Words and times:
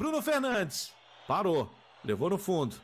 Bruno 0.00 0.22
Fernandes. 0.22 0.94
Parou. 1.28 1.68
Levou 2.02 2.30
no 2.30 2.38
fundo. 2.38 2.74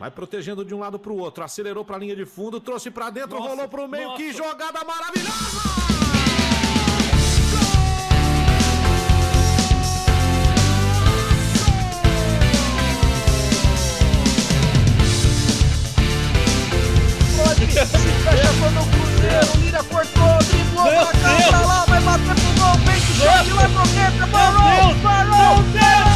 Vai 0.00 0.10
protegendo 0.10 0.64
de 0.64 0.74
um 0.74 0.80
lado 0.80 0.98
para 0.98 1.12
o 1.12 1.16
outro. 1.16 1.44
Acelerou 1.44 1.84
para 1.84 1.94
a 1.94 1.98
linha 2.00 2.16
de 2.16 2.26
fundo. 2.26 2.60
Trouxe 2.60 2.90
para 2.90 3.08
dentro. 3.08 3.38
Nossa, 3.38 3.50
rolou 3.50 3.68
para 3.68 3.84
o 3.84 3.88
meio. 3.88 4.08
Nossa. 4.08 4.16
Que 4.16 4.32
jogada 4.32 4.84
maravilhosa! 4.84 5.76
fecha 17.76 18.52
todo 18.58 18.80
o 18.80 18.86
Cruzeiro, 18.90 19.60
Lira 19.60 19.84
cortou, 19.84 20.38
driblou 20.48 20.86
pra 20.86 21.12
cá, 21.12 21.48
pra 21.48 21.60
lá, 21.60 21.84
vai 21.84 22.00
bater 22.00 22.34
pro 22.34 22.52
gol, 22.58 22.74
vem 22.86 23.00
que 23.00 23.12
chute, 23.12 23.50
vai 23.50 23.68
pro 23.68 23.86
dentro, 23.88 24.28
parou, 24.28 24.94
parou, 25.02 25.62
Bolão 25.62 26.15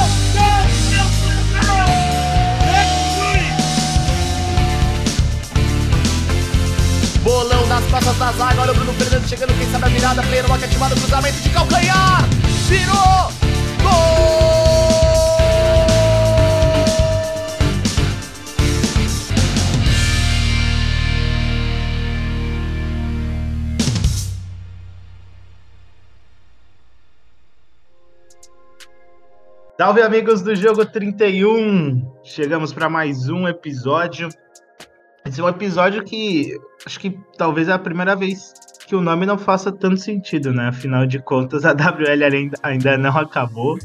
nas 7.70 7.84
costas 7.88 8.18
da 8.18 8.32
zaga, 8.32 8.62
olha 8.62 8.72
o 8.72 8.74
Bruno 8.74 8.92
Fernandes 8.94 9.30
chegando, 9.30 9.56
quem 9.56 9.70
sabe 9.70 9.84
a 9.84 9.88
virada, 9.88 10.22
player, 10.24 10.44
lock 10.48 10.64
ativado, 10.64 10.96
cruzamento 10.96 11.40
de 11.40 11.50
calcanhar, 11.50 12.28
virou, 12.66 13.30
gol! 13.80 14.50
Salve 29.78 30.02
amigos 30.02 30.42
do 30.42 30.56
Jogo 30.56 30.84
31! 30.84 32.18
Chegamos 32.24 32.72
para 32.72 32.90
mais 32.90 33.28
um 33.28 33.46
episódio. 33.46 34.28
Esse 35.30 35.40
é 35.40 35.44
um 35.44 35.48
episódio 35.48 36.02
que 36.02 36.58
acho 36.84 36.98
que 36.98 37.16
talvez 37.38 37.68
é 37.68 37.72
a 37.72 37.78
primeira 37.78 38.16
vez 38.16 38.52
que 38.84 38.96
o 38.96 39.00
nome 39.00 39.24
não 39.24 39.38
faça 39.38 39.70
tanto 39.70 39.96
sentido, 39.96 40.52
né? 40.52 40.66
Afinal 40.66 41.06
de 41.06 41.20
contas, 41.20 41.64
a 41.64 41.70
WL 41.70 42.34
ainda, 42.34 42.58
ainda 42.64 42.98
não 42.98 43.16
acabou. 43.16 43.78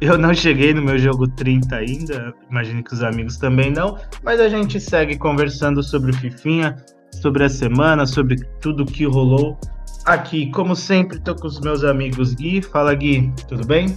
Eu 0.00 0.16
não 0.16 0.32
cheguei 0.32 0.72
no 0.72 0.80
meu 0.80 0.96
jogo 0.98 1.26
30 1.26 1.74
ainda, 1.74 2.32
imagino 2.48 2.84
que 2.84 2.94
os 2.94 3.02
amigos 3.02 3.38
também 3.38 3.72
não, 3.72 3.98
mas 4.22 4.38
a 4.38 4.48
gente 4.48 4.78
segue 4.78 5.18
conversando 5.18 5.82
sobre 5.82 6.12
o 6.12 6.14
Fifinha, 6.14 6.76
sobre 7.10 7.42
a 7.42 7.48
semana, 7.48 8.06
sobre 8.06 8.36
tudo 8.60 8.84
que 8.84 9.04
rolou. 9.04 9.58
Aqui, 10.04 10.48
como 10.52 10.76
sempre, 10.76 11.18
tô 11.18 11.34
com 11.34 11.48
os 11.48 11.58
meus 11.58 11.82
amigos 11.82 12.34
Gui. 12.34 12.62
Fala 12.62 12.94
Gui, 12.94 13.32
tudo 13.48 13.66
bem? 13.66 13.96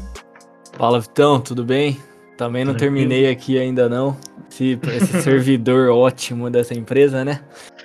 Fala, 0.74 1.00
Vitão, 1.00 1.40
tudo 1.40 1.64
bem? 1.64 1.96
Também 2.38 2.66
não 2.66 2.74
Tranquilo. 2.74 2.96
terminei 3.08 3.30
aqui 3.32 3.58
ainda 3.58 3.88
não. 3.88 4.18
Esse, 4.50 4.80
esse 4.94 5.22
servidor 5.24 5.90
ótimo 5.90 6.50
dessa 6.50 6.74
empresa, 6.74 7.24
né? 7.24 7.42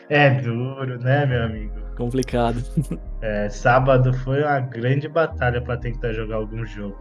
É 0.08 0.30
duro, 0.30 0.98
né, 0.98 1.24
meu 1.26 1.44
amigo? 1.44 1.74
Complicado. 1.96 2.62
É, 3.22 3.50
sábado 3.50 4.14
foi 4.14 4.42
uma 4.42 4.60
grande 4.60 5.06
batalha 5.06 5.60
para 5.60 5.76
tentar 5.76 6.10
jogar 6.14 6.36
algum 6.36 6.64
jogo. 6.64 6.96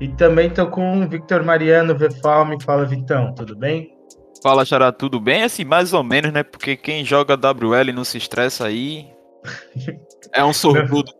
E 0.00 0.06
também 0.06 0.48
tô 0.48 0.68
com 0.68 1.02
o 1.02 1.08
Victor 1.08 1.42
Mariano, 1.42 1.92
Vfalme. 1.92 2.56
Fala, 2.62 2.86
Vitão, 2.86 3.34
tudo 3.34 3.56
bem? 3.56 3.92
Fala, 4.40 4.64
Xará, 4.64 4.92
tudo 4.92 5.18
bem? 5.18 5.42
Assim, 5.42 5.64
mais 5.64 5.92
ou 5.92 6.04
menos, 6.04 6.32
né? 6.32 6.44
Porque 6.44 6.76
quem 6.76 7.04
joga 7.04 7.34
WL 7.34 7.88
e 7.88 7.92
não 7.92 8.04
se 8.04 8.16
estressa 8.16 8.64
aí 8.66 9.08
é 10.32 10.44
um 10.44 10.52
sortudo. 10.52 11.10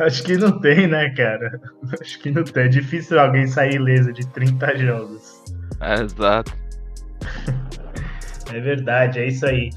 Acho 0.00 0.22
que 0.24 0.36
não 0.36 0.60
tem, 0.60 0.86
né, 0.86 1.10
cara? 1.10 1.60
Acho 2.00 2.18
que 2.18 2.30
não 2.30 2.44
tem. 2.44 2.64
É 2.64 2.68
difícil 2.68 3.18
alguém 3.18 3.46
sair 3.46 3.74
ileso 3.76 4.12
de 4.12 4.26
30 4.28 4.78
jogos. 4.78 5.42
É, 5.80 6.02
exato. 6.02 6.52
é 8.52 8.60
verdade, 8.60 9.18
é 9.18 9.28
isso 9.28 9.46
aí. 9.46 9.70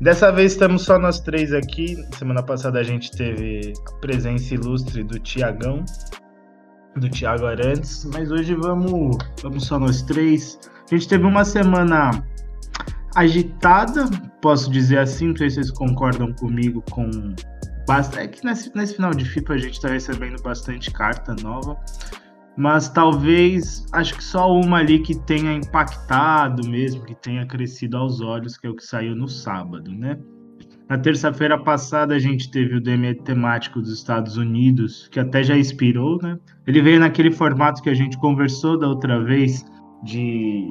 Dessa 0.00 0.32
vez 0.32 0.52
estamos 0.52 0.82
só 0.82 0.98
nós 0.98 1.20
três 1.20 1.52
aqui. 1.52 1.96
Semana 2.18 2.42
passada 2.42 2.80
a 2.80 2.82
gente 2.82 3.12
teve 3.12 3.72
a 3.88 3.92
presença 4.00 4.52
ilustre 4.52 5.04
do 5.04 5.16
Tiagão, 5.20 5.84
do 6.96 7.08
Thiago 7.08 7.46
Arantes, 7.46 8.04
mas 8.12 8.32
hoje 8.32 8.54
vamos, 8.56 9.16
vamos 9.40 9.64
só 9.64 9.78
nós 9.78 10.02
três. 10.02 10.58
A 10.90 10.94
gente 10.96 11.06
teve 11.08 11.24
uma 11.24 11.44
semana 11.44 12.10
agitada, 13.14 14.06
posso 14.40 14.68
dizer 14.72 14.98
assim, 14.98 15.28
não 15.28 15.36
sei 15.36 15.50
se 15.50 15.56
vocês 15.56 15.70
concordam 15.70 16.32
comigo 16.32 16.82
com 16.90 17.08
Basta, 17.86 18.20
é 18.20 18.28
que 18.28 18.44
nesse, 18.44 18.74
nesse 18.74 18.94
final 18.94 19.12
de 19.12 19.24
FIFA 19.24 19.54
a 19.54 19.58
gente 19.58 19.74
está 19.74 19.88
recebendo 19.88 20.40
bastante 20.42 20.90
carta 20.90 21.34
nova, 21.42 21.76
mas 22.56 22.88
talvez 22.88 23.86
acho 23.92 24.14
que 24.14 24.22
só 24.22 24.52
uma 24.52 24.78
ali 24.78 25.00
que 25.00 25.18
tenha 25.26 25.52
impactado 25.52 26.68
mesmo, 26.68 27.04
que 27.04 27.14
tenha 27.14 27.46
crescido 27.46 27.96
aos 27.96 28.20
olhos, 28.20 28.56
que 28.56 28.66
é 28.66 28.70
o 28.70 28.76
que 28.76 28.84
saiu 28.84 29.16
no 29.16 29.26
sábado, 29.28 29.90
né? 29.90 30.18
Na 30.88 30.98
terça-feira 30.98 31.58
passada 31.58 32.14
a 32.14 32.18
gente 32.18 32.50
teve 32.50 32.76
o 32.76 32.80
DME 32.80 33.14
temático 33.22 33.80
dos 33.80 33.92
Estados 33.92 34.36
Unidos, 34.36 35.08
que 35.08 35.18
até 35.18 35.42
já 35.42 35.56
expirou, 35.56 36.18
né? 36.22 36.38
Ele 36.66 36.82
veio 36.82 37.00
naquele 37.00 37.30
formato 37.30 37.82
que 37.82 37.88
a 37.88 37.94
gente 37.94 38.18
conversou 38.18 38.78
da 38.78 38.86
outra 38.86 39.24
vez 39.24 39.64
de, 40.04 40.68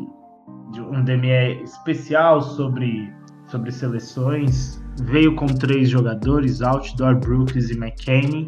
de 0.72 0.82
um 0.82 1.04
DME 1.04 1.64
especial 1.64 2.42
sobre, 2.42 3.12
sobre 3.48 3.72
seleções 3.72 4.81
veio 5.02 5.36
com 5.36 5.48
três 5.48 5.90
jogadores, 5.90 6.62
Outdoor, 6.62 7.16
Brooks 7.16 7.70
e 7.70 7.74
McKinney. 7.74 8.46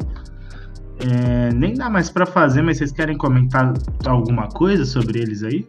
É, 1.00 1.52
nem 1.52 1.74
dá 1.74 1.90
mais 1.90 2.08
para 2.08 2.24
fazer, 2.24 2.62
mas 2.62 2.78
vocês 2.78 2.92
querem 2.92 3.16
comentar 3.16 3.72
alguma 4.06 4.48
coisa 4.48 4.84
sobre 4.84 5.20
eles 5.20 5.42
aí? 5.42 5.66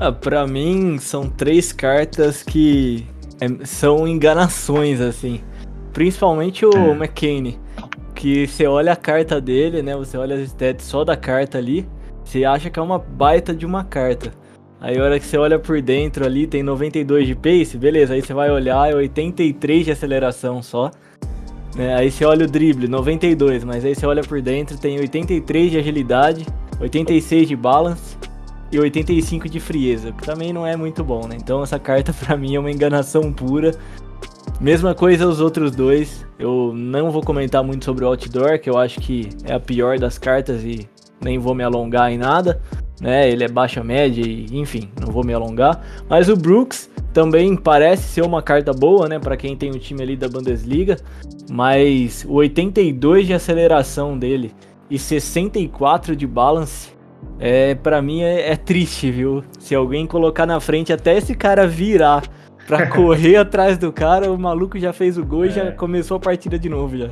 Ah, 0.00 0.12
para 0.12 0.46
mim 0.46 0.98
são 0.98 1.28
três 1.28 1.72
cartas 1.72 2.42
que 2.42 3.06
é, 3.40 3.64
são 3.64 4.06
enganações 4.06 5.00
assim. 5.00 5.40
Principalmente 5.92 6.64
o 6.66 6.76
é. 6.76 6.90
McKinney, 6.90 7.58
que 8.14 8.46
você 8.46 8.66
olha 8.66 8.92
a 8.92 8.96
carta 8.96 9.40
dele, 9.40 9.82
né? 9.82 9.94
Você 9.96 10.16
olha 10.16 10.36
as 10.36 10.42
stats 10.42 10.84
só 10.84 11.04
da 11.04 11.16
carta 11.16 11.58
ali, 11.58 11.88
você 12.24 12.44
acha 12.44 12.68
que 12.68 12.78
é 12.78 12.82
uma 12.82 12.98
baita 12.98 13.54
de 13.54 13.64
uma 13.64 13.84
carta. 13.84 14.32
Aí 14.80 14.98
a 14.98 15.02
hora 15.02 15.18
que 15.18 15.26
você 15.26 15.38
olha 15.38 15.58
por 15.58 15.80
dentro 15.80 16.24
ali, 16.24 16.46
tem 16.46 16.62
92 16.62 17.26
de 17.26 17.34
pace, 17.34 17.78
beleza, 17.78 18.14
aí 18.14 18.22
você 18.22 18.34
vai 18.34 18.50
olhar, 18.50 18.90
é 18.90 18.94
83 18.94 19.86
de 19.86 19.90
aceleração 19.90 20.62
só. 20.62 20.90
Né? 21.74 21.94
Aí 21.94 22.10
você 22.10 22.24
olha 22.24 22.44
o 22.44 22.48
drible, 22.48 22.86
92, 22.86 23.64
mas 23.64 23.84
aí 23.84 23.94
você 23.94 24.06
olha 24.06 24.22
por 24.22 24.40
dentro, 24.40 24.76
tem 24.76 24.98
83 24.98 25.70
de 25.70 25.78
agilidade, 25.78 26.46
86 26.80 27.48
de 27.48 27.56
balance 27.56 28.16
e 28.70 28.78
85 28.78 29.48
de 29.48 29.60
frieza, 29.60 30.12
que 30.12 30.24
também 30.24 30.52
não 30.52 30.66
é 30.66 30.76
muito 30.76 31.02
bom, 31.02 31.26
né? 31.26 31.36
Então 31.40 31.62
essa 31.62 31.78
carta 31.78 32.12
pra 32.24 32.36
mim 32.36 32.54
é 32.54 32.60
uma 32.60 32.70
enganação 32.70 33.32
pura. 33.32 33.72
Mesma 34.60 34.94
coisa 34.94 35.26
os 35.26 35.40
outros 35.40 35.72
dois. 35.72 36.26
Eu 36.38 36.72
não 36.74 37.10
vou 37.10 37.22
comentar 37.22 37.62
muito 37.62 37.84
sobre 37.84 38.04
o 38.04 38.08
Outdoor, 38.08 38.58
que 38.58 38.70
eu 38.70 38.78
acho 38.78 39.00
que 39.00 39.28
é 39.44 39.52
a 39.52 39.60
pior 39.60 39.98
das 39.98 40.18
cartas 40.18 40.64
e 40.64 40.88
nem 41.20 41.38
vou 41.38 41.54
me 41.54 41.64
alongar 41.64 42.10
em 42.12 42.18
nada 42.18 42.60
né? 43.00 43.30
Ele 43.30 43.44
é 43.44 43.48
baixa 43.48 43.82
média 43.82 44.22
e, 44.22 44.46
enfim, 44.52 44.88
não 45.00 45.12
vou 45.12 45.24
me 45.24 45.34
alongar. 45.34 45.80
Mas 46.08 46.28
o 46.28 46.36
Brooks 46.36 46.90
também 47.12 47.56
parece 47.56 48.04
ser 48.04 48.22
uma 48.22 48.42
carta 48.42 48.72
boa, 48.72 49.08
né, 49.08 49.18
para 49.18 49.36
quem 49.36 49.56
tem 49.56 49.70
o 49.70 49.78
time 49.78 50.02
ali 50.02 50.16
da 50.16 50.28
Bundesliga, 50.28 50.98
mas 51.50 52.24
o 52.28 52.34
82 52.34 53.26
de 53.26 53.34
aceleração 53.34 54.18
dele 54.18 54.52
e 54.90 54.98
64 54.98 56.14
de 56.14 56.26
balance 56.26 56.94
é 57.38 57.74
para 57.74 58.00
mim 58.02 58.22
é, 58.22 58.52
é, 58.52 58.56
triste, 58.56 59.10
viu? 59.10 59.42
Se 59.58 59.74
alguém 59.74 60.06
colocar 60.06 60.46
na 60.46 60.60
frente 60.60 60.92
até 60.92 61.16
esse 61.16 61.34
cara 61.34 61.66
virar 61.66 62.22
para 62.66 62.86
correr 62.92 63.36
atrás 63.36 63.78
do 63.78 63.90
cara, 63.90 64.30
o 64.30 64.38
maluco 64.38 64.78
já 64.78 64.92
fez 64.92 65.16
o 65.16 65.24
gol 65.24 65.44
é. 65.44 65.48
e 65.48 65.50
já 65.50 65.64
é. 65.64 65.70
começou 65.70 66.18
a 66.18 66.20
partida 66.20 66.58
de 66.58 66.68
novo 66.68 66.96
já. 66.96 67.10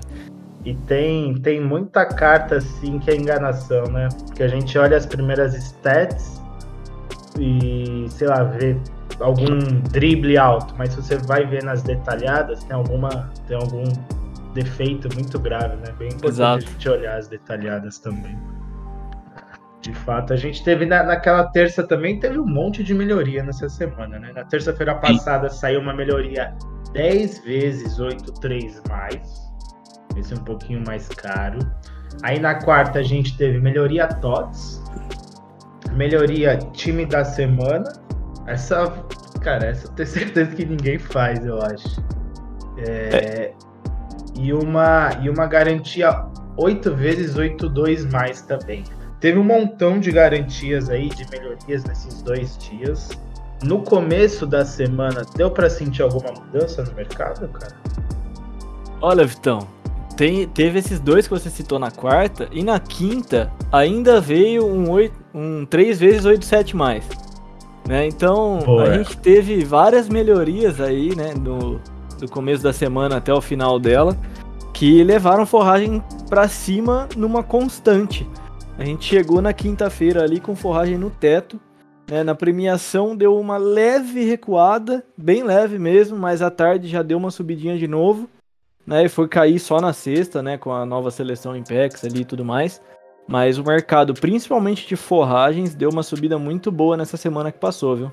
E 0.65 0.75
tem, 0.75 1.35
tem 1.35 1.61
muita 1.61 2.07
carta 2.07 2.57
assim 2.57 2.99
que 2.99 3.11
é 3.11 3.17
enganação, 3.17 3.85
né? 3.85 4.09
Porque 4.27 4.43
a 4.43 4.49
gente 4.49 4.79
olha 4.79 4.97
as 4.97 5.05
primeiras 5.05 5.55
stats 5.55 6.43
e, 7.39 8.07
sei 8.09 8.29
lá, 8.29 8.45
vê 8.45 8.77
algum 9.21 9.59
drible 9.91 10.39
alto, 10.39 10.75
mas 10.79 10.91
se 10.91 11.03
você 11.03 11.19
vai 11.19 11.47
ver 11.47 11.63
nas 11.63 11.83
detalhadas, 11.83 12.65
tem 12.65 12.75
alguma 12.75 13.31
tem 13.47 13.57
algum 13.57 13.85
defeito 14.55 15.09
muito 15.15 15.39
grave, 15.39 15.77
né? 15.77 15.93
Bem 15.99 16.09
importante 16.09 16.33
Exato. 16.33 16.65
a 16.65 16.71
gente 16.71 16.89
olhar 16.89 17.19
as 17.19 17.29
detalhadas 17.29 17.99
também. 17.99 18.39
De 19.83 19.93
fato, 19.93 20.33
a 20.33 20.37
gente 20.37 20.65
teve 20.65 20.87
na, 20.87 21.03
naquela 21.03 21.45
terça 21.49 21.83
também, 21.83 22.19
teve 22.19 22.39
um 22.39 22.47
monte 22.47 22.83
de 22.83 22.95
melhoria 22.95 23.43
nessa 23.43 23.69
semana, 23.69 24.19
né? 24.19 24.33
Na 24.35 24.45
terça-feira 24.45 24.95
passada 24.95 25.51
saiu 25.51 25.81
uma 25.81 25.93
melhoria 25.93 26.55
10 26.95 27.41
vezes 27.41 27.99
8.3 27.99 28.81
mais 28.89 29.44
esse 30.17 30.33
é 30.33 30.37
um 30.37 30.45
pouquinho 30.45 30.83
mais 30.87 31.09
caro. 31.09 31.59
Aí 32.23 32.39
na 32.39 32.55
quarta 32.55 33.01
a 33.01 33.03
gente 33.03 33.37
teve 33.37 33.59
melhoria 33.59 34.07
TOTS, 34.07 34.83
melhoria 35.93 36.57
time 36.73 37.05
da 37.05 37.25
semana. 37.25 37.93
Essa, 38.47 38.87
cara, 39.41 39.67
essa 39.67 39.87
eu 39.87 39.93
tenho 39.93 40.09
certeza 40.09 40.55
que 40.55 40.65
ninguém 40.65 40.99
faz, 40.99 41.45
eu 41.45 41.61
acho. 41.63 42.03
É, 42.79 43.17
é. 43.17 43.55
E, 44.37 44.53
uma, 44.53 45.11
e 45.23 45.31
uma 45.31 45.47
garantia 45.47 46.27
8 46.57 46.95
vezes 46.95 47.37
8 47.37 47.69
2 47.69 48.07
mais 48.07 48.43
também. 48.43 48.85
teve 49.21 49.39
um 49.39 49.45
montão 49.45 49.99
de 49.99 50.11
garantias 50.11 50.91
aí, 50.91 51.09
de 51.09 51.29
melhorias 51.31 51.85
nesses 51.85 52.23
dois 52.23 52.59
dias. 52.59 53.11
No 53.63 53.83
começo 53.83 54.47
da 54.47 54.65
semana, 54.65 55.23
deu 55.37 55.51
para 55.51 55.71
sentir 55.71 56.03
alguma 56.03 56.33
mudança 56.33 56.83
no 56.83 56.93
mercado, 56.93 57.49
cara? 57.49 57.75
Olha, 59.01 59.25
Vitão, 59.25 59.67
tem, 60.17 60.47
teve 60.49 60.79
esses 60.79 61.01
dois 61.01 61.27
que 61.27 61.35
você 61.35 61.51
citou 61.51 61.79
na 61.79 61.91
quarta, 61.91 62.49
e 62.53 62.63
na 62.63 62.79
quinta 62.79 63.53
ainda 63.71 64.21
veio 64.21 64.67
um, 64.67 64.91
8, 64.91 65.15
um 65.35 65.67
3 65.67 65.99
vezes 65.99 66.25
8,7 66.25 66.75
mais. 66.75 67.05
Né? 67.87 68.07
Então 68.07 68.61
Boa. 68.65 68.85
a 68.85 68.99
gente 68.99 69.17
teve 69.19 69.65
várias 69.65 70.09
melhorias 70.09 70.81
aí, 70.81 71.15
né, 71.15 71.35
do, 71.35 71.81
do 72.19 72.29
começo 72.31 72.63
da 72.63 72.73
semana 72.73 73.17
até 73.17 73.33
o 73.33 73.41
final 73.41 73.79
dela, 73.79 74.17
que 74.73 75.05
levaram 75.05 75.45
forragem 75.47 76.03
para 76.29 76.49
cima 76.49 77.09
numa 77.17 77.43
constante. 77.43 78.27
A 78.79 78.85
gente 78.85 79.05
chegou 79.05 79.41
na 79.41 79.53
quinta-feira 79.53 80.23
ali 80.23 80.41
com 80.41 80.57
forragem 80.57 80.99
no 80.99 81.11
teto. 81.11 81.61
Né? 82.11 82.25
Na 82.25 82.35
premiação 82.35 83.17
deu 83.17 83.39
uma 83.39 83.57
leve 83.57 84.25
recuada, 84.25 85.05
bem 85.17 85.45
leve 85.45 85.79
mesmo, 85.79 86.19
mas 86.19 86.43
à 86.43 86.51
tarde 86.51 86.89
já 86.89 87.03
deu 87.03 87.17
uma 87.17 87.31
subidinha 87.31 87.79
de 87.79 87.87
novo. 87.87 88.29
Né? 88.87 89.05
E 89.05 89.09
foi 89.09 89.29
cair 89.29 89.59
só 89.59 89.81
na 89.81 89.93
sexta, 89.93 90.43
né? 90.43 90.59
Com 90.59 90.73
a 90.73 90.85
nova 90.85 91.11
seleção 91.11 91.57
Impex 91.57 92.05
ali 92.05 92.21
e 92.21 92.25
tudo 92.25 92.45
mais. 92.45 92.83
Mas 93.27 93.59
o 93.59 93.65
mercado, 93.65 94.13
principalmente 94.13 94.87
de 94.87 94.97
forragens, 94.97 95.75
deu 95.75 95.89
uma 95.91 96.03
subida 96.03 96.39
muito 96.39 96.71
boa 96.71 96.97
nessa 96.97 97.17
semana 97.17 97.51
que 97.51 97.59
passou, 97.59 97.97
viu? 97.97 98.13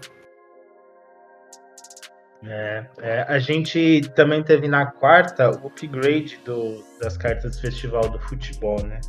É, 2.43 2.85
é, 3.01 3.21
a 3.27 3.37
gente 3.37 4.01
também 4.15 4.41
teve 4.41 4.67
na 4.67 4.85
quarta 4.85 5.51
o 5.51 5.67
upgrade 5.67 6.39
do, 6.43 6.83
das 6.99 7.15
cartas 7.15 7.55
do 7.55 7.61
Festival 7.61 8.09
do 8.09 8.19
Futebol, 8.19 8.81
né? 8.83 8.99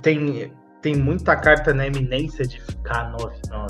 Tem, 0.00 0.52
tem 0.80 0.96
muita 0.96 1.36
carta 1.36 1.74
na 1.74 1.86
eminência 1.86 2.46
de 2.46 2.60
ficar 2.60 3.12
9-9, 3.16 3.66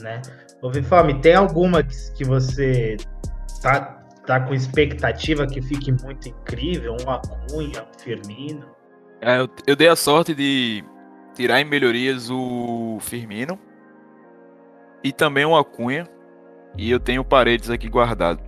né? 0.00 0.20
Ô 0.60 0.70
Vifame, 0.70 1.20
tem 1.20 1.34
alguma 1.34 1.82
que, 1.82 1.94
que 2.16 2.24
você 2.24 2.96
tá, 3.62 4.01
tá 4.26 4.40
com 4.40 4.54
expectativa 4.54 5.46
que 5.46 5.60
fique 5.60 5.92
muito 5.92 6.28
incrível? 6.28 6.96
Um 7.00 7.10
Acunha, 7.10 7.82
um 7.82 7.98
Firmino? 7.98 8.66
É, 9.20 9.40
eu, 9.40 9.48
eu 9.66 9.76
dei 9.76 9.88
a 9.88 9.96
sorte 9.96 10.34
de 10.34 10.84
tirar 11.34 11.60
em 11.60 11.64
melhorias 11.64 12.30
o 12.30 12.98
Firmino 13.00 13.58
e 15.02 15.12
também 15.12 15.44
o 15.44 15.56
Acunha 15.56 16.06
e 16.76 16.90
eu 16.90 17.00
tenho 17.00 17.24
paredes 17.24 17.70
aqui 17.70 17.88
guardado. 17.88 18.42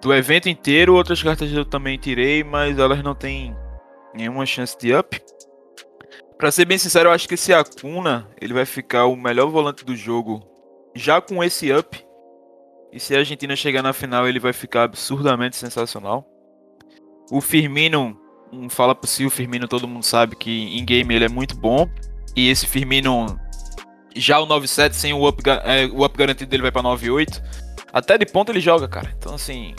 Do 0.00 0.14
evento 0.14 0.48
inteiro, 0.48 0.94
outras 0.94 1.22
cartas 1.22 1.50
eu 1.52 1.64
também 1.64 1.98
tirei, 1.98 2.44
mas 2.44 2.78
elas 2.78 3.02
não 3.02 3.14
têm 3.14 3.56
nenhuma 4.14 4.46
chance 4.46 4.76
de 4.78 4.94
up. 4.94 5.20
Pra 6.38 6.50
ser 6.50 6.66
bem 6.66 6.76
sincero, 6.76 7.08
eu 7.08 7.12
acho 7.12 7.26
que 7.26 7.34
esse 7.34 7.52
Acuna 7.52 8.28
ele 8.40 8.52
vai 8.52 8.66
ficar 8.66 9.06
o 9.06 9.16
melhor 9.16 9.48
volante 9.48 9.84
do 9.84 9.96
jogo 9.96 10.46
já 10.94 11.20
com 11.20 11.42
esse 11.42 11.72
up. 11.72 12.05
E 12.92 13.00
se 13.00 13.14
a 13.14 13.18
Argentina 13.18 13.54
chegar 13.56 13.82
na 13.82 13.92
final, 13.92 14.26
ele 14.28 14.40
vai 14.40 14.52
ficar 14.52 14.84
absurdamente 14.84 15.56
sensacional. 15.56 16.26
O 17.30 17.40
Firmino, 17.40 18.18
um 18.52 18.70
fala 18.70 18.94
por 18.94 19.06
si, 19.06 19.26
o 19.26 19.30
Firmino 19.30 19.66
todo 19.66 19.88
mundo 19.88 20.04
sabe 20.04 20.36
que 20.36 20.78
em 20.78 20.84
game 20.84 21.14
ele 21.14 21.24
é 21.24 21.28
muito 21.28 21.56
bom. 21.56 21.88
E 22.34 22.48
esse 22.48 22.66
Firmino 22.66 23.38
já 24.14 24.38
o 24.38 24.46
9.7 24.46 24.92
sem 24.92 25.12
o 25.12 25.28
up, 25.28 25.42
é, 25.64 25.86
o 25.86 26.04
up 26.04 26.16
garantido 26.16 26.50
dele 26.50 26.62
vai 26.62 26.72
pra 26.72 26.82
9.8. 26.82 27.42
Até 27.92 28.18
de 28.18 28.26
ponta 28.26 28.52
ele 28.52 28.60
joga, 28.60 28.88
cara. 28.88 29.12
Então, 29.16 29.34
assim. 29.34 29.74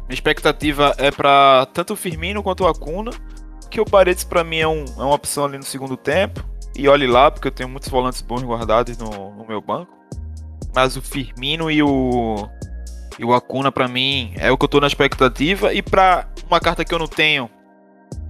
Minha 0.00 0.14
expectativa 0.14 0.94
é 0.98 1.10
para 1.10 1.66
tanto 1.72 1.92
o 1.92 1.96
Firmino 1.96 2.42
quanto 2.42 2.64
o 2.64 2.66
Acuna. 2.66 3.10
Que 3.70 3.80
o 3.80 3.84
Paredes 3.84 4.24
para 4.24 4.42
mim 4.42 4.58
é, 4.58 4.66
um, 4.66 4.84
é 4.84 5.02
uma 5.02 5.14
opção 5.14 5.44
ali 5.44 5.56
no 5.56 5.62
segundo 5.62 5.96
tempo. 5.96 6.44
E 6.76 6.88
olhe 6.88 7.06
lá, 7.06 7.30
porque 7.30 7.48
eu 7.48 7.52
tenho 7.52 7.68
muitos 7.68 7.88
volantes 7.88 8.20
bons 8.20 8.42
guardados 8.42 8.98
no, 8.98 9.34
no 9.34 9.46
meu 9.46 9.60
banco. 9.60 9.92
Mas 10.74 10.96
o 10.96 11.02
Firmino 11.02 11.70
e 11.70 11.82
o. 11.82 12.48
E 13.18 13.24
o 13.24 13.34
Acuna, 13.34 13.70
para 13.70 13.86
mim, 13.86 14.32
é 14.36 14.50
o 14.50 14.56
que 14.56 14.64
eu 14.64 14.68
tô 14.68 14.80
na 14.80 14.86
expectativa. 14.86 15.74
E 15.74 15.82
para 15.82 16.26
uma 16.46 16.58
carta 16.58 16.84
que 16.84 16.94
eu 16.94 16.98
não 16.98 17.06
tenho, 17.06 17.50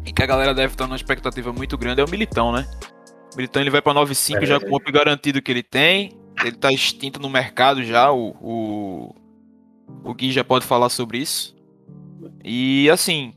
e 0.04 0.12
que 0.12 0.22
a 0.22 0.26
galera 0.26 0.52
deve 0.52 0.74
estar 0.74 0.86
numa 0.86 0.96
expectativa 0.96 1.52
muito 1.52 1.78
grande, 1.78 2.00
é 2.00 2.04
o 2.04 2.10
Militão, 2.10 2.52
né? 2.52 2.66
O 3.32 3.36
Militão 3.36 3.62
ele 3.62 3.70
vai 3.70 3.80
para 3.80 3.94
9.5 4.00 4.42
é. 4.42 4.46
já 4.46 4.60
com 4.60 4.70
o 4.70 4.76
up 4.76 4.90
garantido 4.90 5.40
que 5.40 5.50
ele 5.50 5.62
tem. 5.62 6.18
Ele 6.42 6.56
tá 6.56 6.72
extinto 6.72 7.20
no 7.20 7.30
mercado 7.30 7.84
já. 7.84 8.10
O, 8.10 8.30
o, 8.40 9.14
o 10.02 10.14
Gui 10.14 10.32
já 10.32 10.42
pode 10.42 10.64
falar 10.64 10.88
sobre 10.88 11.18
isso. 11.18 11.54
E 12.42 12.88
assim, 12.90 13.34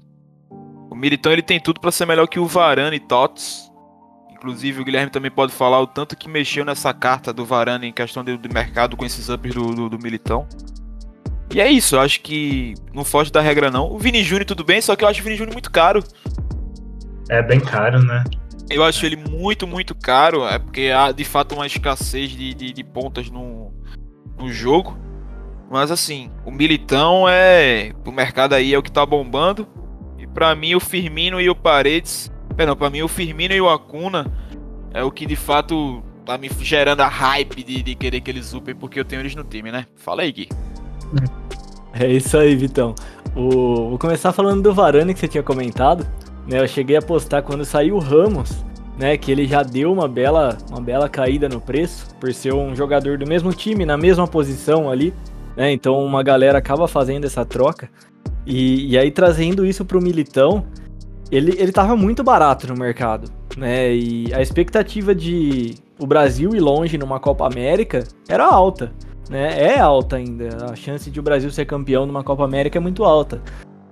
o 0.90 0.96
Militão 0.96 1.32
ele 1.32 1.42
tem 1.42 1.60
tudo 1.60 1.80
para 1.80 1.92
ser 1.92 2.06
melhor 2.06 2.28
que 2.28 2.40
o 2.40 2.46
Varane 2.46 2.96
e 2.96 3.00
Tots. 3.00 3.72
Inclusive 4.44 4.82
o 4.82 4.84
Guilherme 4.84 5.10
também 5.10 5.32
pode 5.32 5.54
falar 5.54 5.80
o 5.80 5.88
tanto 5.88 6.18
que 6.18 6.28
mexeu 6.28 6.66
nessa 6.66 6.94
carta 6.94 7.32
do 7.32 7.46
Varane 7.46 7.88
em 7.88 7.94
questão 7.94 8.26
de, 8.26 8.38
de 8.38 8.50
mercado 8.50 8.98
com 8.98 9.06
esses 9.06 9.30
ups 9.30 9.54
do, 9.54 9.74
do, 9.74 9.90
do, 9.92 9.98
Militão. 9.98 10.46
E 11.56 11.62
é 11.62 11.72
isso, 11.72 11.96
eu 11.96 12.02
acho 12.02 12.20
que 12.20 12.74
não 12.94 13.06
foge 13.06 13.32
da 13.32 13.40
regra 13.40 13.72
não. 13.72 13.90
O 13.90 13.98
Vini 13.98 14.22
Júnior 14.22 14.44
tudo 14.44 14.66
bem, 14.66 14.82
só 14.82 14.98
que 14.98 15.06
eu 15.06 15.08
acho 15.08 15.22
o 15.22 15.24
Vini 15.24 15.38
Júnior 15.38 15.54
muito 15.54 15.72
caro. 15.72 16.04
É 17.30 17.42
bem 17.42 17.62
caro, 17.62 18.04
né? 18.04 18.22
Eu 18.70 18.84
acho 18.84 19.06
ele 19.06 19.16
muito, 19.16 19.66
muito 19.66 19.96
caro. 19.96 20.46
É 20.46 20.60
porque 20.60 20.92
há 20.94 21.14
de 21.14 21.24
fato 21.24 21.56
uma 21.56 21.66
escassez 21.66 22.32
de, 22.32 22.54
de, 22.54 22.74
de 22.74 22.84
pontas 22.84 23.30
no, 23.30 23.74
no 24.38 24.52
jogo. 24.52 24.98
Mas 25.72 25.90
assim, 25.90 26.30
o 26.46 26.52
Militão 26.52 27.30
é. 27.30 27.94
O 28.06 28.12
mercado 28.12 28.56
aí 28.56 28.74
é 28.74 28.78
o 28.78 28.84
que 28.84 28.92
tá 28.92 29.06
bombando. 29.06 29.66
E 30.20 30.28
para 30.28 30.54
mim 30.54 30.76
o 30.76 30.82
Firmino 30.82 31.40
e 31.40 31.50
o 31.50 31.56
Paredes. 31.56 32.33
Perdão, 32.56 32.76
pra 32.76 32.90
mim 32.90 33.02
o 33.02 33.08
Firmino 33.08 33.54
e 33.54 33.62
o 33.62 33.70
Acuna 33.70 34.26
é 34.94 35.04
o 35.04 35.12
que 35.12 35.26
de 35.26 35.36
fato 35.36 36.04
tá 36.26 36.38
me 36.38 36.50
gerando 36.60 37.02
a 37.02 37.08
hype 37.08 37.64
de, 37.64 37.82
de 37.82 37.96
querer 37.96 38.22
que 38.22 38.32
eles 38.32 38.54
upem 38.54 38.76
porque 38.76 39.00
eu 39.00 39.06
tenho 39.06 39.22
eles 39.22 39.36
no 39.36 39.44
time, 39.44 39.72
né? 39.72 39.86
Fala 39.96 40.22
aí, 40.22 40.32
Gui. 40.32 40.50
É 41.94 42.08
isso 42.08 42.38
aí, 42.38 42.56
Vitão. 42.56 42.96
O... 43.36 43.90
Vou 43.90 44.00
começar 44.00 44.32
falando 44.32 44.62
do 44.62 44.74
Varane 44.74 45.14
que 45.14 45.20
você 45.20 45.28
tinha 45.28 45.44
comentado. 45.44 46.08
Né, 46.48 46.60
eu 46.60 46.68
cheguei 46.68 46.98
a 46.98 47.02
postar 47.02 47.42
quando 47.42 47.64
saiu 47.64 47.96
o 47.96 48.00
Ramos, 48.00 48.66
né, 48.98 49.16
que 49.18 49.32
ele 49.32 49.48
já 49.48 49.64
deu 49.64 49.94
uma 49.94 50.08
bela, 50.08 50.58
uma 50.70 50.82
bela 50.82 51.08
caída 51.08 51.48
no 51.48 51.62
preço, 51.62 52.14
por 52.20 52.34
ser 52.34 52.54
um 52.54 52.76
jogador 52.76 53.18
do 53.18 53.26
mesmo 53.26 53.54
time, 53.54 53.86
na 53.86 53.96
mesma 53.96 54.28
posição 54.28 54.90
ali, 54.90 55.14
né, 55.56 55.72
então 55.72 56.04
uma 56.04 56.22
galera 56.22 56.58
acaba 56.58 56.86
fazendo 56.86 57.26
essa 57.26 57.46
troca, 57.46 57.90
e, 58.46 58.92
e 58.92 58.98
aí 58.98 59.10
trazendo 59.10 59.66
isso 59.66 59.86
pro 59.86 60.02
Militão, 60.02 60.66
ele, 61.36 61.56
ele 61.58 61.72
tava 61.72 61.96
muito 61.96 62.24
barato 62.24 62.68
no 62.68 62.76
mercado, 62.76 63.30
né, 63.58 63.94
e 63.94 64.34
a 64.34 64.42
expectativa 64.42 65.16
de 65.16 65.76
o 66.00 66.06
Brasil 66.06 66.56
ir 66.56 66.60
longe 66.60 66.98
numa 66.98 67.20
Copa 67.20 67.48
América 67.48 68.04
era 68.28 68.46
alta, 68.46 68.94
né, 69.30 69.60
é 69.60 69.80
alta 69.80 70.18
ainda, 70.18 70.72
a 70.72 70.76
chance 70.76 71.10
de 71.10 71.20
o 71.20 71.24
Brasil 71.24 71.50
ser 71.50 71.66
campeão 71.66 72.06
numa 72.06 72.24
Copa 72.24 72.44
América 72.44 72.78
é 72.78 72.82
muito 72.82 73.04
alta. 73.04 73.42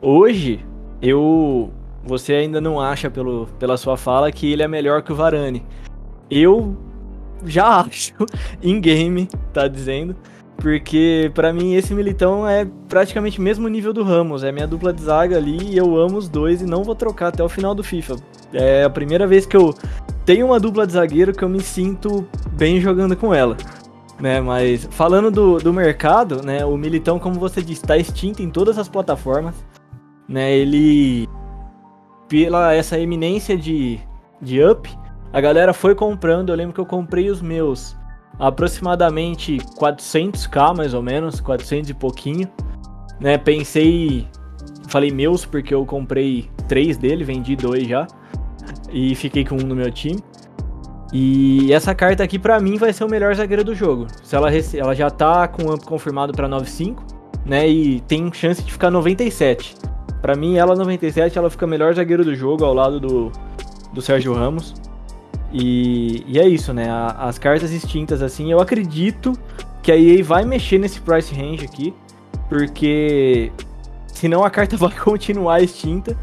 Hoje, 0.01 0.63
eu 1.01 1.72
você 2.04 2.34
ainda 2.34 2.60
não 2.60 2.80
acha 2.80 3.10
pelo, 3.10 3.48
pela 3.60 3.77
sua 3.77 3.96
fala 3.96 4.32
que 4.32 4.51
ele 4.51 4.63
é 4.63 4.68
melhor 4.68 5.04
que 5.04 5.12
o 5.12 5.16
Varane. 5.16 5.63
Eu 6.30 6.75
já 7.46 7.82
acho, 7.82 8.13
em 8.62 8.80
game, 8.80 9.27
tá 9.54 9.68
dizendo, 9.68 10.16
porque 10.62 11.32
para 11.34 11.51
mim 11.51 11.74
esse 11.74 11.94
Militão 11.94 12.48
é 12.48 12.65
praticamente 12.88 13.39
o 13.39 13.41
mesmo 13.41 13.68
nível 13.68 13.91
do 13.91 14.03
Ramos, 14.03 14.44
é 14.44 14.51
minha 14.51 14.68
dupla 14.68 14.94
de 14.94 15.01
zaga 15.01 15.36
ali 15.38 15.74
e 15.74 15.77
eu 15.77 15.98
amo 15.98 16.18
os 16.18 16.30
dois 16.30 16.62
e 16.62 16.65
não 16.65 16.84
vou 16.84 16.96
trocar 16.96 17.30
até 17.30 17.44
o 17.44 17.50
final 17.50 17.74
do 17.74 17.84
FIFA. 17.84 18.18
É 18.53 18.84
a 18.84 18.89
primeira 18.89 19.25
vez 19.25 19.46
que 19.46 19.58
eu 19.58 19.74
tenho 20.24 20.46
uma 20.46 20.60
dupla 20.60 20.86
de 20.86 20.94
zagueiro 20.94 21.34
que 21.34 21.44
eu 21.44 21.50
me 21.50 21.62
sinto 21.62 22.27
bem 22.53 22.80
jogando 22.80 23.15
com 23.15 23.34
ela. 23.34 23.58
Né, 24.20 24.39
mas 24.39 24.88
falando 24.91 25.32
do, 25.32 25.58
do 25.58 25.74
mercado, 25.74 26.46
né, 26.46 26.63
o 26.63 26.77
Militão, 26.77 27.18
como 27.18 27.39
você 27.39 27.60
disse, 27.60 27.82
está 27.82 27.98
extinto 27.98 28.44
em 28.44 28.51
todas 28.51 28.77
as 28.77 28.88
plataformas. 28.88 29.56
Né, 30.30 30.53
ele 30.53 31.27
pela 32.30 32.72
essa 32.74 33.00
eminência 33.00 33.58
de, 33.58 34.00
de 34.39 34.63
up, 34.63 34.88
a 35.34 35.41
galera 35.41 35.74
foi 35.74 35.96
comprando. 35.96 36.50
Eu 36.50 36.56
lembro 36.56 36.74
que 36.74 36.80
eu 36.80 36.86
comprei 36.86 37.32
os 37.32 37.41
meus 37.41 37.98
aproximadamente 38.40 39.58
400k, 39.78 40.76
mais 40.76 40.94
ou 40.94 41.02
menos, 41.02 41.40
400 41.40 41.90
e 41.90 41.94
pouquinho. 41.94 42.48
Né, 43.20 43.38
pensei, 43.38 44.28
falei 44.88 45.12
meus 45.12 45.46
porque 45.46 45.74
eu 45.74 45.86
comprei 45.86 46.50
três 46.68 46.98
dele, 46.98 47.24
vendi 47.24 47.56
dois 47.56 47.88
já 47.88 48.08
e 48.92 49.16
fiquei 49.16 49.46
com 49.46 49.56
um 49.56 49.66
no 49.66 49.76
meu 49.76 49.92
time. 49.92 50.20
E 51.14 51.72
essa 51.74 51.94
carta 51.94 52.24
aqui 52.24 52.40
para 52.40 52.60
mim 52.60 52.78
vai 52.78 52.94
ser 52.94 53.04
o 53.04 53.10
melhor 53.10 53.36
zagueiro 53.36 53.64
do 53.64 53.76
jogo. 53.76 54.08
Se 54.24 54.36
ela, 54.36 54.50
ela 54.76 54.96
já 54.96 55.10
tá 55.10 55.48
com 55.48 55.74
up 55.74 55.86
confirmado 55.86 56.34
para 56.34 56.48
95, 56.48 57.04
né, 57.46 57.68
e 57.68 58.00
tem 58.02 58.32
chance 58.34 58.64
de 58.64 58.72
ficar 58.72 58.90
97. 58.90 59.76
Para 60.22 60.36
mim, 60.36 60.58
ela 60.58 60.76
97, 60.76 61.38
ela 61.38 61.50
fica 61.50 61.66
melhor 61.66 61.94
zagueiro 61.94 62.24
do 62.24 62.36
jogo 62.36 62.64
ao 62.64 62.74
lado 62.74 63.00
do, 63.00 63.32
do 63.92 64.02
Sérgio 64.02 64.34
Ramos. 64.34 64.74
E, 65.53 66.24
e 66.27 66.39
é 66.39 66.48
isso, 66.48 66.74
né? 66.74 66.89
A, 66.89 67.27
as 67.27 67.38
cartas 67.38 67.72
extintas, 67.72 68.22
assim, 68.22 68.51
eu 68.51 68.60
acredito 68.60 69.34
que 69.81 69.91
a 69.91 69.98
EA 69.98 70.24
vai 70.24 70.46
mexer 70.46 70.77
nesse 70.77 71.01
price 71.01 71.34
range 71.34 71.65
aqui, 71.65 71.93
porque 72.48 73.51
senão 74.08 74.43
a 74.43 74.50
carta 74.50 74.75
vai 74.77 74.91
continuar 74.91 75.62
extinta, 75.62 76.17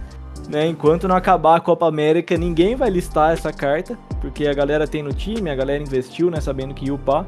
né? 0.48 0.66
Enquanto 0.66 1.06
não 1.06 1.16
acabar 1.16 1.56
a 1.56 1.60
Copa 1.60 1.86
América, 1.86 2.36
ninguém 2.36 2.74
vai 2.74 2.90
listar 2.90 3.32
essa 3.32 3.52
carta, 3.52 3.98
porque 4.20 4.46
a 4.46 4.54
galera 4.54 4.86
tem 4.86 5.02
no 5.02 5.12
time, 5.12 5.50
a 5.50 5.54
galera 5.54 5.82
investiu, 5.82 6.30
né, 6.30 6.40
sabendo 6.40 6.74
que 6.74 6.86
ia 6.86 6.94
upar. 6.94 7.26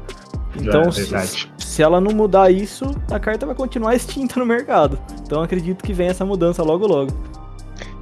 Então, 0.55 0.83
É, 0.83 0.91
se, 0.91 1.47
se 1.57 1.81
ela 1.81 2.01
não 2.01 2.11
mudar 2.11 2.51
isso, 2.51 2.85
a 3.09 3.19
carta 3.19 3.45
vai 3.45 3.55
continuar 3.55 3.95
extinta 3.95 4.39
no 4.39 4.45
mercado. 4.45 4.99
Então 5.23 5.41
acredito 5.41 5.83
que 5.83 5.93
vem 5.93 6.07
essa 6.07 6.25
mudança 6.25 6.63
logo 6.63 6.85
logo. 6.87 7.11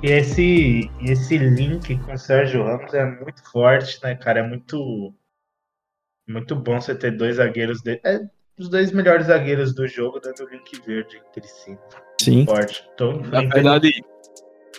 E 0.01 0.07
esse, 0.07 0.89
esse 1.01 1.37
link 1.37 1.97
com 1.99 2.13
o 2.13 2.17
Sérgio 2.17 2.63
Ramos 2.63 2.93
é 2.93 3.05
muito 3.05 3.43
forte, 3.51 3.99
né, 4.01 4.15
cara? 4.15 4.39
É 4.39 4.43
muito, 4.43 5.13
muito 6.27 6.55
bom 6.55 6.79
você 6.79 6.95
ter 6.95 7.11
dois 7.11 7.35
zagueiros 7.35 7.81
de, 7.81 7.99
é, 8.05 8.21
os 8.57 8.69
dois 8.69 8.93
melhores 8.93 9.27
zagueiros 9.27 9.73
do 9.73 9.85
jogo 9.87 10.19
dando 10.21 10.45
o 10.45 10.49
link 10.49 10.81
verde 10.85 11.21
entre 11.29 11.45
si. 11.45 11.77
Sim. 12.21 12.45
Forte. 12.45 12.89
Tô 12.95 13.13
Na 13.13 13.41
verdade, 13.41 13.91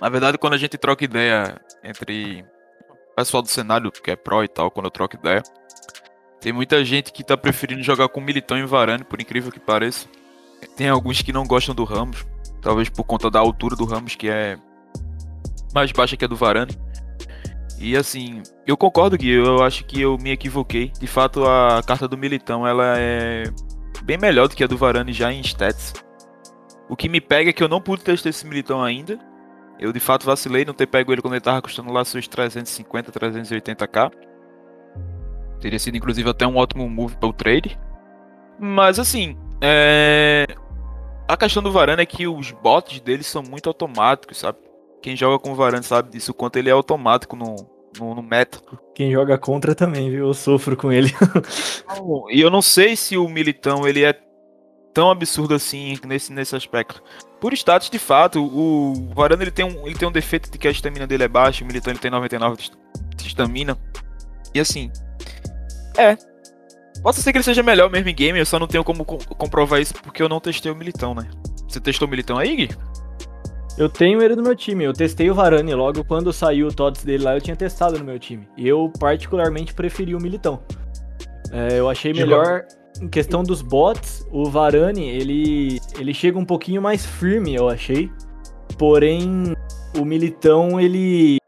na 0.01 0.09
verdade, 0.09 0.39
quando 0.39 0.55
a 0.55 0.59
gente 0.59 0.79
troca 0.79 1.05
ideia 1.05 1.61
entre 1.85 2.43
o 2.89 3.15
pessoal 3.15 3.43
do 3.43 3.49
cenário, 3.49 3.93
que 3.93 4.11
é 4.11 4.17
pro 4.17 4.43
e 4.43 4.49
tal, 4.49 4.71
quando 4.71 4.87
eu 4.87 4.91
troco 4.91 5.17
ideia, 5.17 5.43
tem 6.41 6.53
muita 6.53 6.83
gente 6.83 7.13
que 7.13 7.23
tá 7.23 7.37
preferindo 7.37 7.83
jogar 7.83 8.09
com 8.09 8.23
Militão 8.23 8.57
e 8.57 8.65
Varane, 8.65 9.05
por 9.05 9.21
incrível 9.21 9.53
que 9.53 9.61
pareça. 9.61 10.09
Tem 10.77 10.89
alguns 10.89 11.21
que 11.21 11.33
não 11.33 11.47
gostam 11.47 11.75
do 11.75 11.85
Ramos, 11.85 12.27
talvez 12.63 12.89
por 12.89 13.05
conta 13.05 13.31
da 13.31 13.39
altura 13.39 13.77
do 13.77 13.85
Ramos, 13.85 14.15
que 14.15 14.31
é 14.31 14.59
mais 15.75 15.93
baixa 15.93 16.17
que 16.17 16.25
a 16.25 16.29
do 16.29 16.37
Varane. 16.37 16.77
E 17.79 17.97
assim, 17.97 18.43
eu 18.67 18.77
concordo 18.77 19.17
que 19.17 19.29
eu 19.29 19.63
acho 19.63 19.85
que 19.87 20.03
eu 20.03 20.19
me 20.19 20.31
equivoquei. 20.31 20.93
De 21.01 21.07
fato, 21.07 21.47
a 21.47 21.83
carta 21.83 22.07
do 22.07 22.19
Militão 22.19 22.67
ela 22.67 22.99
é 22.99 23.45
bem 24.05 24.19
melhor 24.19 24.49
do 24.49 24.55
que 24.55 24.63
a 24.63 24.67
do 24.67 24.77
Varane 24.77 25.13
já 25.13 25.33
em 25.33 25.41
stats. 25.41 25.95
O 26.89 26.97
que 26.97 27.09
me 27.09 27.21
pega 27.21 27.51
é 27.51 27.53
que 27.53 27.63
eu 27.63 27.69
não 27.69 27.81
pude 27.81 28.03
testar 28.03 28.29
esse 28.29 28.47
Militão 28.47 28.83
ainda. 28.83 29.19
Eu 29.79 29.93
de 29.93 30.01
fato 30.01 30.27
vacilei 30.27 30.65
não 30.65 30.75
ter 30.75 30.87
pego 30.87 31.11
ele 31.11 31.23
quando 31.23 31.35
ele 31.35 31.41
tava 31.41 31.63
custando 31.63 31.91
lá 31.91 32.05
seus 32.05 32.29
350, 32.29 33.11
380k. 33.13 34.13
Teria 35.59 35.79
sido 35.79 35.97
inclusive 35.97 36.29
até 36.29 36.47
um 36.47 36.57
ótimo 36.57 36.89
move 36.89 37.17
para 37.17 37.29
o 37.29 37.33
trade. 37.33 37.81
Mas 38.59 38.99
assim, 38.99 39.39
é... 39.63 40.47
a 41.27 41.37
questão 41.37 41.63
do 41.63 41.73
Varane 41.73 42.03
é 42.03 42.07
que 42.07 42.27
os 42.27 42.51
bots 42.51 43.01
dele 43.01 43.23
são 43.23 43.43
muito 43.43 43.71
automáticos, 43.71 44.37
sabe? 44.37 44.59
Quem 45.03 45.17
joga 45.17 45.39
com 45.39 45.53
o 45.53 45.55
Varane 45.55 45.85
sabe 45.85 46.11
disso, 46.11 46.33
o 46.33 46.35
quanto 46.35 46.57
ele 46.57 46.69
é 46.69 46.73
automático 46.73 47.35
no, 47.37 47.57
no, 47.99 48.15
no 48.15 48.23
meta. 48.23 48.61
Quem 48.95 49.11
joga 49.11 49.39
contra 49.39 49.75
também, 49.75 50.11
viu? 50.11 50.27
Eu 50.29 50.35
sofro 50.35 50.77
com 50.77 50.93
ele. 50.93 51.11
E 52.31 52.41
eu 52.41 52.51
não 52.51 52.63
sei 52.63 52.95
se 52.97 53.17
o 53.17 53.29
Militão 53.29 53.87
ele 53.87 54.05
é 54.05 54.15
tão 54.95 55.11
absurdo 55.11 55.55
assim 55.55 55.97
nesse, 56.07 56.33
nesse 56.33 56.55
aspecto. 56.55 57.03
Por 57.41 57.53
status, 57.55 57.89
de 57.91 57.99
fato, 57.99 58.43
o 58.45 59.13
Varane 59.15 59.43
ele 59.45 59.51
tem, 59.51 59.65
um, 59.65 59.87
ele 59.87 59.97
tem 59.97 60.07
um 60.09 60.13
defeito 60.13 60.51
de 60.51 60.59
que 60.59 60.69
a 60.69 60.71
estamina 60.71 61.07
dele 61.07 61.25
é 61.25 61.29
baixa, 61.29 61.65
o 61.65 61.67
Militão 61.67 61.93
ele 61.93 62.01
tem 62.01 62.11
99 62.11 62.71
de 63.17 63.27
estamina. 63.27 63.79
E 64.55 64.61
assim, 64.61 64.91
é. 65.97 66.17
Posso 67.03 67.23
ser 67.23 67.33
que 67.33 67.39
ele 67.39 67.45
seja 67.45 67.63
melhor 67.63 67.89
mesmo 67.91 68.09
em 68.09 68.15
game, 68.15 68.39
eu 68.39 68.45
só 68.47 68.59
não 68.59 68.67
tenho 68.67 68.85
como 68.85 69.05
co- 69.05 69.19
comprovar 69.37 69.81
isso 69.81 69.95
porque 69.95 70.23
eu 70.23 70.29
não 70.29 70.41
testei 70.41 70.71
o 70.71 70.77
Militão, 70.77 71.15
né? 71.15 71.29
Você 71.67 71.81
testou 71.81 72.07
o 72.07 72.11
Militão 72.11 72.37
aí, 72.37 72.57
Gui? 72.57 72.69
Eu 73.79 73.89
tenho 73.89 74.23
ele 74.23 74.37
no 74.37 74.43
meu 74.43 74.55
time. 74.55 74.85
Eu 74.85 74.93
testei 74.93 75.31
o 75.31 75.35
Varane 75.35 75.75
logo 75.75 76.05
quando 76.05 76.33
saiu 76.33 76.69
o 76.69 76.73
TOTS 76.73 77.05
dele 77.05 77.25
lá, 77.25 77.35
eu 77.35 77.41
tinha 77.41 77.57
testado 77.57 77.99
no 77.99 78.05
meu 78.05 78.19
time. 78.19 78.49
E 78.57 78.69
eu 78.69 78.93
particularmente 78.99 79.75
preferi 79.75 80.15
o 80.15 80.21
Militão. 80.21 80.61
É, 81.53 81.79
eu 81.79 81.89
achei 81.89 82.13
melhor 82.13 82.65
em 83.01 83.09
questão 83.09 83.43
dos 83.43 83.63
bots, 83.63 84.27
o 84.31 84.49
Varane, 84.51 85.09
ele 85.09 85.81
ele 85.99 86.13
chega 86.13 86.39
um 86.39 86.45
pouquinho 86.45 86.83
mais 86.83 87.05
firme, 87.05 87.55
eu 87.55 87.69
achei. 87.69 88.11
Porém, 88.77 89.55
o 89.99 90.05
Militão, 90.05 90.81
ele 90.81 91.39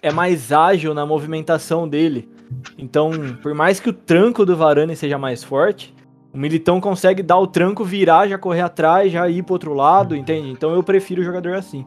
é 0.00 0.10
mais 0.10 0.52
ágil 0.52 0.94
na 0.94 1.06
movimentação 1.06 1.88
dele. 1.88 2.28
Então, 2.76 3.10
por 3.42 3.54
mais 3.54 3.80
que 3.80 3.88
o 3.88 3.92
tranco 3.92 4.44
do 4.44 4.56
Varane 4.56 4.96
seja 4.96 5.16
mais 5.16 5.42
forte, 5.42 5.94
o 6.32 6.38
Militão 6.38 6.80
consegue 6.80 7.22
dar 7.22 7.38
o 7.38 7.46
tranco, 7.46 7.84
virar, 7.84 8.26
já 8.28 8.38
correr 8.38 8.62
atrás, 8.62 9.12
já 9.12 9.28
ir 9.28 9.42
pro 9.42 9.54
outro 9.54 9.74
lado, 9.74 10.16
entende? 10.16 10.48
Então 10.50 10.72
eu 10.74 10.82
prefiro 10.82 11.20
o 11.20 11.24
jogador 11.24 11.54
assim. 11.54 11.84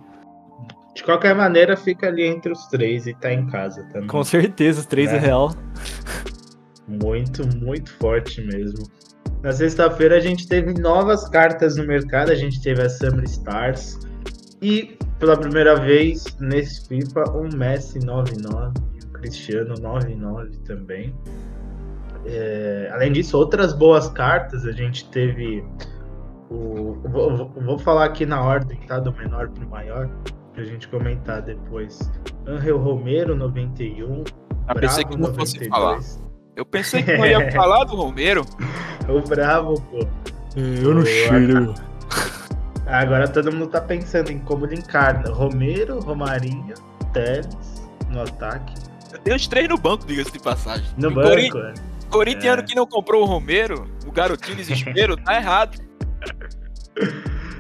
De 0.94 1.04
qualquer 1.04 1.36
maneira, 1.36 1.76
fica 1.76 2.08
ali 2.08 2.24
entre 2.24 2.52
os 2.52 2.68
três 2.68 3.06
e 3.06 3.14
tá 3.14 3.34
em 3.34 3.46
casa 3.48 3.84
também. 3.92 4.08
Com 4.08 4.24
certeza, 4.24 4.80
os 4.80 4.86
três 4.86 5.12
é, 5.12 5.16
É. 5.18 5.20
real. 5.20 5.52
Muito, 6.88 7.46
muito 7.58 7.92
forte 7.98 8.42
mesmo. 8.42 8.86
Na 9.42 9.52
sexta-feira 9.52 10.16
a 10.18 10.20
gente 10.20 10.48
teve 10.48 10.74
novas 10.80 11.28
cartas 11.30 11.76
no 11.78 11.86
mercado, 11.86 12.32
a 12.32 12.36
gente 12.36 12.62
teve 12.62 12.82
a 12.82 12.90
Summer 12.90 13.24
Stars 13.26 14.00
e 14.62 14.98
pela 15.20 15.38
primeira 15.38 15.76
vez 15.76 16.24
nesse 16.40 16.88
FIFA 16.88 17.32
um 17.36 17.50
Messi 17.56 18.00
99 18.06 18.74
e 18.94 19.06
um 19.06 19.12
Cristiano 19.12 19.76
99 19.82 20.58
também. 20.60 21.14
É, 22.26 22.90
além 22.92 23.12
disso, 23.12 23.38
outras 23.38 23.74
boas 23.74 24.10
cartas, 24.10 24.66
a 24.66 24.72
gente 24.72 25.08
teve 25.10 25.64
o. 26.50 26.98
Vou, 27.06 27.52
vou- 27.56 27.80
falar 27.80 28.06
aqui 28.06 28.26
na 28.26 28.42
ordem, 28.42 28.80
tá? 28.88 29.00
Do 29.00 29.12
menor 29.14 29.50
pro 29.50 29.68
maior, 29.70 30.10
pra 30.54 30.64
gente 30.64 30.88
comentar 30.88 31.42
depois. 31.42 32.00
Angel 32.48 32.78
Romero 32.78 33.36
91. 33.36 34.24
Eu 34.68 34.76
pensei 34.76 35.04
que 35.04 35.16
não 35.18 35.34
fosse 35.34 35.54
92. 35.60 35.70
falar. 35.70 36.00
Eu 36.56 36.66
pensei 36.66 37.04
que 37.04 37.18
não 37.18 37.26
ia 37.26 37.52
falar 37.54 37.84
do 37.84 37.96
Romero. 37.96 38.44
O 39.08 39.22
Bravo, 39.28 39.80
pô. 39.92 40.00
Eu 40.56 40.94
não 40.96 41.06
cheiro. 41.06 41.74
Agora 42.88 43.28
todo 43.28 43.52
mundo 43.52 43.68
tá 43.68 43.82
pensando 43.82 44.32
em 44.32 44.40
como 44.40 44.66
linkar 44.66 45.22
né? 45.24 45.30
Romero, 45.32 46.00
Romarinho, 46.00 46.74
Teles 47.14 47.84
no 48.10 48.22
ataque. 48.22 48.74
Tem 49.24 49.36
os 49.36 49.48
três 49.48 49.68
no 49.68 49.78
banco, 49.78 50.06
diga-se 50.06 50.32
de 50.32 50.40
passagem. 50.40 50.86
No 50.98 51.10
O 51.10 51.14
banco, 51.16 51.30
Corin- 51.30 51.52
né? 51.54 51.74
Corintiano 52.18 52.62
É. 52.62 52.66
que 52.66 52.76
não 52.76 52.86
comprou 52.88 53.24
o 53.24 53.26
Romero, 53.26 53.88
o 54.08 54.12
garotinho 54.12 54.56
desespero, 54.58 55.16
tá 55.18 55.36
errado. 55.38 55.78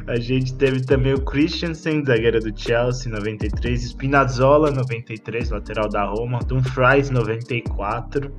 A 0.07 0.17
gente 0.19 0.53
teve 0.55 0.81
também 0.81 1.13
o 1.13 1.21
Christensen, 1.21 2.05
zagueiro 2.05 2.39
do 2.39 2.57
Chelsea, 2.57 3.11
93. 3.11 3.83
Spinazzola, 3.83 4.69
93, 4.71 5.49
lateral 5.49 5.89
da 5.89 6.05
Roma. 6.05 6.39
Dumfries, 6.39 7.09
94. 7.09 8.31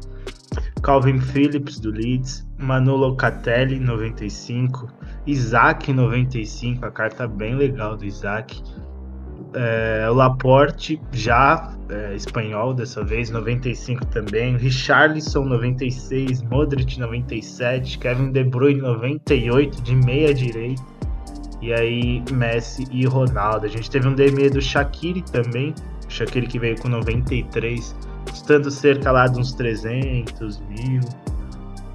Calvin 0.83 1.21
Phillips, 1.21 1.81
do 1.81 1.91
Leeds. 1.91 2.47
Manu 2.57 2.95
Locatelli, 2.97 3.81
95. 3.81 4.87
Isaac, 5.27 5.93
95. 5.93 6.87
A 6.87 6.91
carta 6.91 7.27
bem 7.27 7.57
legal 7.57 7.97
do 7.97 8.05
Isaac. 8.05 8.63
É, 9.55 10.09
o 10.11 10.15
Laporte, 10.15 11.01
já 11.13 11.73
é, 11.89 12.15
espanhol 12.15 12.75
dessa 12.75 13.05
vez, 13.05 13.31
95 13.31 14.05
também. 14.07 14.57
Richarlison, 14.57 15.45
96. 15.45 16.43
Modric, 16.43 16.99
97. 16.99 17.99
Kevin 17.99 18.33
De 18.33 18.45
Bruyne, 18.45 18.81
98, 18.81 19.83
de 19.83 19.95
meia 19.97 20.35
direita. 20.35 20.83
E 21.63 21.73
aí, 21.73 22.23
Messi 22.33 22.85
e 22.91 23.07
Ronaldo. 23.07 23.67
A 23.67 23.69
gente 23.69 23.91
teve 23.91 24.07
um 24.07 24.15
DM 24.15 24.51
do 24.51 24.61
Shaqiri 24.61 25.23
também. 25.23 25.75
O 26.07 26.11
Shaqiri 26.11 26.47
que 26.47 26.59
veio 26.59 26.81
com 26.81 26.89
93, 26.89 27.97
custando 28.31 28.71
cerca 28.71 29.11
lá 29.11 29.27
de 29.27 29.41
uns 29.41 29.53
300 29.55 30.61
mil 30.69 31.01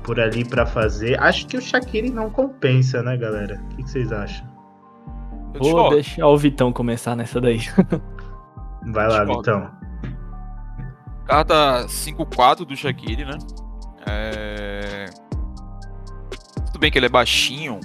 por 0.04 0.20
ali 0.20 0.44
pra 0.44 0.66
fazer. 0.66 1.20
Acho 1.22 1.48
que 1.48 1.58
o 1.58 1.62
Shaqiri 1.62 2.10
não 2.10 2.30
compensa, 2.30 3.02
né, 3.04 3.16
galera? 3.16 3.62
O 3.72 3.76
que, 3.76 3.84
que 3.84 3.90
vocês 3.90 4.12
acham? 4.12 4.51
Eu 5.54 5.60
Vou 5.60 5.70
discordo. 5.70 5.96
deixar 5.96 6.28
o 6.28 6.38
Vitão 6.38 6.72
começar 6.72 7.16
nessa 7.16 7.40
daí. 7.42 7.60
Vai 8.88 9.08
lá, 9.08 9.24
Discordo. 9.24 9.52
Vitão. 9.52 9.72
Carta 11.26 11.86
5-4 11.88 12.66
do 12.66 12.76
Shaqiri, 12.76 13.26
né? 13.26 13.38
É... 14.08 15.06
Tudo 16.68 16.80
bem 16.80 16.92
que 16.92 16.98
ele 16.98 17.06
é 17.06 17.10
baixinho, 17.10 17.80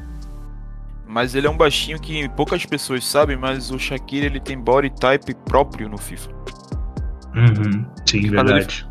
mas 1.07 1.35
ele 1.35 1.47
é 1.47 1.51
um 1.51 1.57
baixinho 1.57 2.01
que 2.01 2.29
poucas 2.31 2.65
pessoas 2.65 3.05
sabem, 3.05 3.37
mas 3.37 3.71
o 3.71 3.79
Shaqiri 3.79 4.27
ele 4.27 4.41
tem 4.41 4.59
body 4.59 4.91
type 4.91 5.35
próprio 5.45 5.89
no 5.89 5.99
FIFA. 5.99 6.31
Uhum. 7.35 7.87
Sim, 8.07 8.29
Fala 8.31 8.45
verdade. 8.45 8.89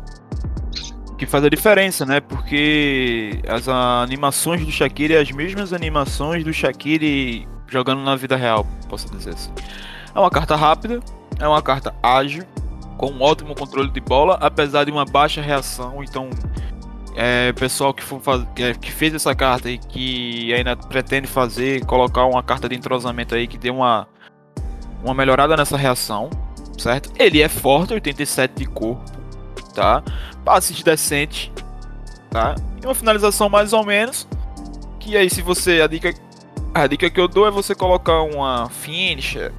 O 1.10 1.16
que 1.16 1.26
faz 1.26 1.44
a 1.44 1.48
diferença, 1.48 2.06
né? 2.06 2.20
Porque 2.20 3.42
as 3.48 3.68
animações 3.68 4.64
do 4.64 4.70
Shaqiri 4.70 5.14
é 5.14 5.20
as 5.20 5.30
mesmas 5.30 5.72
animações 5.72 6.44
do 6.44 6.52
Shaqiri 6.52 7.48
jogando 7.68 8.02
na 8.02 8.16
vida 8.16 8.36
real, 8.36 8.66
posso 8.88 9.10
dizer 9.10 9.30
assim. 9.30 9.52
É 10.14 10.18
uma 10.18 10.30
carta 10.30 10.56
rápida, 10.56 11.00
é 11.38 11.46
uma 11.46 11.60
carta 11.62 11.94
ágil, 12.02 12.44
com 12.96 13.10
um 13.10 13.22
ótimo 13.22 13.54
controle 13.54 13.90
de 13.90 14.00
bola, 14.00 14.38
apesar 14.40 14.84
de 14.84 14.90
uma 14.90 15.04
baixa 15.04 15.40
reação. 15.40 16.02
Então, 16.02 16.30
é, 17.14 17.52
pessoal 17.52 17.92
que, 17.92 18.02
for 18.02 18.20
faz... 18.20 18.44
que 18.54 18.62
é- 18.62 18.74
fez 18.74 19.14
essa 19.14 19.34
carta 19.34 19.70
e 19.70 19.78
que 19.78 20.52
ainda 20.52 20.76
pretende 20.76 21.26
fazer, 21.26 21.84
colocar 21.86 22.24
uma 22.24 22.42
carta 22.42 22.68
de 22.68 22.74
entrosamento 22.74 23.34
aí 23.34 23.46
que 23.46 23.58
dê 23.58 23.70
uma, 23.70 24.06
uma 25.02 25.14
melhorada 25.14 25.56
nessa 25.56 25.76
reação, 25.76 26.30
certo? 26.78 27.10
Ele 27.18 27.42
é 27.42 27.48
forte, 27.48 27.94
87 27.94 28.54
de 28.54 28.66
corpo, 28.66 29.02
tá? 29.74 30.02
Passes 30.44 30.82
decente, 30.82 31.52
tá? 32.30 32.54
E 32.82 32.86
uma 32.86 32.94
finalização 32.94 33.48
mais 33.48 33.72
ou 33.72 33.84
menos. 33.84 34.26
Que 35.00 35.16
aí, 35.16 35.30
se 35.30 35.40
você. 35.40 35.80
A 35.80 35.86
dica, 35.86 36.12
a 36.82 36.86
dica 36.86 37.10
que 37.10 37.20
eu 37.20 37.28
dou 37.28 37.46
é 37.46 37.50
você 37.50 37.74
colocar 37.74 38.22
uma 38.22 38.68
finisher 38.70 39.52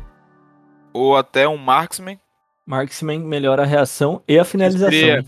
ou 0.93 1.15
até 1.17 1.47
um 1.47 1.57
marksman 1.57 2.19
Marksman 2.65 3.19
melhora 3.19 3.63
a 3.63 3.65
reação 3.65 4.21
e 4.27 4.37
a 4.37 4.43
finalização. 4.43 4.91
seria- 4.91 5.25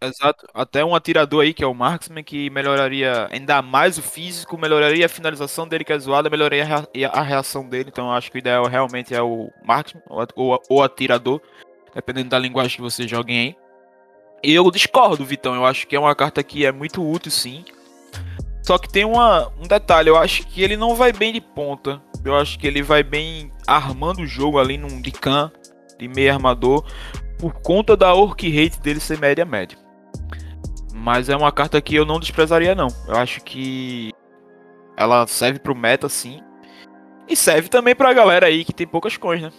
Exato. 0.00 0.46
Até 0.54 0.84
um 0.84 0.94
atirador 0.94 1.42
aí, 1.42 1.52
que 1.52 1.64
é 1.64 1.66
o 1.66 1.74
Marksman, 1.74 2.22
que 2.22 2.48
melhoraria 2.50 3.26
ainda 3.32 3.60
mais 3.60 3.98
o 3.98 4.02
físico, 4.02 4.56
melhoraria 4.56 5.04
a 5.06 5.08
finalização 5.08 5.66
dele, 5.66 5.82
que 5.82 5.92
é 5.92 5.98
zoada, 5.98 6.30
melhoraria 6.30 6.62
a 6.62 6.66
rea- 6.66 7.08
a 7.08 7.20
reação 7.20 7.68
dele. 7.68 7.88
Então 7.90 8.06
eu 8.06 8.12
acho 8.12 8.30
que 8.30 8.36
o 8.36 8.38
ideal 8.38 8.64
realmente 8.66 9.12
é 9.12 9.20
o 9.20 9.50
Marksman, 9.64 10.00
ou 10.36 10.62
ou 10.68 10.82
atirador, 10.84 11.40
dependendo 11.92 12.28
da 12.28 12.38
linguagem 12.38 12.76
que 12.76 12.80
você 12.80 13.08
joguem 13.08 13.40
aí. 13.40 13.56
E 14.44 14.54
eu 14.54 14.70
discordo, 14.70 15.24
Vitão. 15.24 15.56
Eu 15.56 15.66
acho 15.66 15.84
que 15.84 15.96
é 15.96 15.98
uma 15.98 16.14
carta 16.14 16.44
que 16.44 16.64
é 16.64 16.70
muito 16.70 17.02
útil, 17.04 17.32
sim. 17.32 17.64
Só 18.68 18.76
que 18.76 18.86
tem 18.86 19.02
uma, 19.02 19.50
um 19.58 19.66
detalhe, 19.66 20.10
eu 20.10 20.16
acho 20.18 20.46
que 20.46 20.62
ele 20.62 20.76
não 20.76 20.94
vai 20.94 21.10
bem 21.10 21.32
de 21.32 21.40
ponta. 21.40 22.02
Eu 22.22 22.36
acho 22.36 22.58
que 22.58 22.66
ele 22.66 22.82
vai 22.82 23.02
bem 23.02 23.50
armando 23.66 24.20
o 24.20 24.26
jogo 24.26 24.58
ali 24.58 24.76
num 24.76 25.00
de 25.00 25.10
can, 25.10 25.50
de 25.98 26.06
meio 26.06 26.30
armador, 26.30 26.84
por 27.38 27.54
conta 27.62 27.96
da 27.96 28.12
orc 28.12 28.46
rate 28.46 28.78
dele 28.78 29.00
ser 29.00 29.18
média 29.18 29.42
média. 29.46 29.78
Mas 30.92 31.30
é 31.30 31.34
uma 31.34 31.50
carta 31.50 31.80
que 31.80 31.96
eu 31.96 32.04
não 32.04 32.20
desprezaria 32.20 32.74
não. 32.74 32.88
Eu 33.06 33.16
acho 33.16 33.42
que 33.42 34.12
ela 34.98 35.26
serve 35.26 35.58
pro 35.58 35.74
meta 35.74 36.06
sim. 36.06 36.42
E 37.26 37.34
serve 37.34 37.70
também 37.70 37.96
pra 37.96 38.12
galera 38.12 38.48
aí 38.48 38.66
que 38.66 38.74
tem 38.74 38.86
poucas 38.86 39.16
coins, 39.16 39.44
né? 39.44 39.52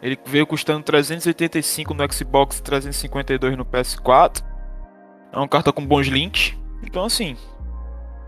Ele 0.00 0.16
veio 0.26 0.46
custando 0.46 0.84
385 0.84 1.92
no 1.92 2.12
Xbox 2.12 2.58
e 2.58 2.62
352 2.62 3.56
no 3.56 3.64
PS4. 3.64 4.44
É 5.32 5.36
uma 5.36 5.48
carta 5.48 5.72
com 5.72 5.84
bons 5.84 6.06
links. 6.06 6.56
Então 6.84 7.04
assim, 7.04 7.36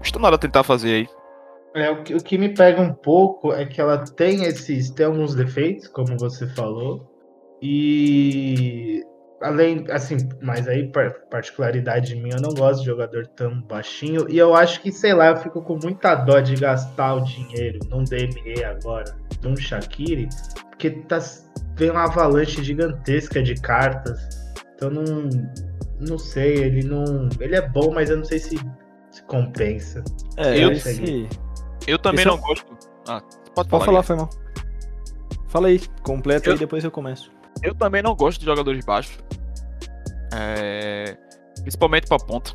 custa 0.01 0.19
nada 0.19 0.37
tentar 0.37 0.65
fazer 0.65 0.95
aí. 0.95 1.09
É, 1.75 1.89
o, 1.91 2.03
que, 2.03 2.15
o 2.15 2.19
que 2.19 2.37
me 2.37 2.53
pega 2.53 2.83
um 2.83 2.93
pouco 2.93 3.53
é 3.53 3.65
que 3.65 3.81
ela 3.81 3.99
tem 3.99 4.43
esses. 4.45 4.91
tem 4.91 5.07
alguns 5.07 5.35
defeitos, 5.35 5.87
como 5.87 6.19
você 6.19 6.47
falou. 6.49 7.09
E 7.63 9.05
além, 9.41 9.85
assim, 9.91 10.17
mas 10.43 10.67
aí, 10.67 10.91
par- 10.91 11.15
particularidade 11.31 12.17
minha, 12.17 12.37
eu 12.37 12.43
não 12.43 12.55
gosto 12.55 12.81
de 12.81 12.87
jogador 12.87 13.27
tão 13.29 13.61
baixinho. 13.63 14.27
E 14.29 14.37
eu 14.37 14.55
acho 14.55 14.81
que, 14.81 14.91
sei 14.91 15.15
lá, 15.15 15.29
eu 15.29 15.37
fico 15.37 15.63
com 15.63 15.79
muita 15.81 16.15
dó 16.15 16.41
de 16.41 16.57
gastar 16.57 17.15
o 17.15 17.21
dinheiro 17.25 17.79
num 17.89 18.03
DME 18.03 18.65
agora, 18.65 19.17
num 19.43 19.57
Shakiri, 19.57 20.29
porque 20.71 20.91
tá, 20.91 21.19
vem 21.77 21.91
uma 21.91 22.05
avalanche 22.05 22.65
gigantesca 22.65 23.43
de 23.43 23.55
cartas. 23.55 24.19
Então 24.75 24.91
não. 24.91 25.29
Não 26.01 26.19
sei, 26.19 26.55
ele 26.55 26.83
não. 26.83 27.29
Ele 27.39 27.55
é 27.55 27.61
bom, 27.61 27.93
mas 27.93 28.09
eu 28.09 28.17
não 28.17 28.25
sei 28.25 28.39
se, 28.39 28.57
se 28.57 28.80
compensa. 29.31 30.03
É, 30.37 30.59
Eu- 30.63 30.73
esse... 30.73 31.29
Eu 31.87 31.99
também 31.99 32.21
Esse 32.21 32.29
é 32.29 32.31
não 32.33 32.37
um- 32.37 32.41
gosto. 32.43 32.67
Ah, 33.09 33.21
pode 33.55 33.69
Pode 33.69 33.85
falar. 33.85 33.85
falar, 33.85 34.01
Gui. 34.01 34.07
foi 34.07 34.17
mal. 34.17 34.31
Fala 35.49 35.69
aí, 35.69 35.81
completa 36.03 36.49
Eu- 36.49 36.53
aí, 36.55 36.59
depois 36.59 36.83
eu 36.85 36.91
começo. 36.91 37.31
Eu 37.63 37.75
também 37.75 38.03
não 38.03 38.15
gosto 38.15 38.39
de 38.41 38.45
jogadores 38.47 38.85
baixos. 38.85 39.19
É, 40.35 41.17
Principalmente 41.63 42.07
pra 42.07 42.17
ponta. 42.19 42.53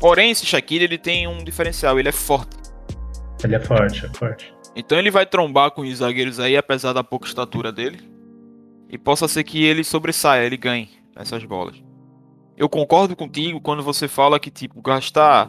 Porém, 0.00 0.30
esse 0.30 0.46
Shaqiri 0.46 0.84
ele 0.84 0.98
tem 0.98 1.26
um 1.26 1.42
diferencial, 1.42 1.98
ele 1.98 2.08
é 2.08 2.12
forte. 2.12 2.56
Ele 3.42 3.56
é 3.56 3.60
forte, 3.60 4.06
é 4.06 4.08
forte. 4.10 4.54
Então 4.76 4.98
ele 4.98 5.10
vai 5.10 5.26
trombar 5.26 5.72
com 5.72 5.82
os 5.82 5.96
zagueiros 5.98 6.38
aí, 6.38 6.56
apesar 6.56 6.92
da 6.92 7.02
pouca 7.02 7.26
estatura 7.26 7.72
dele. 7.72 7.98
E 8.88 8.96
possa 8.96 9.26
ser 9.26 9.42
que 9.44 9.64
ele 9.64 9.82
sobressaia, 9.82 10.46
ele 10.46 10.56
ganhe 10.56 10.88
essas 11.16 11.44
bolas. 11.44 11.82
Eu 12.58 12.68
concordo 12.68 13.14
contigo 13.14 13.60
quando 13.60 13.82
você 13.82 14.08
fala 14.08 14.38
que, 14.40 14.50
tipo, 14.50 14.82
gastar 14.82 15.48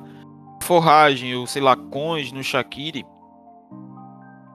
forragem 0.62 1.36
ou, 1.36 1.48
sei 1.48 1.62
lá, 1.62 1.76
coins 1.76 2.32
no 2.32 2.44
Shaqiri 2.44 3.04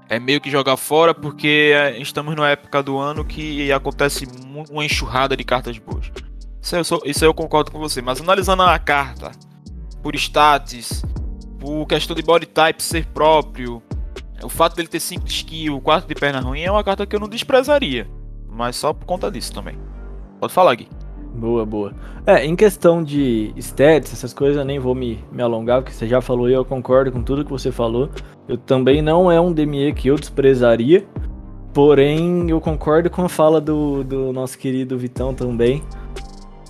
é 0.08 0.20
meio 0.20 0.40
que 0.40 0.50
jogar 0.50 0.76
fora, 0.76 1.12
porque 1.14 1.72
é, 1.74 1.98
estamos 1.98 2.36
numa 2.36 2.48
época 2.48 2.82
do 2.82 2.96
ano 2.98 3.24
que 3.24 3.72
acontece 3.72 4.26
uma 4.70 4.84
enxurrada 4.84 5.36
de 5.36 5.42
cartas 5.42 5.76
boas. 5.78 6.12
Isso, 6.62 6.76
eu 6.76 6.84
sou- 6.84 7.02
isso 7.04 7.24
eu 7.24 7.34
concordo 7.34 7.72
com 7.72 7.78
você, 7.78 8.00
mas 8.00 8.20
analisando 8.20 8.62
a 8.62 8.78
carta 8.78 9.32
por 10.02 10.14
status, 10.14 11.02
por 11.58 11.86
questão 11.86 12.14
de 12.14 12.22
body 12.22 12.46
type 12.46 12.82
ser 12.82 13.06
próprio, 13.06 13.82
o 14.42 14.48
fato 14.48 14.76
dele 14.76 14.88
ter 14.88 15.00
5 15.00 15.24
de 15.24 15.32
skill, 15.32 15.80
4 15.80 16.06
de 16.06 16.14
perna 16.14 16.40
ruim 16.40 16.60
é 16.60 16.70
uma 16.70 16.84
carta 16.84 17.06
que 17.06 17.16
eu 17.16 17.20
não 17.20 17.28
desprezaria. 17.28 18.08
Mas 18.48 18.76
só 18.76 18.92
por 18.92 19.06
conta 19.06 19.30
disso 19.30 19.52
também. 19.52 19.76
Pode 20.38 20.52
falar, 20.52 20.74
Gui. 20.76 20.88
Boa, 21.34 21.66
boa. 21.66 21.92
É, 22.24 22.46
em 22.46 22.54
questão 22.54 23.02
de 23.02 23.52
stats, 23.56 24.12
essas 24.12 24.32
coisas, 24.32 24.56
eu 24.56 24.64
nem 24.64 24.78
vou 24.78 24.94
me, 24.94 25.18
me 25.32 25.42
alongar, 25.42 25.82
porque 25.82 25.92
você 25.92 26.06
já 26.06 26.20
falou 26.20 26.48
e 26.48 26.52
eu 26.52 26.64
concordo 26.64 27.10
com 27.10 27.22
tudo 27.22 27.44
que 27.44 27.50
você 27.50 27.72
falou. 27.72 28.08
Eu 28.48 28.56
também 28.56 29.02
não 29.02 29.30
é 29.30 29.40
um 29.40 29.52
DME 29.52 29.92
que 29.94 30.08
eu 30.08 30.14
desprezaria, 30.14 31.04
porém 31.72 32.48
eu 32.48 32.60
concordo 32.60 33.10
com 33.10 33.22
a 33.22 33.28
fala 33.28 33.60
do, 33.60 34.04
do 34.04 34.32
nosso 34.32 34.56
querido 34.56 34.96
Vitão 34.96 35.34
também, 35.34 35.82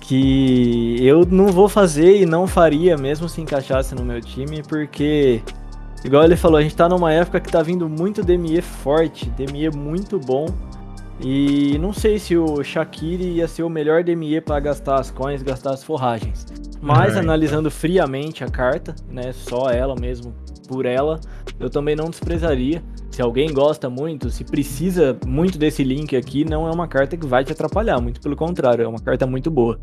que 0.01 0.97
eu 0.99 1.25
não 1.25 1.47
vou 1.47 1.69
fazer 1.69 2.21
e 2.21 2.25
não 2.25 2.47
faria 2.47 2.97
mesmo 2.97 3.29
se 3.29 3.41
encaixasse 3.41 3.93
no 3.93 4.03
meu 4.03 4.19
time, 4.19 4.63
porque, 4.67 5.41
igual 6.03 6.23
ele 6.23 6.35
falou, 6.35 6.57
a 6.57 6.61
gente 6.63 6.75
tá 6.75 6.89
numa 6.89 7.13
época 7.13 7.39
que 7.39 7.51
tá 7.51 7.61
vindo 7.61 7.87
muito 7.87 8.23
DME 8.23 8.61
forte, 8.61 9.29
DME 9.31 9.69
muito 9.69 10.19
bom, 10.19 10.47
e 11.19 11.77
não 11.77 11.93
sei 11.93 12.19
se 12.19 12.35
o 12.35 12.63
Shakiri 12.63 13.35
ia 13.35 13.47
ser 13.47 13.63
o 13.63 13.69
melhor 13.69 14.03
DME 14.03 14.41
para 14.41 14.59
gastar 14.59 14.99
as 14.99 15.09
coins, 15.09 15.41
gastar 15.41 15.71
as 15.71 15.83
forragens. 15.83 16.45
Mas 16.81 17.15
É, 17.15 17.19
analisando 17.19 17.71
friamente 17.71 18.43
a 18.43 18.49
carta, 18.49 18.93
né, 19.09 19.31
só 19.31 19.69
ela 19.69 19.95
mesmo, 19.95 20.35
por 20.67 20.85
ela, 20.85 21.19
eu 21.59 21.69
também 21.69 21.95
não 21.95 22.09
desprezaria. 22.09 22.83
Se 23.11 23.21
alguém 23.21 23.53
gosta 23.53 23.89
muito, 23.89 24.29
se 24.29 24.43
precisa 24.43 25.17
muito 25.25 25.57
desse 25.57 25.83
link 25.83 26.17
aqui, 26.17 26.43
não 26.43 26.67
é 26.67 26.71
uma 26.71 26.87
carta 26.87 27.15
que 27.15 27.25
vai 27.25 27.43
te 27.45 27.53
atrapalhar, 27.53 28.01
muito 28.01 28.19
pelo 28.19 28.35
contrário, 28.35 28.83
é 28.83 28.87
uma 28.87 28.99
carta 28.99 29.25
muito 29.25 29.49
boa. 29.49 29.79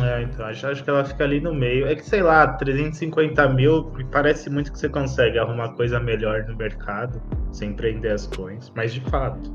É, 0.00 0.22
então, 0.22 0.46
acho, 0.46 0.66
acho 0.68 0.84
que 0.84 0.88
ela 0.88 1.04
fica 1.04 1.24
ali 1.24 1.40
no 1.40 1.52
meio. 1.52 1.86
É 1.86 1.96
que, 1.96 2.06
sei 2.06 2.22
lá, 2.22 2.46
350 2.46 3.48
mil, 3.50 3.92
parece 4.10 4.48
muito 4.48 4.72
que 4.72 4.78
você 4.78 4.88
consegue 4.88 5.38
arrumar 5.38 5.70
coisa 5.70 5.98
melhor 5.98 6.44
no 6.44 6.56
mercado, 6.56 7.20
sem 7.52 7.72
prender 7.72 8.12
as 8.12 8.26
coins. 8.28 8.72
Mas, 8.74 8.94
de 8.94 9.00
fato, 9.00 9.50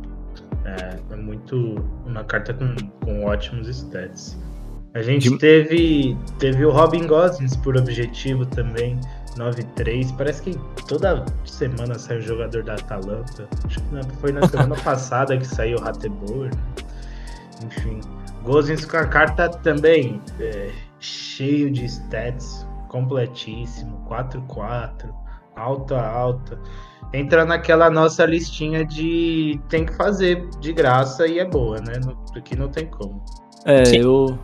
é, 0.65 0.99
é 1.11 1.15
muito 1.15 1.75
uma 2.05 2.23
carta 2.23 2.53
com, 2.53 2.75
com 3.03 3.25
ótimos 3.25 3.67
stats. 3.67 4.37
A 4.93 5.01
gente 5.01 5.29
De- 5.29 5.37
teve, 5.37 6.17
teve 6.39 6.65
o 6.65 6.71
Robin 6.71 7.05
Gosens 7.05 7.55
por 7.57 7.75
objetivo 7.77 8.45
também, 8.45 8.99
9-3. 9.37 10.15
Parece 10.15 10.41
que 10.41 10.57
toda 10.87 11.25
semana 11.43 11.99
sai 11.99 12.19
um 12.19 12.21
jogador 12.21 12.63
da 12.63 12.75
Atalanta. 12.75 13.47
Acho 13.65 13.81
que 13.81 14.15
foi 14.21 14.31
na 14.31 14.47
semana 14.47 14.75
passada 14.83 15.37
que 15.37 15.45
saiu 15.45 15.77
o 15.77 15.81
Rateboer. 15.81 16.49
Enfim. 17.65 17.99
Gozens 18.43 18.85
com 18.85 18.97
a 18.97 19.05
carta 19.05 19.49
também 19.49 20.21
é, 20.39 20.71
cheio 20.99 21.71
de 21.71 21.85
stats, 21.85 22.65
completíssimo, 22.89 24.05
4-4, 24.09 25.09
alta, 25.55 25.99
alta. 25.99 26.59
Entra 27.15 27.45
naquela 27.45 27.89
nossa 27.89 28.25
listinha 28.25 28.85
de 28.85 29.59
tem 29.69 29.85
que 29.85 29.93
fazer 29.93 30.49
de 30.59 30.73
graça 30.73 31.25
e 31.25 31.39
é 31.39 31.45
boa, 31.45 31.77
né? 31.77 31.93
Aqui 32.35 32.57
não 32.57 32.67
tem 32.67 32.87
como. 32.87 33.23
É, 33.63 33.85
Sim. 33.85 33.97
eu, 33.97 34.37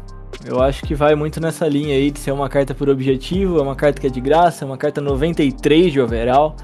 eu 0.45 0.61
acho 0.61 0.83
que 0.83 0.95
vai 0.95 1.13
muito 1.13 1.41
nessa 1.41 1.67
linha 1.67 1.95
aí 1.95 2.09
de 2.09 2.19
ser 2.19 2.31
uma 2.31 2.47
carta 2.47 2.73
por 2.73 2.89
objetivo, 2.89 3.59
é 3.59 3.61
uma 3.61 3.75
carta 3.75 3.99
que 3.99 4.07
é 4.07 4.09
de 4.09 4.21
graça, 4.21 4.63
é 4.63 4.65
uma 4.65 4.77
carta 4.77 5.01
93 5.01 5.91
de 5.91 5.99
overall. 5.99 6.55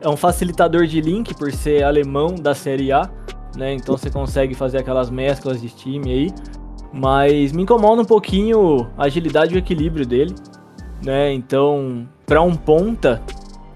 É 0.00 0.08
um 0.08 0.16
facilitador 0.16 0.86
de 0.86 1.00
link 1.00 1.34
por 1.34 1.50
ser 1.50 1.82
alemão 1.82 2.36
da 2.36 2.54
Série 2.54 2.92
A, 2.92 3.10
né? 3.56 3.74
Então 3.74 3.96
você 3.96 4.08
consegue 4.08 4.54
fazer 4.54 4.78
aquelas 4.78 5.10
mesclas 5.10 5.60
de 5.60 5.68
time 5.68 6.12
aí. 6.12 6.34
Mas 6.92 7.52
me 7.52 7.64
incomoda 7.64 8.02
um 8.02 8.04
pouquinho 8.04 8.88
a 8.96 9.06
agilidade 9.06 9.52
e 9.52 9.56
o 9.56 9.58
equilíbrio 9.58 10.06
dele, 10.06 10.34
né? 11.02 11.32
Então, 11.32 12.08
pra 12.24 12.40
um 12.40 12.54
ponta, 12.54 13.20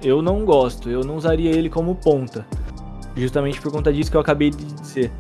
eu 0.03 0.21
não 0.23 0.45
gosto. 0.45 0.89
Eu 0.91 1.01
não 1.03 1.17
usaria 1.17 1.51
ele 1.51 1.69
como 1.69 1.95
ponta. 1.95 2.47
Justamente 3.17 3.61
por 3.61 3.73
conta 3.73 3.93
disso 3.93 4.11
que 4.11 4.17
eu 4.17 4.21
acabei 4.21 4.51
de 4.51 4.65
dizer. 4.65 5.11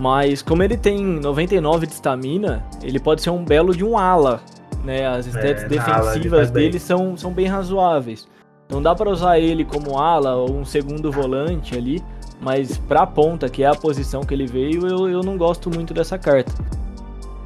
Mas 0.00 0.42
como 0.42 0.62
ele 0.62 0.76
tem 0.76 1.04
99 1.04 1.86
de 1.86 1.92
estamina, 1.92 2.64
ele 2.82 2.98
pode 2.98 3.22
ser 3.22 3.30
um 3.30 3.44
belo 3.44 3.74
de 3.76 3.84
um 3.84 3.98
ala, 3.98 4.40
né? 4.84 5.06
As 5.06 5.26
stats 5.26 5.44
É, 5.44 5.78
ala 5.78 6.12
ele 6.14 6.20
defensivas 6.20 6.50
bem. 6.50 6.64
dele 6.64 6.78
são, 6.78 7.16
são 7.16 7.32
bem 7.32 7.46
razoáveis. 7.46 8.26
Não 8.68 8.80
dá 8.80 8.94
pra 8.94 9.10
usar 9.10 9.38
ele 9.38 9.64
como 9.64 9.98
ala 9.98 10.36
ou 10.36 10.52
um 10.56 10.64
segundo 10.64 11.10
volante 11.10 11.76
ali, 11.76 12.02
mas 12.40 12.78
pra 12.78 13.04
ponta, 13.06 13.48
que 13.48 13.64
é 13.64 13.66
a 13.66 13.74
posição 13.74 14.22
que 14.22 14.32
ele 14.32 14.46
veio, 14.46 14.86
eu, 14.86 15.08
eu 15.08 15.20
não 15.22 15.36
gosto 15.36 15.68
muito 15.68 15.92
dessa 15.92 16.16
carta. 16.16 16.52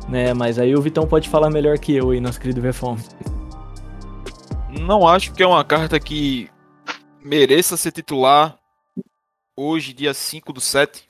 Né, 0.07 0.35
mas 0.35 0.59
aí 0.59 0.77
o 0.77 0.83
Vitão 0.83 1.07
pode 1.07 1.31
falar 1.31 1.49
melhor 1.49 1.79
que 1.79 1.97
eu 1.97 2.11
aí, 2.11 2.21
nosso 2.21 2.39
querido 2.39 2.61
Vefome. 2.61 3.01
Não 4.81 5.09
acho 5.09 5.33
que 5.33 5.43
é 5.43 5.47
uma 5.47 5.65
carta 5.65 5.99
que 5.99 6.49
mereça 7.25 7.77
ser 7.77 7.91
titular 7.93 8.59
hoje, 9.57 9.93
dia 9.93 10.13
5 10.13 10.53
do 10.53 10.61
7. 10.61 11.09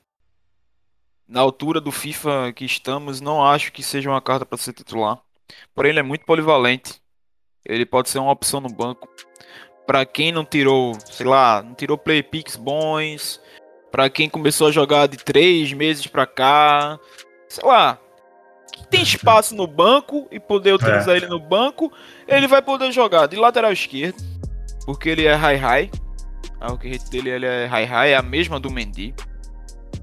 Na 1.26 1.40
altura 1.40 1.80
do 1.80 1.90
FIFA 1.90 2.52
que 2.54 2.64
estamos, 2.64 3.20
não 3.20 3.44
acho 3.44 3.72
que 3.72 3.82
seja 3.82 4.10
uma 4.10 4.20
carta 4.20 4.46
para 4.46 4.58
ser 4.58 4.72
titular. 4.74 5.18
Porém, 5.74 5.90
ele 5.90 6.00
é 6.00 6.02
muito 6.02 6.24
polivalente. 6.24 7.00
Ele 7.64 7.86
pode 7.86 8.10
ser 8.10 8.18
uma 8.18 8.30
opção 8.32 8.60
no 8.60 8.68
banco. 8.68 9.08
Para 9.86 10.04
quem 10.04 10.30
não 10.30 10.44
tirou, 10.44 10.92
sei 11.06 11.26
lá, 11.26 11.62
não 11.62 11.74
tirou 11.74 11.96
play 11.98 12.22
picks 12.22 12.56
bons. 12.56 13.40
Para 13.90 14.10
quem 14.10 14.28
começou 14.28 14.68
a 14.68 14.72
jogar 14.72 15.06
de 15.06 15.16
três 15.16 15.72
meses 15.72 16.06
pra 16.06 16.26
cá. 16.26 16.98
Sei 17.48 17.64
lá. 17.66 17.98
que 18.72 18.86
tem 18.88 19.02
espaço 19.02 19.54
no 19.54 19.68
banco 19.68 20.26
e 20.32 20.40
poder 20.40 20.74
utilizar 20.74 21.14
É. 21.14 21.18
ele 21.18 21.28
no 21.28 21.38
banco, 21.38 21.92
ele 22.26 22.48
vai 22.48 22.60
poder 22.60 22.90
jogar 22.90 23.28
de 23.28 23.36
lateral 23.36 23.72
esquerdo, 23.72 24.16
porque 24.84 25.08
ele 25.08 25.24
é 25.26 25.34
high-high. 25.34 25.92
A 26.64 26.68
rate 26.68 27.10
dele 27.10 27.30
ele 27.30 27.46
é 27.46 27.66
high-high, 27.66 28.10
é 28.10 28.16
a 28.16 28.22
mesma 28.22 28.58
do 28.58 28.70
Mendy. 28.70 29.14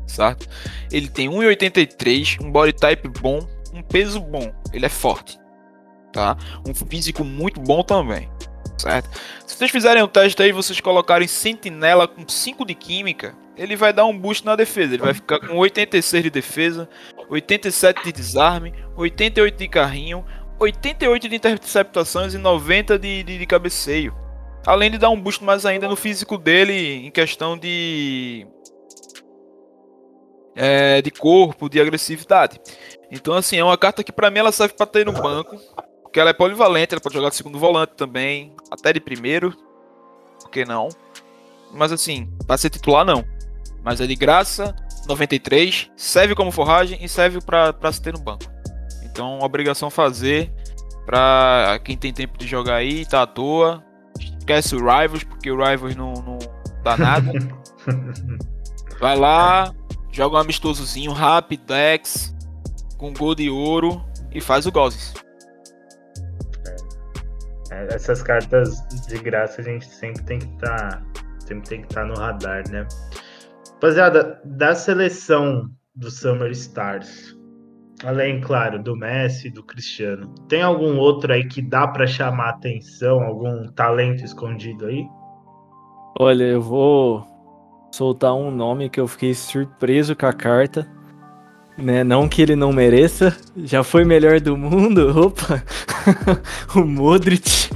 Certo? 0.05 0.47
Ele 0.91 1.07
tem 1.07 1.27
1,83, 1.27 2.39
um 2.41 2.51
body 2.51 2.73
type 2.73 3.07
bom, 3.07 3.39
um 3.73 3.81
peso 3.81 4.19
bom. 4.19 4.53
Ele 4.71 4.85
é 4.85 4.89
forte. 4.89 5.39
Tá? 6.13 6.37
Um 6.67 6.73
físico 6.73 7.23
muito 7.23 7.59
bom 7.59 7.81
também. 7.81 8.29
Certo? 8.77 9.09
Se 9.47 9.55
vocês 9.55 9.71
fizerem 9.71 10.03
um 10.03 10.07
teste 10.07 10.41
aí, 10.43 10.51
vocês 10.51 10.79
colocarem 10.79 11.27
sentinela 11.27 12.07
com 12.07 12.27
5 12.27 12.65
de 12.65 12.75
química, 12.75 13.35
ele 13.57 13.75
vai 13.75 13.93
dar 13.93 14.05
um 14.05 14.17
boost 14.17 14.45
na 14.45 14.55
defesa. 14.55 14.93
Ele 14.93 15.03
vai 15.03 15.13
ficar 15.13 15.39
com 15.39 15.55
86 15.55 16.23
de 16.23 16.29
defesa, 16.29 16.89
87 17.29 18.03
de 18.03 18.11
desarme, 18.11 18.73
88 18.95 19.57
de 19.57 19.67
carrinho, 19.67 20.25
88 20.59 21.29
de 21.29 21.35
interceptações 21.35 22.33
e 22.33 22.37
90 22.37 22.99
de, 22.99 23.23
de, 23.23 23.37
de 23.37 23.45
cabeceio. 23.45 24.20
Além 24.65 24.91
de 24.91 24.97
dar 24.97 25.09
um 25.09 25.19
boost 25.19 25.43
mais 25.43 25.65
ainda 25.65 25.87
no 25.87 25.95
físico 25.95 26.37
dele 26.37 27.05
em 27.07 27.11
questão 27.11 27.57
de. 27.57 28.47
é, 30.55 31.01
de 31.01 31.11
corpo, 31.11 31.69
de 31.69 31.79
agressividade. 31.79 32.59
Então, 33.09 33.33
assim, 33.33 33.57
é 33.57 33.63
uma 33.63 33.77
carta 33.77 34.03
que 34.03 34.11
pra 34.11 34.29
mim 34.29 34.39
ela 34.39 34.51
serve 34.51 34.73
pra 34.73 34.85
ter 34.85 35.05
no 35.05 35.13
banco. 35.13 35.57
Porque 36.03 36.19
ela 36.19 36.29
é 36.29 36.33
polivalente, 36.33 36.93
ela 36.93 37.01
pode 37.01 37.15
jogar 37.15 37.29
de 37.29 37.35
segundo 37.35 37.57
volante 37.57 37.93
também, 37.95 38.53
até 38.69 38.91
de 38.93 38.99
primeiro. 38.99 39.55
Por 40.41 40.49
que 40.49 40.65
não? 40.65 40.89
Mas 41.71 41.91
assim, 41.91 42.29
pra 42.45 42.57
ser 42.57 42.69
titular 42.69 43.05
não. 43.05 43.23
Mas 43.83 44.01
é 44.01 44.05
de 44.05 44.15
graça, 44.15 44.75
93, 45.07 45.89
serve 45.95 46.35
como 46.35 46.51
forragem 46.51 47.03
e 47.03 47.09
serve 47.09 47.39
pra 47.41 47.91
se 47.91 48.01
ter 48.01 48.13
no 48.13 48.19
banco. 48.19 48.43
Então, 49.03 49.39
obrigação 49.39 49.89
fazer 49.89 50.51
pra 51.05 51.79
quem 51.83 51.97
tem 51.97 52.13
tempo 52.13 52.37
de 52.37 52.45
jogar 52.45 52.75
aí, 52.75 53.05
tá 53.05 53.23
à 53.23 53.27
toa. 53.27 53.83
Esquece 54.41 54.75
o 54.75 54.79
Rivals, 54.79 55.23
porque 55.23 55.51
o 55.51 55.55
Rivals 55.55 55.95
não, 55.95 56.13
não 56.13 56.39
dá 56.83 56.97
nada. 56.97 57.31
Vai 58.99 59.15
lá, 59.15 59.71
joga 60.11 60.37
um 60.37 60.39
amistosozinho 60.39 61.11
rápido, 61.11 61.63
Dex, 61.67 62.35
com 62.97 63.13
gol 63.13 63.35
de 63.35 63.51
ouro 63.51 64.03
e 64.31 64.41
faz 64.41 64.65
o 64.65 64.71
Gozes. 64.71 65.13
É, 67.69 67.93
Essas 67.93 68.23
cartas 68.23 68.81
de 69.07 69.19
graça 69.19 69.61
a 69.61 69.63
gente 69.63 69.85
sempre 69.85 70.23
tem 70.23 70.39
que 70.39 70.47
estar. 70.55 71.03
sempre 71.45 71.69
tem 71.69 71.81
que 71.81 71.87
estar 71.87 72.03
no 72.05 72.15
radar, 72.15 72.67
né? 72.71 72.87
Rapaziada, 73.73 74.41
da 74.43 74.73
seleção 74.73 75.69
do 75.95 76.09
Summer 76.09 76.49
Stars, 76.51 77.37
além, 78.03 78.41
claro, 78.41 78.81
do 78.81 78.95
Messi 78.95 79.49
do 79.49 79.63
Cristiano, 79.63 80.33
tem 80.47 80.61
algum 80.61 80.97
outro 80.97 81.31
aí 81.33 81.47
que 81.47 81.61
dá 81.61 81.87
pra 81.87 82.07
chamar 82.07 82.49
atenção? 82.49 83.21
Algum 83.21 83.67
talento 83.71 84.23
escondido 84.23 84.85
aí? 84.85 85.05
Olha, 86.19 86.43
eu 86.43 86.61
vou 86.61 87.25
soltar 87.91 88.33
um 88.33 88.51
nome 88.51 88.89
que 88.89 88.99
eu 88.99 89.07
fiquei 89.07 89.33
surpreso 89.33 90.15
com 90.15 90.25
a 90.25 90.33
carta. 90.33 90.87
Né? 91.77 92.03
Não 92.03 92.27
que 92.27 92.41
ele 92.41 92.55
não 92.55 92.71
mereça, 92.71 93.35
já 93.55 93.83
foi 93.83 94.03
melhor 94.03 94.39
do 94.39 94.57
mundo, 94.57 95.17
opa, 95.27 95.63
o 96.75 96.85
Modric, 96.85 97.69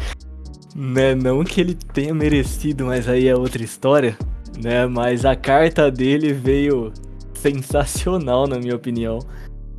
né? 0.75 1.15
Não 1.15 1.43
que 1.43 1.61
ele 1.61 1.73
tenha 1.73 2.13
merecido, 2.13 2.85
mas 2.85 3.07
aí 3.07 3.27
é 3.27 3.35
outra 3.35 3.63
história, 3.63 4.17
né? 4.61 4.85
Mas 4.85 5.25
a 5.25 5.35
carta 5.35 5.89
dele 5.89 6.33
veio 6.33 6.91
sensacional, 7.33 8.45
na 8.45 8.59
minha 8.59 8.75
opinião. 8.75 9.19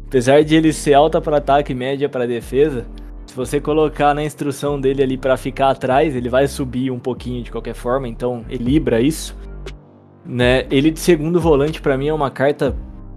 Apesar 0.07 0.45
de 0.45 0.55
ele 0.55 0.73
ser 0.73 0.95
alta 0.95 1.21
para 1.21 1.38
ataque 1.38 1.73
e 1.73 1.75
média 1.75 2.09
para 2.09 2.27
defesa, 2.27 2.87
se 3.27 3.35
você 3.35 3.61
colocar 3.61 4.14
na 4.14 4.23
instrução 4.23 4.81
dele 4.81 5.03
ali 5.03 5.19
para 5.19 5.37
ficar 5.37 5.71
atrás, 5.71 6.14
ele 6.14 6.29
vai 6.29 6.47
subir 6.47 6.90
um 6.90 6.99
pouquinho 6.99 7.42
de 7.42 7.51
qualquer 7.51 7.75
forma, 7.75 8.07
então 8.07 8.45
equilibra 8.49 9.01
isso. 9.01 9.37
Né? 10.25 10.66
Ele 10.71 10.90
de 10.90 11.01
segundo 11.01 11.40
volante 11.40 11.81
para 11.81 11.99
mim 11.99 12.09
é 12.09 12.14
uma 12.14 12.31
carta, 12.31 12.75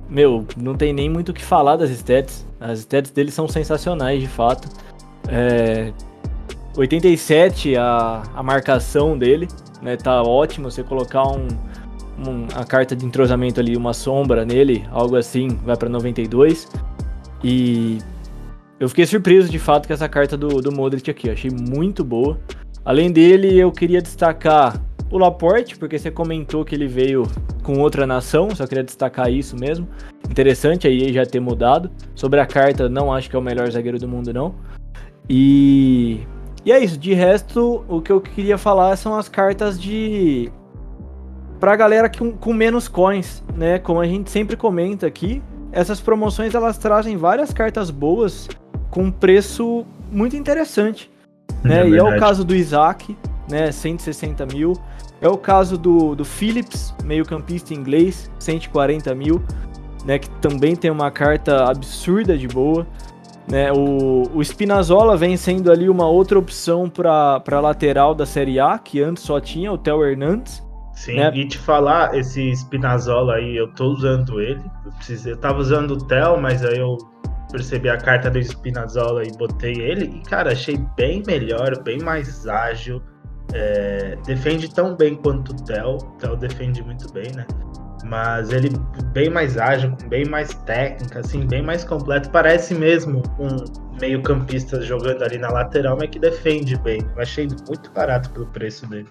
meu, 0.10 0.46
não 0.58 0.76
tem 0.76 0.92
nem 0.92 1.10
muito 1.10 1.30
o 1.30 1.34
que 1.34 1.44
falar 1.44 1.76
das 1.76 1.92
stats. 1.92 2.46
As 2.60 2.80
stats 2.80 3.12
dele 3.12 3.32
são 3.32 3.48
sensacionais 3.48 4.20
de 4.20 4.28
fato. 4.28 4.68
É... 5.28 5.94
87 6.76 7.76
a, 7.76 8.24
a 8.34 8.44
marcação 8.44 9.18
dele, 9.18 9.48
né? 9.82 9.96
Tá 9.98 10.22
ótimo. 10.22 10.70
Você 10.72 10.84
colocar 10.84 11.28
um, 11.28 11.48
um, 12.28 12.48
a 12.56 12.64
carta 12.64 12.96
de 12.96 13.06
entrosamento 13.06 13.60
ali, 13.60 13.76
uma 13.76 13.94
sombra 13.94 14.46
nele, 14.46 14.86
algo 14.92 15.16
assim, 15.16 15.48
vai 15.64 15.76
para 15.78 15.90
92. 15.90 16.68
E 17.44 18.00
eu 18.80 18.88
fiquei 18.90 19.06
surpreso 19.06 19.50
de 19.50 19.60
fato 19.60 19.88
com 19.88 19.94
essa 19.94 20.08
carta 20.08 20.38
do, 20.38 20.62
do 20.62 20.72
Modric 20.72 21.10
aqui, 21.10 21.30
achei 21.30 21.52
muito 21.52 22.04
boa. 22.04 22.40
Além 22.84 23.12
dele, 23.12 23.58
eu 23.58 23.72
queria 23.72 24.02
destacar 24.02 24.82
o 25.12 25.18
Laporte, 25.18 25.78
porque 25.78 25.98
você 25.98 26.12
comentou 26.12 26.64
que 26.64 26.76
ele 26.76 26.88
veio 26.88 27.24
com 27.64 27.80
outra 27.80 28.06
nação, 28.06 28.50
só 28.56 28.66
queria 28.66 28.84
destacar 28.84 29.32
isso 29.32 29.56
mesmo. 29.58 29.88
Interessante 30.30 30.88
aí 30.88 31.12
já 31.12 31.26
ter 31.26 31.40
mudado. 31.40 31.92
Sobre 32.16 32.40
a 32.40 32.46
carta, 32.46 32.88
não 32.88 33.12
acho 33.12 33.30
que 33.30 33.36
é 33.36 33.40
o 33.40 33.42
melhor 33.42 33.70
zagueiro 33.72 34.00
do 34.00 34.08
mundo, 34.08 34.34
não. 34.34 34.56
E, 35.30 36.22
e 36.66 36.72
é 36.72 36.80
isso, 36.80 36.98
de 36.98 37.14
resto, 37.14 37.84
o 37.88 38.02
que 38.02 38.12
eu 38.12 38.22
queria 38.22 38.58
falar 38.58 38.96
são 38.96 39.16
as 39.16 39.28
cartas 39.28 39.80
de. 39.80 40.52
Pra 41.60 41.76
galera 41.76 42.10
com, 42.10 42.32
com 42.32 42.54
menos 42.54 42.88
coins, 42.88 43.44
né? 43.56 43.80
Como 43.80 44.00
a 44.00 44.06
gente 44.06 44.32
sempre 44.32 44.56
comenta 44.56 45.06
aqui, 45.06 45.42
essas 45.72 46.00
promoções 46.00 46.56
elas 46.56 46.78
trazem 46.78 47.18
várias 47.18 47.52
cartas 47.52 47.92
boas 47.92 48.48
com 48.90 49.12
preço 49.12 49.86
muito 50.12 50.36
interessante. 50.36 51.12
Né? 51.64 51.82
É 51.82 51.90
e 51.90 51.98
é 51.98 52.04
o 52.04 52.18
caso 52.18 52.44
do 52.44 52.56
Isaac, 52.56 53.16
né? 53.50 53.72
160 53.72 54.46
mil. 54.46 54.74
É 55.22 55.28
o 55.28 55.38
caso 55.38 55.78
do, 55.78 56.16
do 56.16 56.24
Phillips, 56.24 56.94
meio-campista 57.04 57.74
inglês, 57.74 58.32
140 58.40 59.14
mil, 59.14 59.44
né? 60.06 60.18
Que 60.18 60.30
também 60.40 60.76
tem 60.76 60.90
uma 60.90 61.12
carta 61.12 61.66
absurda 61.70 62.38
de 62.38 62.48
boa. 62.48 62.88
Né? 63.50 63.72
O, 63.74 64.30
o 64.34 64.42
Spinazzola 64.42 65.18
vem 65.18 65.36
sendo 65.36 65.72
ali 65.72 65.90
uma 65.90 66.08
outra 66.08 66.38
opção 66.38 66.90
para 66.90 67.60
lateral 67.60 68.16
da 68.16 68.26
Série 68.26 68.60
A, 68.60 68.78
que 68.78 69.02
antes 69.02 69.24
só 69.24 69.40
tinha 69.40 69.72
o 69.72 69.78
Theo 69.78 70.06
Hernandes. 70.06 70.64
Sim, 71.00 71.16
Né? 71.16 71.32
e 71.34 71.48
te 71.48 71.58
falar, 71.58 72.14
esse 72.14 72.52
Spinazzola 72.52 73.36
aí, 73.36 73.56
eu 73.56 73.70
tô 73.70 73.94
usando 73.94 74.42
ele. 74.42 74.62
Eu, 74.86 74.92
precisei, 74.92 75.32
eu 75.32 75.38
tava 75.38 75.60
usando 75.60 75.92
o 75.92 75.98
Theo, 75.98 76.38
mas 76.38 76.64
aí 76.66 76.78
eu 76.78 76.98
percebi 77.50 77.88
a 77.88 77.96
carta 77.96 78.30
do 78.30 78.38
Spinazzola 78.38 79.24
e 79.24 79.32
botei 79.38 79.76
ele. 79.76 80.08
E, 80.18 80.20
cara, 80.24 80.52
achei 80.52 80.78
bem 80.98 81.24
melhor, 81.26 81.82
bem 81.84 82.00
mais 82.00 82.46
ágil. 82.46 83.02
É, 83.54 84.18
defende 84.26 84.70
tão 84.76 84.94
bem 84.94 85.16
quanto 85.16 85.54
o 85.54 85.56
Theo. 85.64 85.96
O 85.96 86.18
Theo 86.18 86.36
defende 86.36 86.84
muito 86.84 87.10
bem, 87.14 87.32
né? 87.34 87.48
Mas 88.04 88.52
ele 88.52 88.70
bem 89.14 89.30
mais 89.30 89.58
ágil, 89.58 89.96
com 89.96 90.10
bem 90.10 90.26
mais 90.26 90.54
técnica, 90.66 91.20
assim, 91.22 91.48
bem 91.48 91.62
mais 91.62 91.86
completo. 91.86 92.30
Parece 92.30 92.76
mesmo 92.76 93.24
um 93.40 93.56
meio-campista 94.02 94.82
jogando 94.82 95.24
ali 95.24 95.38
na 95.38 95.50
lateral, 95.50 95.96
mas 95.98 96.10
que 96.10 96.20
defende 96.20 96.76
bem. 96.80 97.00
Eu 97.16 97.22
achei 97.22 97.48
muito 97.70 97.90
barato 97.92 98.30
pelo 98.32 98.48
preço 98.48 98.86
dele. 98.90 99.08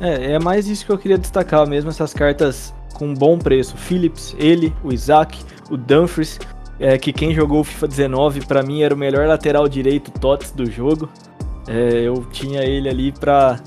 É, 0.00 0.32
é 0.32 0.38
mais 0.38 0.66
isso 0.66 0.84
que 0.86 0.92
eu 0.92 0.98
queria 0.98 1.18
destacar 1.18 1.66
mesmo, 1.66 1.90
essas 1.90 2.14
cartas 2.14 2.74
com 2.94 3.14
bom 3.14 3.38
preço. 3.38 3.76
Phillips, 3.76 4.34
ele, 4.38 4.74
o 4.82 4.92
Isaac, 4.92 5.38
o 5.70 5.76
Dumfries, 5.76 6.38
é, 6.78 6.96
que 6.96 7.12
quem 7.12 7.34
jogou 7.34 7.60
o 7.60 7.64
FIFA 7.64 7.88
19 7.88 8.46
pra 8.46 8.62
mim 8.62 8.82
era 8.82 8.94
o 8.94 8.98
melhor 8.98 9.26
lateral 9.26 9.68
direito 9.68 10.10
TOTS 10.10 10.52
do 10.52 10.70
jogo. 10.70 11.08
É, 11.68 12.00
eu 12.02 12.24
tinha 12.32 12.62
ele 12.62 12.88
ali 12.88 13.12
pra, 13.12 13.60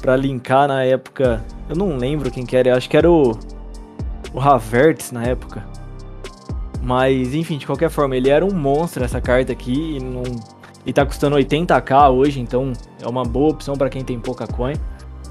pra 0.00 0.16
linkar 0.16 0.68
na 0.68 0.82
época. 0.82 1.44
Eu 1.68 1.76
não 1.76 1.96
lembro 1.96 2.30
quem 2.30 2.44
que 2.44 2.56
era, 2.56 2.76
acho 2.76 2.88
que 2.88 2.96
era 2.96 3.10
o, 3.10 3.38
o 4.32 4.40
Havertz 4.40 5.12
na 5.12 5.22
época. 5.24 5.64
Mas 6.82 7.34
enfim, 7.34 7.56
de 7.56 7.66
qualquer 7.66 7.90
forma, 7.90 8.16
ele 8.16 8.28
era 8.28 8.44
um 8.44 8.54
monstro 8.54 9.04
essa 9.04 9.20
carta 9.20 9.52
aqui 9.52 9.96
e, 9.96 10.00
não, 10.00 10.22
e 10.84 10.92
tá 10.92 11.04
custando 11.06 11.36
80k 11.36 12.10
hoje, 12.10 12.40
então 12.40 12.72
é 13.00 13.08
uma 13.08 13.24
boa 13.24 13.52
opção 13.52 13.74
pra 13.74 13.88
quem 13.88 14.04
tem 14.04 14.18
pouca 14.18 14.46
coin. 14.46 14.74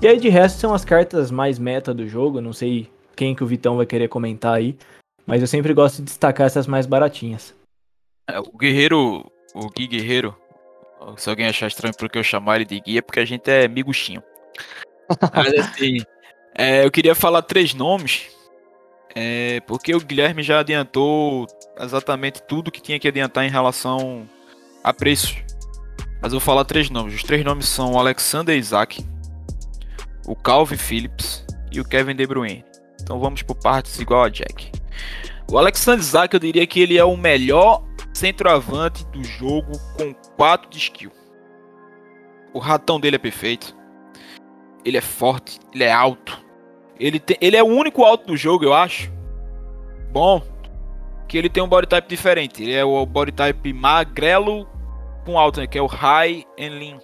E 0.02 0.08
aí 0.08 0.20
de 0.20 0.30
resto 0.30 0.60
são 0.60 0.74
as 0.74 0.84
cartas 0.84 1.32
mais 1.32 1.58
meta 1.58 1.94
do 1.94 2.08
jogo, 2.08 2.42
não 2.42 2.54
sei 2.54 2.90
quem 3.16 3.36
que 3.36 3.44
o 3.44 3.48
Vitão 3.48 3.78
vai 3.78 3.86
querer 3.86 4.10
comentar 4.10 4.54
aí, 4.54 4.78
mas 5.26 5.42
eu 5.42 5.48
sempre 5.48 5.74
gosto 5.74 5.98
de 5.98 6.04
destacar 6.04 6.48
essas 6.48 6.68
mais 6.68 6.86
baratinhas. 6.86 7.54
É, 8.30 8.40
o 8.40 8.58
Guerreiro, 8.58 9.32
o 9.54 9.70
Gui 9.70 9.88
Guerreiro, 9.88 10.36
se 11.18 11.30
alguém 11.30 11.48
achar 11.48 11.68
estranho 11.68 11.96
porque 11.98 12.18
eu 12.18 12.24
chamar 12.24 12.58
ele 12.58 12.66
de 12.66 12.80
Gui, 12.80 12.98
é 12.98 13.02
porque 13.02 13.20
a 13.20 13.26
gente 13.26 13.50
é 13.50 13.68
miguxinho. 13.68 14.24
Mas 15.34 15.54
assim, 15.54 15.98
é, 16.56 16.86
eu 16.86 16.92
queria 16.92 17.16
falar 17.16 17.42
três 17.42 17.74
nomes, 17.74 18.30
é, 19.16 19.60
porque 19.62 19.94
o 19.94 20.00
Guilherme 20.00 20.44
já 20.44 20.60
adiantou 20.60 21.48
exatamente 21.80 22.42
tudo 22.44 22.72
que 22.72 22.82
tinha 22.82 23.00
que 23.00 23.08
adiantar 23.08 23.46
em 23.46 23.50
relação 23.50 24.28
a 24.84 24.94
preços. 24.94 25.36
Mas 26.22 26.32
eu 26.32 26.40
vou 26.40 26.46
falar 26.46 26.64
três 26.64 26.90
nomes. 26.90 27.14
Os 27.16 27.24
três 27.24 27.44
nomes 27.44 27.68
são 27.68 28.00
Alexander 28.00 28.58
Isaac, 28.58 29.06
o 30.28 30.36
Calvin 30.36 30.78
Phillips 30.78 31.46
e 31.72 31.80
o 31.80 31.86
Kevin 31.86 32.16
De 32.16 32.26
Bruyne. 32.26 32.64
Então 33.02 33.20
vamos 33.20 33.42
por 33.42 33.56
partes 33.56 34.00
igual 34.00 34.24
a 34.24 34.30
Jack. 34.30 34.72
O 35.52 35.58
Alexander 35.58 36.00
Isaac 36.00 36.34
eu 36.34 36.40
diria 36.40 36.66
que 36.66 36.80
ele 36.80 36.98
é 36.98 37.04
o 37.04 37.18
melhor 37.18 37.84
centroavante 38.14 39.06
do 39.08 39.24
jogo 39.24 39.72
com 39.98 40.14
4 40.38 40.70
de 40.70 40.78
skill. 40.78 41.12
O 42.54 42.60
ratão 42.60 43.00
dele 43.00 43.16
é 43.16 43.20
perfeito. 43.20 43.76
Ele 44.86 44.98
é 44.98 45.02
forte, 45.02 45.60
ele 45.74 45.84
é 45.84 45.92
alto. 45.92 46.40
Ele, 47.00 47.20
tem, 47.20 47.38
ele 47.42 47.58
é 47.58 47.64
o 47.64 47.68
único 47.68 48.04
alto 48.04 48.28
do 48.28 48.38
jogo, 48.38 48.64
eu 48.64 48.74
acho. 48.74 49.12
Bom, 50.12 50.42
que 51.28 51.38
ele 51.38 51.50
tem 51.50 51.64
um 51.64 51.68
body 51.68 51.88
type 51.88 52.08
diferente. 52.08 52.64
Ele 52.64 52.74
é 52.74 52.86
o 52.86 53.06
body 53.06 53.32
type 53.32 53.74
magrelo 53.74 54.68
com 55.26 55.40
alto, 55.40 55.60
né, 55.60 55.68
que 55.68 55.78
é 55.78 55.82
o 55.82 55.88
high 55.88 56.46
and 56.60 56.80
lean. 56.80 57.00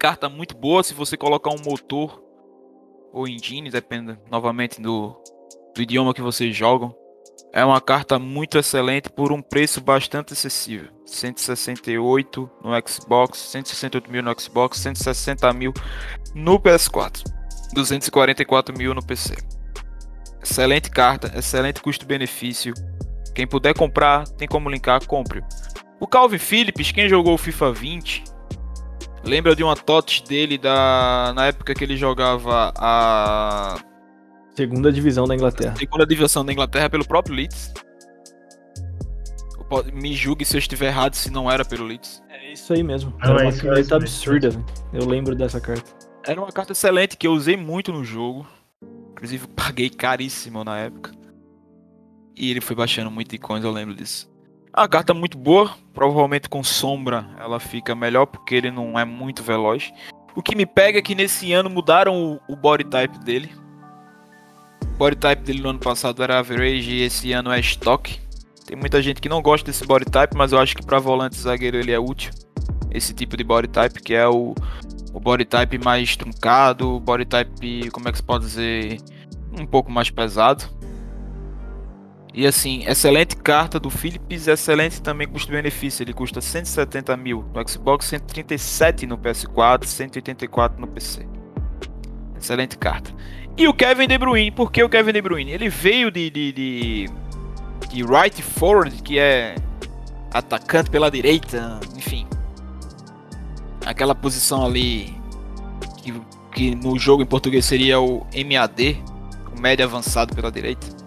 Carta 0.00 0.30
muito 0.30 0.56
boa 0.56 0.82
se 0.82 0.94
você 0.94 1.14
colocar 1.14 1.50
um 1.50 1.62
motor 1.62 2.22
ou 3.12 3.28
engine, 3.28 3.70
depende 3.70 4.18
novamente 4.30 4.80
do, 4.80 5.14
do 5.74 5.82
idioma 5.82 6.14
que 6.14 6.22
vocês 6.22 6.56
jogam. 6.56 6.96
É 7.52 7.62
uma 7.62 7.82
carta 7.82 8.18
muito 8.18 8.56
excelente 8.56 9.10
por 9.10 9.30
um 9.30 9.42
preço 9.42 9.78
bastante 9.78 10.32
acessível. 10.32 10.88
168 11.04 12.50
no 12.64 12.70
Xbox, 12.88 13.40
168 13.40 14.10
mil 14.10 14.22
no 14.22 14.40
Xbox, 14.40 14.78
160 14.78 15.52
mil 15.52 15.74
no 16.34 16.58
PS4, 16.58 17.22
244 17.74 18.78
mil 18.78 18.94
no 18.94 19.04
PC. 19.04 19.36
Excelente 20.42 20.90
carta, 20.90 21.30
excelente 21.38 21.82
custo-benefício. 21.82 22.72
Quem 23.34 23.46
puder 23.46 23.74
comprar, 23.74 24.26
tem 24.26 24.48
como 24.48 24.70
linkar, 24.70 25.06
compre. 25.06 25.44
O 26.00 26.06
Calvin 26.06 26.38
Phillips, 26.38 26.90
quem 26.90 27.06
jogou 27.06 27.34
o 27.34 27.38
FIFA 27.38 27.72
20, 27.72 28.24
lembra 29.24 29.54
de 29.54 29.62
uma 29.62 29.76
TOTS 29.76 30.22
dele 30.22 30.58
da 30.58 31.32
na 31.34 31.46
época 31.46 31.74
que 31.74 31.84
ele 31.84 31.96
jogava 31.96 32.72
a 32.76 33.80
Segunda 34.54 34.92
divisão 34.92 35.26
da 35.26 35.34
Inglaterra. 35.34 35.74
Segunda 35.76 36.04
divisão 36.04 36.44
da 36.44 36.52
Inglaterra 36.52 36.90
pelo 36.90 37.06
próprio 37.06 37.34
Leeds. 37.34 37.72
Me 39.92 40.12
julgue 40.14 40.44
se 40.44 40.56
eu 40.56 40.58
estiver 40.58 40.88
errado, 40.88 41.14
se 41.14 41.30
não 41.30 41.50
era 41.50 41.64
pelo 41.64 41.86
Leeds. 41.86 42.22
É 42.28 42.52
isso 42.52 42.72
aí 42.72 42.82
mesmo. 42.82 43.14
Não, 43.20 43.30
era 43.30 43.44
é 43.44 43.46
uma 43.46 43.56
caneta 43.56 43.96
absurda. 43.96 44.50
Eu 44.92 45.06
lembro 45.06 45.34
dessa 45.34 45.60
carta. 45.60 45.90
Era 46.26 46.40
uma 46.40 46.52
carta 46.52 46.72
excelente 46.72 47.16
que 47.16 47.26
eu 47.26 47.32
usei 47.32 47.56
muito 47.56 47.90
no 47.92 48.04
jogo. 48.04 48.46
Inclusive, 49.12 49.46
paguei 49.48 49.88
caríssimo 49.88 50.62
na 50.64 50.76
época. 50.78 51.12
E 52.36 52.50
ele 52.50 52.60
foi 52.60 52.74
baixando 52.76 53.10
muito 53.10 53.30
de 53.30 53.38
coins, 53.38 53.64
eu 53.64 53.70
lembro 53.70 53.94
disso. 53.94 54.30
A 54.72 54.86
carta 54.86 55.12
muito 55.12 55.36
boa, 55.36 55.70
provavelmente 55.92 56.48
com 56.48 56.62
sombra 56.62 57.26
ela 57.38 57.58
fica 57.58 57.94
melhor 57.94 58.26
porque 58.26 58.54
ele 58.54 58.70
não 58.70 58.98
é 58.98 59.04
muito 59.04 59.42
veloz. 59.42 59.92
O 60.34 60.42
que 60.42 60.54
me 60.54 60.64
pega 60.64 60.98
é 60.98 61.02
que 61.02 61.14
nesse 61.14 61.52
ano 61.52 61.68
mudaram 61.68 62.38
o, 62.48 62.52
o 62.52 62.56
body 62.56 62.84
type 62.84 63.18
dele 63.18 63.50
body 65.00 65.16
type 65.16 65.42
dele 65.42 65.62
no 65.62 65.70
ano 65.70 65.78
passado 65.78 66.22
era 66.22 66.38
average 66.38 66.90
e 66.90 67.02
esse 67.04 67.32
ano 67.32 67.50
é 67.50 67.58
stock. 67.60 68.20
Tem 68.66 68.76
muita 68.76 69.00
gente 69.00 69.18
que 69.18 69.30
não 69.30 69.40
gosta 69.40 69.64
desse 69.64 69.86
body 69.86 70.04
type, 70.04 70.36
mas 70.36 70.52
eu 70.52 70.58
acho 70.58 70.76
que 70.76 70.84
para 70.84 70.98
volante 70.98 71.38
zagueiro 71.38 71.78
ele 71.78 71.90
é 71.90 71.98
útil. 71.98 72.30
Esse 72.90 73.14
tipo 73.14 73.34
de 73.34 73.42
body 73.42 73.68
type, 73.68 74.02
que 74.02 74.12
é 74.12 74.28
o, 74.28 74.54
o 75.14 75.18
body 75.18 75.46
type 75.46 75.78
mais 75.78 76.16
truncado, 76.16 76.96
o 76.96 77.00
body 77.00 77.24
type, 77.24 77.90
como 77.90 78.10
é 78.10 78.12
que 78.12 78.18
se 78.18 78.22
pode 78.22 78.44
dizer, 78.44 78.98
um 79.58 79.64
pouco 79.64 79.90
mais 79.90 80.10
pesado. 80.10 80.64
E 82.32 82.46
assim, 82.46 82.84
excelente 82.86 83.36
carta 83.36 83.80
do 83.80 83.90
Philips, 83.90 84.46
excelente 84.46 85.02
também 85.02 85.26
custo-benefício. 85.26 86.02
Ele 86.02 86.12
custa 86.12 86.40
170 86.40 87.16
mil 87.16 87.44
no 87.52 87.68
Xbox, 87.68 88.06
137 88.06 89.06
no 89.06 89.18
PS4, 89.18 89.84
184 89.84 90.80
no 90.80 90.86
PC. 90.86 91.26
Excelente 92.38 92.78
carta. 92.78 93.12
E 93.56 93.66
o 93.66 93.74
Kevin 93.74 94.06
De 94.06 94.16
Bruyne, 94.16 94.50
por 94.50 94.70
que 94.70 94.82
o 94.82 94.88
Kevin 94.88 95.12
De 95.12 95.20
Bruyne? 95.20 95.50
Ele 95.50 95.68
veio 95.68 96.10
de, 96.10 96.30
de, 96.30 96.52
de, 96.52 97.10
de 97.90 98.02
right 98.04 98.40
forward, 98.40 99.02
que 99.02 99.18
é 99.18 99.56
atacante 100.32 100.88
pela 100.88 101.10
direita, 101.10 101.80
enfim. 101.96 102.26
Aquela 103.84 104.14
posição 104.14 104.64
ali 104.64 105.14
que, 105.98 106.14
que 106.52 106.74
no 106.76 106.98
jogo 106.98 107.22
em 107.22 107.26
português 107.26 107.64
seria 107.64 108.00
o 108.00 108.24
MAD, 108.32 109.02
o 109.54 109.60
médio 109.60 109.84
avançado 109.84 110.34
pela 110.34 110.50
direita. 110.50 110.99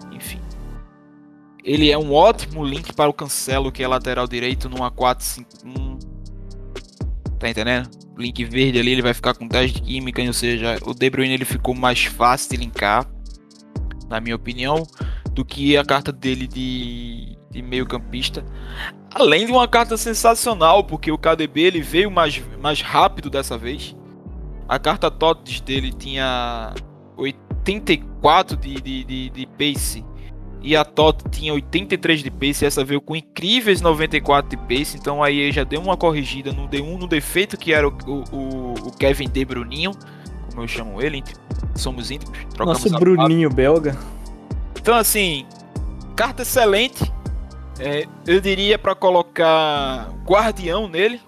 Ele 1.64 1.90
é 1.90 1.96
um 1.96 2.12
ótimo 2.12 2.62
link 2.62 2.92
para 2.92 3.08
o 3.08 3.14
Cancelo, 3.14 3.72
que 3.72 3.82
é 3.82 3.88
lateral 3.88 4.28
direito 4.28 4.68
numa 4.68 4.90
4-5-1. 4.90 5.98
Tá 7.38 7.48
entendendo? 7.48 8.04
link 8.16 8.44
verde 8.44 8.78
ali, 8.78 8.92
ele 8.92 9.02
vai 9.02 9.14
ficar 9.14 9.34
com 9.34 9.46
10 9.46 9.72
de 9.72 9.82
química, 9.82 10.22
ou 10.22 10.32
seja, 10.32 10.78
o 10.86 10.94
De 10.94 11.10
Bruyne 11.10 11.34
ele 11.34 11.44
ficou 11.44 11.74
mais 11.74 12.04
fácil 12.04 12.50
de 12.50 12.56
linkar, 12.56 13.06
na 14.08 14.20
minha 14.20 14.36
opinião, 14.36 14.86
do 15.32 15.44
que 15.44 15.76
a 15.76 15.84
carta 15.84 16.12
dele 16.12 16.46
de, 16.46 17.36
de 17.50 17.62
meio 17.62 17.86
campista. 17.86 18.44
Além 19.12 19.46
de 19.46 19.52
uma 19.52 19.66
carta 19.66 19.96
sensacional, 19.96 20.84
porque 20.84 21.10
o 21.10 21.18
KDB 21.18 21.62
ele 21.62 21.80
veio 21.80 22.10
mais, 22.10 22.42
mais 22.60 22.80
rápido 22.80 23.30
dessa 23.30 23.56
vez. 23.56 23.96
A 24.68 24.78
carta 24.78 25.10
TOTS 25.10 25.60
dele 25.60 25.92
tinha 25.92 26.72
84 27.16 28.56
de, 28.56 28.74
de, 28.80 29.04
de, 29.04 29.30
de 29.30 29.46
pace 29.46 30.04
e 30.64 30.74
a 30.74 30.82
TOT 30.82 31.28
tinha 31.30 31.52
83 31.52 32.22
de 32.22 32.30
pace, 32.30 32.64
essa 32.64 32.82
veio 32.82 32.98
com 32.98 33.14
incríveis 33.14 33.82
94 33.82 34.48
de 34.48 34.56
pace, 34.56 34.96
então 34.96 35.22
aí 35.22 35.52
já 35.52 35.62
deu 35.62 35.78
uma 35.78 35.94
corrigida 35.94 36.54
no 36.54 36.66
D1, 36.66 36.98
no 36.98 37.06
defeito 37.06 37.58
que 37.58 37.70
era 37.70 37.86
o, 37.86 37.92
o, 38.32 38.72
o 38.72 38.92
Kevin 38.92 39.28
De 39.28 39.44
Bruninho, 39.44 39.90
como 40.48 40.62
eu 40.62 40.68
chamo 40.68 41.02
ele, 41.02 41.22
somos 41.74 42.10
íntimos. 42.10 42.34
Nosso 42.58 42.88
Bruninho 42.98 43.50
belga. 43.50 43.94
Então 44.80 44.94
assim, 44.94 45.44
carta 46.16 46.40
excelente, 46.40 47.12
é, 47.78 48.06
eu 48.26 48.40
diria 48.40 48.78
para 48.78 48.94
colocar 48.94 50.08
Guardião 50.24 50.88
nele, 50.88 51.20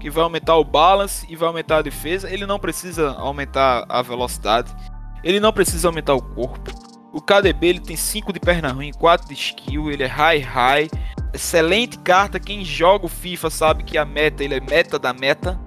que 0.00 0.08
vai 0.08 0.24
aumentar 0.24 0.56
o 0.56 0.64
balance 0.64 1.26
e 1.28 1.36
vai 1.36 1.48
aumentar 1.48 1.78
a 1.78 1.82
defesa, 1.82 2.32
ele 2.32 2.46
não 2.46 2.58
precisa 2.58 3.10
aumentar 3.18 3.84
a 3.86 4.00
velocidade, 4.00 4.74
ele 5.22 5.40
não 5.40 5.52
precisa 5.52 5.88
aumentar 5.88 6.14
o 6.14 6.22
corpo, 6.22 6.85
o 7.16 7.20
KDB 7.22 7.68
ele 7.68 7.80
tem 7.80 7.96
5 7.96 8.30
de 8.30 8.38
perna 8.38 8.70
ruim, 8.70 8.92
4 8.92 9.26
de 9.26 9.32
skill, 9.32 9.90
ele 9.90 10.02
é 10.02 10.06
high 10.06 10.38
high. 10.38 10.90
Excelente 11.32 11.98
carta, 12.00 12.38
quem 12.38 12.62
joga 12.62 13.06
o 13.06 13.08
FIFA 13.08 13.48
sabe 13.48 13.84
que 13.84 13.96
a 13.96 14.04
meta, 14.04 14.44
ele 14.44 14.54
é 14.54 14.60
meta 14.60 14.98
da 14.98 15.14
meta. 15.14 15.58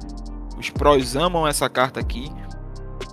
Os 0.56 0.70
pros 0.70 1.16
amam 1.16 1.48
essa 1.48 1.68
carta 1.68 2.00
aqui. 2.00 2.32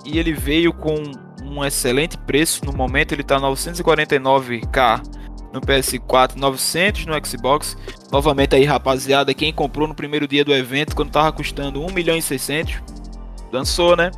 E 0.04 0.18
ele 0.18 0.34
veio 0.34 0.70
com 0.74 0.96
um 1.42 1.64
excelente 1.64 2.18
preço, 2.18 2.62
no 2.66 2.74
momento 2.74 3.12
ele 3.12 3.22
está 3.22 3.40
949k 3.40 5.02
no 5.50 5.60
PS4, 5.62 6.36
900 6.36 7.06
no 7.06 7.26
Xbox. 7.26 7.74
Novamente 8.12 8.54
aí, 8.54 8.64
rapaziada, 8.64 9.32
quem 9.32 9.50
comprou 9.50 9.88
no 9.88 9.94
primeiro 9.94 10.28
dia 10.28 10.44
do 10.44 10.54
evento, 10.54 10.94
quando 10.94 11.10
tava 11.10 11.32
custando 11.32 11.82
1 11.82 11.90
milhão 11.90 12.14
e 12.14 12.20
600, 12.20 12.82
dançou, 13.50 13.96
né? 13.96 14.10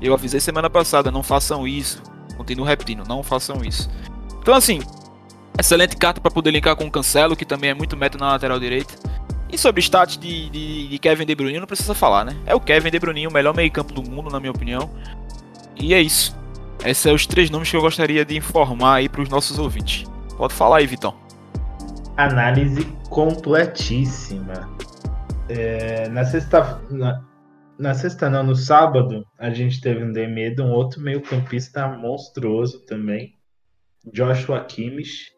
Eu 0.00 0.14
avisei 0.14 0.40
semana 0.40 0.70
passada, 0.70 1.10
não 1.10 1.22
façam 1.22 1.68
isso. 1.68 2.02
Continuo 2.38 2.64
repetindo, 2.64 3.06
não 3.06 3.22
façam 3.22 3.62
isso. 3.64 3.90
Então, 4.40 4.54
assim, 4.54 4.80
excelente 5.58 5.96
carta 5.96 6.20
para 6.20 6.30
poder 6.30 6.52
linkar 6.52 6.76
com 6.76 6.86
o 6.86 6.90
Cancelo, 6.90 7.36
que 7.36 7.44
também 7.44 7.70
é 7.70 7.74
muito 7.74 7.96
meta 7.96 8.16
na 8.16 8.30
lateral 8.30 8.58
direita. 8.58 8.94
E 9.50 9.58
sobre 9.58 9.80
status 9.80 10.16
de, 10.16 10.48
de, 10.48 10.88
de, 10.88 10.98
Kevin 10.98 11.26
De 11.26 11.34
Bruyne, 11.34 11.58
não 11.58 11.66
precisa 11.66 11.94
falar, 11.94 12.24
né? 12.24 12.36
É 12.46 12.54
o 12.54 12.60
Kevin 12.60 12.90
De 12.90 12.98
Bruyne, 12.98 13.26
o 13.26 13.32
melhor 13.32 13.54
meio-campo 13.54 13.92
do 13.92 14.08
mundo, 14.08 14.30
na 14.30 14.38
minha 14.38 14.52
opinião. 14.52 14.90
E 15.76 15.92
é 15.92 16.00
isso. 16.00 16.36
Esses 16.84 16.98
são 16.98 17.14
os 17.14 17.26
três 17.26 17.50
nomes 17.50 17.70
que 17.70 17.76
eu 17.76 17.80
gostaria 17.80 18.24
de 18.24 18.36
informar 18.36 18.96
aí 18.96 19.08
para 19.08 19.20
os 19.20 19.28
nossos 19.28 19.58
ouvintes. 19.58 20.04
Pode 20.36 20.54
falar 20.54 20.78
aí, 20.78 20.86
Vitão. 20.86 21.14
Análise 22.16 22.84
completíssima. 23.10 24.70
É, 25.48 26.08
na 26.10 26.24
sexta, 26.24 26.80
na, 26.90 27.22
na 27.78 27.94
sexta 27.94 28.28
não, 28.28 28.42
no 28.42 28.56
sábado, 28.56 29.24
a 29.38 29.50
gente 29.50 29.80
teve 29.80 30.02
um 30.02 30.12
Demedo, 30.12 30.64
um 30.64 30.72
outro 30.72 31.00
meio 31.00 31.22
campista 31.22 31.86
monstruoso 31.86 32.84
também, 32.84 33.34
Joshua 34.12 34.64
Kimmich. 34.64 35.32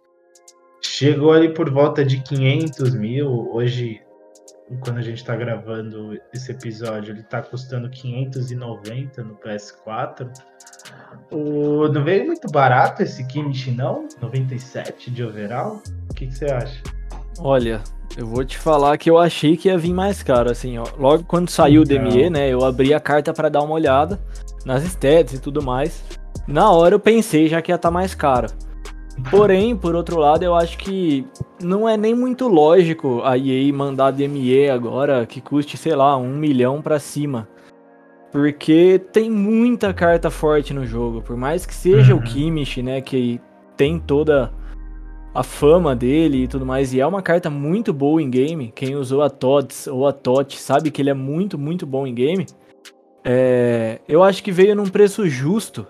Chegou 0.83 1.33
ali 1.33 1.53
por 1.53 1.71
volta 1.71 2.05
de 2.05 2.23
500 2.23 2.95
mil, 2.95 3.51
hoje, 3.53 4.01
quando 4.83 4.99
a 4.99 5.03
gente 5.03 5.19
está 5.19 5.37
gravando 5.37 6.19
esse 6.33 6.51
episódio, 6.53 7.13
ele 7.13 7.21
está 7.21 7.43
custando 7.43 7.91
590 7.91 9.23
no 9.23 9.37
PS4. 9.37 10.31
O, 11.31 11.89
não 11.89 12.03
veio 12.03 12.27
muito 12.27 12.51
barato 12.51 13.03
esse 13.03 13.27
Kimmich 13.27 13.71
não? 13.71 14.09
97 14.23 15.11
de 15.11 15.23
overall? 15.23 15.83
O 16.11 16.15
que, 16.15 16.27
que 16.27 16.35
você 16.35 16.47
acha? 16.47 16.83
Olha, 17.39 17.83
eu 18.17 18.27
vou 18.27 18.45
te 18.45 18.59
falar 18.59 18.99
que 18.99 19.09
eu 19.09 19.19
achei 19.19 19.57
que 19.57 19.69
ia 19.69 19.79
vir 19.79 19.95
mais 19.95 20.23
caro, 20.23 20.51
assim, 20.51 20.79
ó. 20.79 20.85
Logo 20.99 21.25
quando 21.25 21.49
saiu 21.49 21.83
o 21.83 21.85
DME, 21.85 22.31
né, 22.31 22.49
eu 22.49 22.65
abri 22.65 22.93
a 22.93 23.01
carta 23.01 23.33
para 23.33 23.49
dar 23.49 23.63
uma 23.63 23.75
olhada 23.75 24.21
nas 24.65 24.85
stats 24.85 25.35
e 25.35 25.39
tudo 25.41 25.63
mais. 25.63 26.03
Na 26.47 26.71
hora 26.71 26.95
eu 26.95 27.01
pensei 27.01 27.49
já 27.49 27.63
que 27.63 27.71
ia 27.71 27.77
estar 27.77 27.89
tá 27.89 27.93
mais 27.93 28.15
caro. 28.15 28.49
Porém, 29.31 29.77
por 29.77 29.95
outro 29.95 30.19
lado, 30.19 30.43
eu 30.43 30.55
acho 30.55 30.79
que 30.79 31.27
não 31.63 31.89
é 31.89 31.97
nem 31.97 32.15
muito 32.15 32.49
lógico 32.49 33.21
a 33.23 33.37
EA 33.37 33.73
mandar 33.73 34.13
DME 34.13 34.71
agora 34.71 35.27
que 35.27 35.41
custe, 35.41 35.77
sei 35.77 35.95
lá, 35.95 36.17
um 36.17 36.37
milhão 36.37 36.81
para 36.81 36.99
cima. 36.99 37.49
Porque 38.33 39.01
tem 39.13 39.31
muita 39.31 39.93
carta 39.93 40.31
forte 40.31 40.73
no 40.73 40.87
jogo. 40.87 41.21
Por 41.21 41.37
mais 41.37 41.67
que 41.67 41.75
seja 41.75 42.15
uhum. 42.15 42.21
o 42.21 42.23
Kimmich, 42.23 42.83
né, 42.83 43.01
que 43.01 43.41
tem 43.77 43.99
toda 43.99 44.53
a 45.35 45.43
fama 45.43 45.95
dele 45.95 46.45
e 46.45 46.49
tudo 46.49 46.67
mais, 46.67 46.93
e 46.93 47.01
é 47.01 47.07
uma 47.07 47.23
carta 47.23 47.49
muito 47.49 47.93
boa 47.93 48.21
em 48.21 48.29
game. 48.29 48.73
Quem 48.75 48.97
usou 48.97 49.23
a 49.23 49.31
Tots 49.31 49.87
ou 49.87 50.07
a 50.07 50.13
Tot 50.13 50.59
sabe 50.59 50.91
que 50.91 51.01
ele 51.01 51.11
é 51.11 51.15
muito, 51.15 51.59
muito 51.59 51.87
bom 51.87 52.07
em 52.07 52.15
game. 52.15 52.47
É, 53.25 54.01
eu 54.09 54.23
acho 54.23 54.43
que 54.43 54.51
veio 54.51 54.75
num 54.75 54.89
preço 54.89 55.29
justo 55.29 55.87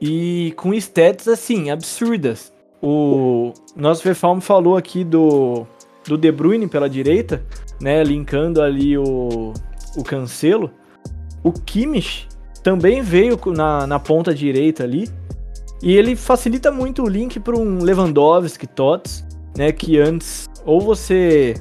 e 0.00 0.52
com 0.56 0.72
stats 0.74 1.28
assim, 1.28 1.70
absurdas. 1.70 2.52
O 2.82 3.52
nosso 3.76 4.02
Verfalm 4.02 4.40
falou 4.40 4.76
aqui 4.76 5.04
do, 5.04 5.66
do 6.08 6.16
De 6.16 6.32
Bruyne 6.32 6.66
pela 6.66 6.88
direita, 6.88 7.44
né? 7.80 8.02
Linkando 8.02 8.62
ali 8.62 8.96
o, 8.96 9.52
o 9.96 10.02
Cancelo. 10.02 10.70
O 11.44 11.52
Kimmich 11.52 12.26
também 12.62 13.02
veio 13.02 13.38
na, 13.54 13.86
na 13.86 13.98
ponta 13.98 14.34
direita 14.34 14.82
ali. 14.82 15.08
E 15.82 15.96
ele 15.96 16.14
facilita 16.14 16.70
muito 16.70 17.02
o 17.02 17.08
link 17.08 17.40
para 17.40 17.56
um 17.56 17.82
Lewandowski, 17.82 18.66
Tots, 18.66 19.24
né? 19.56 19.72
Que 19.72 19.98
antes 19.98 20.48
ou 20.64 20.80
você 20.80 21.54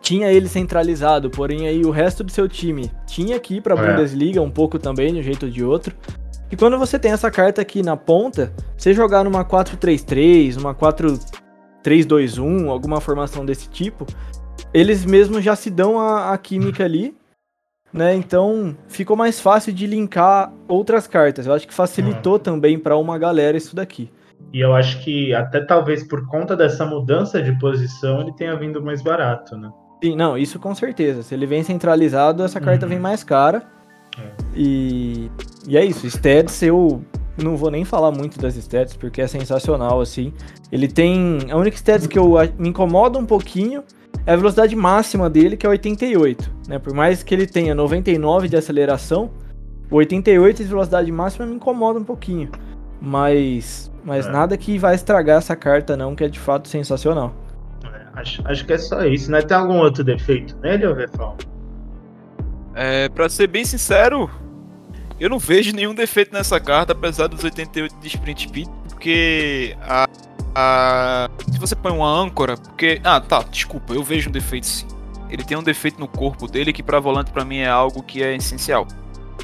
tinha 0.00 0.30
ele 0.30 0.48
centralizado, 0.48 1.28
porém 1.30 1.68
aí 1.68 1.84
o 1.84 1.90
resto 1.90 2.24
do 2.24 2.32
seu 2.32 2.48
time 2.48 2.90
tinha 3.06 3.38
que 3.38 3.56
ir 3.56 3.60
para 3.60 3.74
a 3.74 3.84
é. 3.84 3.90
Bundesliga 3.90 4.40
um 4.40 4.50
pouco 4.50 4.78
também, 4.78 5.12
de 5.12 5.20
um 5.20 5.22
jeito 5.22 5.46
ou 5.46 5.52
de 5.52 5.64
outro. 5.64 5.94
E 6.50 6.56
quando 6.56 6.78
você 6.78 6.98
tem 6.98 7.12
essa 7.12 7.30
carta 7.30 7.60
aqui 7.60 7.82
na 7.82 7.96
ponta, 7.96 8.52
você 8.76 8.94
jogar 8.94 9.22
numa 9.22 9.44
4-3-3, 9.44 10.56
uma 10.58 10.74
4-3-2-1, 10.74 12.68
alguma 12.68 13.02
formação 13.02 13.44
desse 13.44 13.68
tipo, 13.68 14.06
eles 14.72 15.04
mesmos 15.04 15.44
já 15.44 15.54
se 15.54 15.68
dão 15.68 15.98
a, 15.98 16.32
a 16.32 16.38
química 16.38 16.84
ali 16.84 17.14
né? 17.92 18.14
Então 18.14 18.76
ficou 18.86 19.16
mais 19.16 19.40
fácil 19.40 19.72
de 19.72 19.86
linkar 19.86 20.52
outras 20.66 21.06
cartas. 21.06 21.46
Eu 21.46 21.52
acho 21.52 21.66
que 21.66 21.74
facilitou 21.74 22.34
uhum. 22.34 22.38
também 22.38 22.78
para 22.78 22.96
uma 22.96 23.18
galera 23.18 23.56
isso 23.56 23.74
daqui. 23.74 24.10
E 24.52 24.60
eu 24.60 24.74
acho 24.74 25.02
que 25.02 25.34
até 25.34 25.60
talvez 25.60 26.06
por 26.06 26.26
conta 26.26 26.56
dessa 26.56 26.84
mudança 26.86 27.42
de 27.42 27.58
posição 27.58 28.20
ele 28.20 28.32
tenha 28.32 28.56
vindo 28.56 28.82
mais 28.82 29.02
barato, 29.02 29.56
né? 29.56 29.70
Sim, 30.02 30.16
não, 30.16 30.38
isso 30.38 30.58
com 30.58 30.74
certeza. 30.74 31.22
Se 31.22 31.34
ele 31.34 31.46
vem 31.46 31.62
centralizado, 31.62 32.42
essa 32.42 32.60
carta 32.60 32.86
uhum. 32.86 32.90
vem 32.90 33.00
mais 33.00 33.24
cara. 33.24 33.64
É. 34.16 34.30
E, 34.54 35.30
e 35.66 35.76
é 35.76 35.84
isso. 35.84 36.06
Stats 36.06 36.62
eu 36.62 37.02
não 37.36 37.56
vou 37.56 37.70
nem 37.70 37.84
falar 37.84 38.10
muito 38.10 38.38
das 38.40 38.56
stats 38.56 38.96
porque 38.96 39.20
é 39.20 39.26
sensacional 39.26 40.00
assim. 40.00 40.32
Ele 40.70 40.88
tem 40.88 41.38
a 41.50 41.56
única 41.56 41.76
stats 41.76 42.06
que 42.06 42.18
eu 42.18 42.34
me 42.58 42.68
incomoda 42.68 43.18
um 43.18 43.26
pouquinho 43.26 43.82
é 44.26 44.32
a 44.32 44.36
velocidade 44.36 44.74
máxima 44.76 45.28
dele, 45.28 45.56
que 45.56 45.66
é 45.66 45.68
88. 45.68 46.50
Né? 46.68 46.78
Por 46.78 46.92
mais 46.92 47.22
que 47.22 47.34
ele 47.34 47.46
tenha 47.46 47.74
99 47.74 48.48
de 48.48 48.56
aceleração, 48.56 49.30
o 49.90 49.96
88 49.96 50.62
de 50.62 50.68
velocidade 50.68 51.10
máxima 51.10 51.46
me 51.46 51.54
incomoda 51.54 51.98
um 51.98 52.04
pouquinho. 52.04 52.50
Mas, 53.00 53.90
mas 54.04 54.26
é. 54.26 54.30
nada 54.30 54.56
que 54.56 54.78
vai 54.78 54.94
estragar 54.94 55.38
essa 55.38 55.56
carta, 55.56 55.96
não, 55.96 56.14
que 56.14 56.24
é 56.24 56.28
de 56.28 56.38
fato 56.38 56.68
sensacional. 56.68 57.34
É, 57.84 58.20
acho, 58.20 58.42
acho 58.46 58.66
que 58.66 58.72
é 58.72 58.78
só 58.78 59.04
isso, 59.04 59.30
né? 59.30 59.40
Tem 59.40 59.56
algum 59.56 59.78
outro 59.78 60.04
defeito 60.04 60.56
nele, 60.58 60.86
ô 60.86 60.94
Refal? 60.94 61.36
É, 62.74 63.08
pra 63.08 63.28
ser 63.28 63.46
bem 63.46 63.64
sincero, 63.64 64.30
eu 65.18 65.28
não 65.28 65.38
vejo 65.38 65.74
nenhum 65.74 65.94
defeito 65.94 66.32
nessa 66.32 66.60
carta, 66.60 66.92
apesar 66.92 67.26
dos 67.26 67.42
88 67.42 67.96
de 67.98 68.06
sprint 68.06 68.48
speed, 68.48 68.68
porque 68.88 69.76
a 69.82 70.06
Se 71.52 71.58
você 71.58 71.76
põe 71.76 71.92
uma 71.92 72.08
âncora, 72.08 72.56
porque. 72.56 73.00
Ah, 73.04 73.20
tá, 73.20 73.42
desculpa, 73.42 73.94
eu 73.94 74.02
vejo 74.02 74.28
um 74.28 74.32
defeito 74.32 74.66
sim. 74.66 74.86
Ele 75.30 75.44
tem 75.44 75.56
um 75.56 75.62
defeito 75.62 76.00
no 76.00 76.08
corpo 76.08 76.46
dele 76.46 76.72
que 76.72 76.82
para 76.82 76.98
volante 76.98 77.30
para 77.30 77.44
mim 77.44 77.58
é 77.58 77.68
algo 77.68 78.02
que 78.02 78.22
é 78.22 78.34
essencial. 78.34 78.86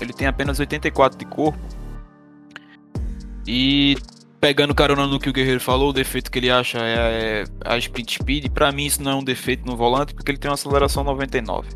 Ele 0.00 0.12
tem 0.12 0.26
apenas 0.26 0.58
84 0.58 1.18
de 1.18 1.24
corpo. 1.24 1.58
E 3.46 3.96
pegando 4.40 4.74
carona 4.74 5.06
no 5.06 5.18
que 5.18 5.28
o 5.28 5.32
Guerreiro 5.32 5.60
falou, 5.60 5.90
o 5.90 5.92
defeito 5.92 6.30
que 6.30 6.38
ele 6.38 6.50
acha 6.50 6.78
é, 6.78 7.42
é 7.42 7.44
a 7.64 7.76
sprint 7.78 8.14
speed. 8.14 8.50
Para 8.50 8.72
mim 8.72 8.86
isso 8.86 9.02
não 9.02 9.12
é 9.12 9.14
um 9.14 9.24
defeito 9.24 9.66
no 9.66 9.76
volante 9.76 10.14
porque 10.14 10.30
ele 10.30 10.38
tem 10.38 10.50
uma 10.50 10.54
aceleração 10.54 11.04
99. 11.04 11.68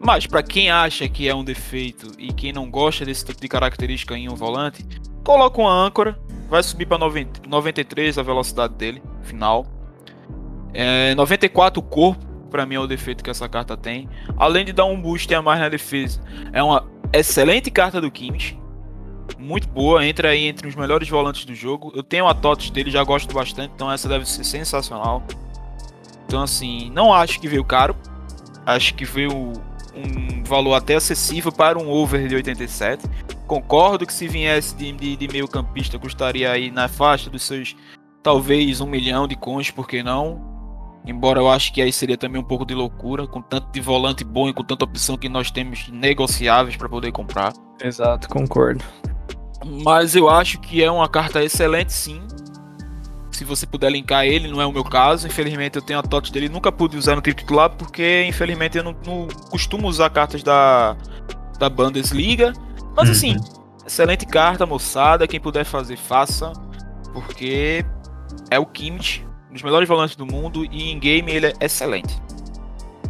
Mas 0.00 0.26
para 0.26 0.42
quem 0.42 0.70
acha 0.70 1.08
que 1.08 1.28
é 1.28 1.34
um 1.34 1.42
defeito 1.42 2.12
e 2.18 2.32
quem 2.32 2.52
não 2.52 2.70
gosta 2.70 3.04
desse 3.04 3.24
tipo 3.24 3.40
de 3.40 3.48
característica 3.48 4.16
em 4.16 4.28
um 4.28 4.34
volante, 4.34 4.86
coloca 5.28 5.60
uma 5.60 5.70
âncora 5.70 6.18
vai 6.48 6.62
subir 6.62 6.86
para 6.86 6.96
93 6.96 8.16
a 8.16 8.22
velocidade 8.22 8.72
dele, 8.72 9.02
final. 9.24 9.66
É, 10.72 11.14
94 11.16 11.78
o 11.78 11.82
corpo, 11.82 12.24
para 12.50 12.64
mim 12.64 12.76
é 12.76 12.80
o 12.80 12.86
defeito 12.86 13.22
que 13.22 13.28
essa 13.28 13.46
carta 13.46 13.76
tem. 13.76 14.08
Além 14.38 14.64
de 14.64 14.72
dar 14.72 14.86
um 14.86 14.98
boost 14.98 15.32
a 15.34 15.42
mais 15.42 15.60
na 15.60 15.68
defesa. 15.68 16.18
É 16.50 16.62
uma 16.62 16.82
excelente 17.12 17.70
carta 17.70 18.00
do 18.00 18.10
Kimmich. 18.10 18.58
Muito 19.38 19.68
boa, 19.68 20.02
entra 20.02 20.30
aí 20.30 20.46
entre 20.46 20.66
os 20.66 20.74
melhores 20.74 21.06
volantes 21.06 21.44
do 21.44 21.54
jogo. 21.54 21.92
Eu 21.94 22.02
tenho 22.02 22.26
a 22.26 22.32
TOTS 22.32 22.70
dele, 22.70 22.90
já 22.90 23.04
gosto 23.04 23.34
bastante, 23.34 23.70
então 23.74 23.92
essa 23.92 24.08
deve 24.08 24.26
ser 24.26 24.44
sensacional. 24.44 25.22
Então 26.24 26.42
assim, 26.42 26.90
não 26.94 27.12
acho 27.12 27.38
que 27.38 27.46
veio 27.46 27.64
caro. 27.64 27.94
Acho 28.64 28.94
que 28.94 29.04
veio 29.04 29.52
um 29.94 30.42
valor 30.44 30.72
até 30.72 30.94
acessível 30.94 31.52
para 31.52 31.78
um 31.78 31.86
over 31.90 32.26
de 32.26 32.34
87. 32.34 33.04
Concordo 33.48 34.06
que 34.06 34.12
se 34.12 34.28
viesse 34.28 34.76
de, 34.76 34.92
de, 34.92 35.16
de 35.16 35.28
meio 35.28 35.48
campista 35.48 35.98
custaria 35.98 36.52
aí 36.52 36.70
na 36.70 36.86
faixa 36.86 37.30
dos 37.30 37.42
seus 37.42 37.74
talvez 38.22 38.82
um 38.82 38.86
milhão 38.86 39.26
de 39.26 39.34
cons, 39.34 39.70
por 39.70 39.88
que 39.88 40.02
não? 40.02 40.46
Embora 41.06 41.40
eu 41.40 41.48
acho 41.48 41.72
que 41.72 41.80
aí 41.80 41.90
seria 41.90 42.18
também 42.18 42.38
um 42.38 42.44
pouco 42.44 42.66
de 42.66 42.74
loucura, 42.74 43.26
com 43.26 43.40
tanto 43.40 43.72
de 43.72 43.80
volante 43.80 44.22
bom 44.22 44.50
e 44.50 44.52
com 44.52 44.62
tanta 44.62 44.84
opção 44.84 45.16
que 45.16 45.30
nós 45.30 45.50
temos 45.50 45.88
negociáveis 45.88 46.76
para 46.76 46.90
poder 46.90 47.10
comprar. 47.10 47.54
Exato, 47.82 48.28
concordo. 48.28 48.84
Mas 49.82 50.14
eu 50.14 50.28
acho 50.28 50.60
que 50.60 50.84
é 50.84 50.90
uma 50.90 51.08
carta 51.08 51.42
excelente 51.42 51.94
sim. 51.94 52.20
Se 53.30 53.44
você 53.44 53.66
puder 53.66 53.90
linkar 53.90 54.26
ele, 54.26 54.48
não 54.48 54.60
é 54.60 54.66
o 54.66 54.72
meu 54.72 54.84
caso. 54.84 55.26
Infelizmente 55.26 55.76
eu 55.76 55.82
tenho 55.82 55.98
a 55.98 56.02
TOTS 56.02 56.30
dele, 56.30 56.50
nunca 56.50 56.70
pude 56.70 56.98
usar 56.98 57.16
no 57.16 57.22
time 57.22 57.34
titular, 57.34 57.70
porque 57.70 58.26
infelizmente 58.28 58.76
eu 58.76 58.84
não, 58.84 58.94
não 59.06 59.26
costumo 59.50 59.88
usar 59.88 60.10
cartas 60.10 60.42
da, 60.42 60.94
da 61.58 61.70
Bundesliga. 61.70 62.52
Mas 62.98 63.10
assim, 63.10 63.36
uhum. 63.36 63.86
excelente 63.86 64.26
carta, 64.26 64.66
moçada. 64.66 65.28
Quem 65.28 65.38
puder 65.38 65.64
fazer, 65.64 65.96
faça. 65.96 66.52
Porque 67.12 67.84
é 68.50 68.58
o 68.58 68.66
Kimmich, 68.66 69.24
um 69.48 69.52
dos 69.52 69.62
melhores 69.62 69.88
volantes 69.88 70.16
do 70.16 70.26
mundo. 70.26 70.64
E 70.64 70.90
em 70.90 70.98
game 70.98 71.30
ele 71.30 71.46
é 71.46 71.52
excelente. 71.60 72.20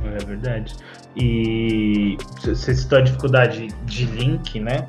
É 0.04 0.24
verdade. 0.24 0.76
E 1.16 2.18
você 2.44 2.74
citou 2.74 2.98
a 2.98 3.00
dificuldade 3.00 3.68
de 3.86 4.04
link, 4.04 4.60
né? 4.60 4.86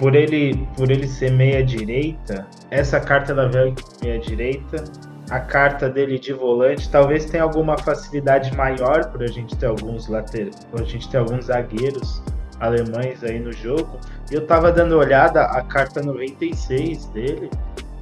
Por 0.00 0.16
ele, 0.16 0.68
por 0.76 0.90
ele 0.90 1.06
ser 1.06 1.30
meia 1.30 1.64
direita, 1.64 2.46
essa 2.70 2.98
carta 2.98 3.32
da 3.32 3.46
Vel 3.46 3.74
meia 4.02 4.18
direita, 4.18 4.84
a 5.30 5.38
carta 5.38 5.88
dele 5.88 6.18
de 6.18 6.32
volante, 6.32 6.90
talvez 6.90 7.24
tenha 7.24 7.44
alguma 7.44 7.78
facilidade 7.78 8.54
maior 8.56 9.06
por 9.06 9.22
a 9.22 9.26
gente 9.28 9.56
ter 9.56 9.66
alguns 9.66 10.08
later... 10.08 10.50
por 10.70 10.82
a 10.82 10.84
gente 10.84 11.08
ter 11.08 11.18
alguns 11.18 11.46
zagueiros 11.46 12.22
alemães 12.60 13.22
aí 13.22 13.38
no 13.38 13.52
jogo. 13.52 13.98
E 14.30 14.34
eu 14.34 14.46
tava 14.46 14.72
dando 14.72 14.96
olhada, 14.96 15.42
a 15.42 15.62
carta 15.62 16.02
96 16.02 17.06
dele 17.06 17.50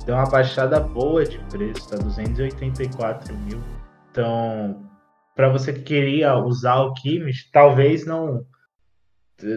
deu 0.05 0.15
uma 0.15 0.29
baixada 0.29 0.81
boa 0.81 1.25
de 1.25 1.39
preço, 1.51 1.89
tá 1.89 1.97
284 1.97 3.35
mil. 3.39 3.61
Então, 4.11 4.89
para 5.35 5.49
você 5.49 5.73
que 5.73 5.83
queria 5.83 6.37
usar 6.37 6.77
o 6.77 6.95
Kimmich, 6.95 7.51
talvez 7.51 8.07
não. 8.07 8.47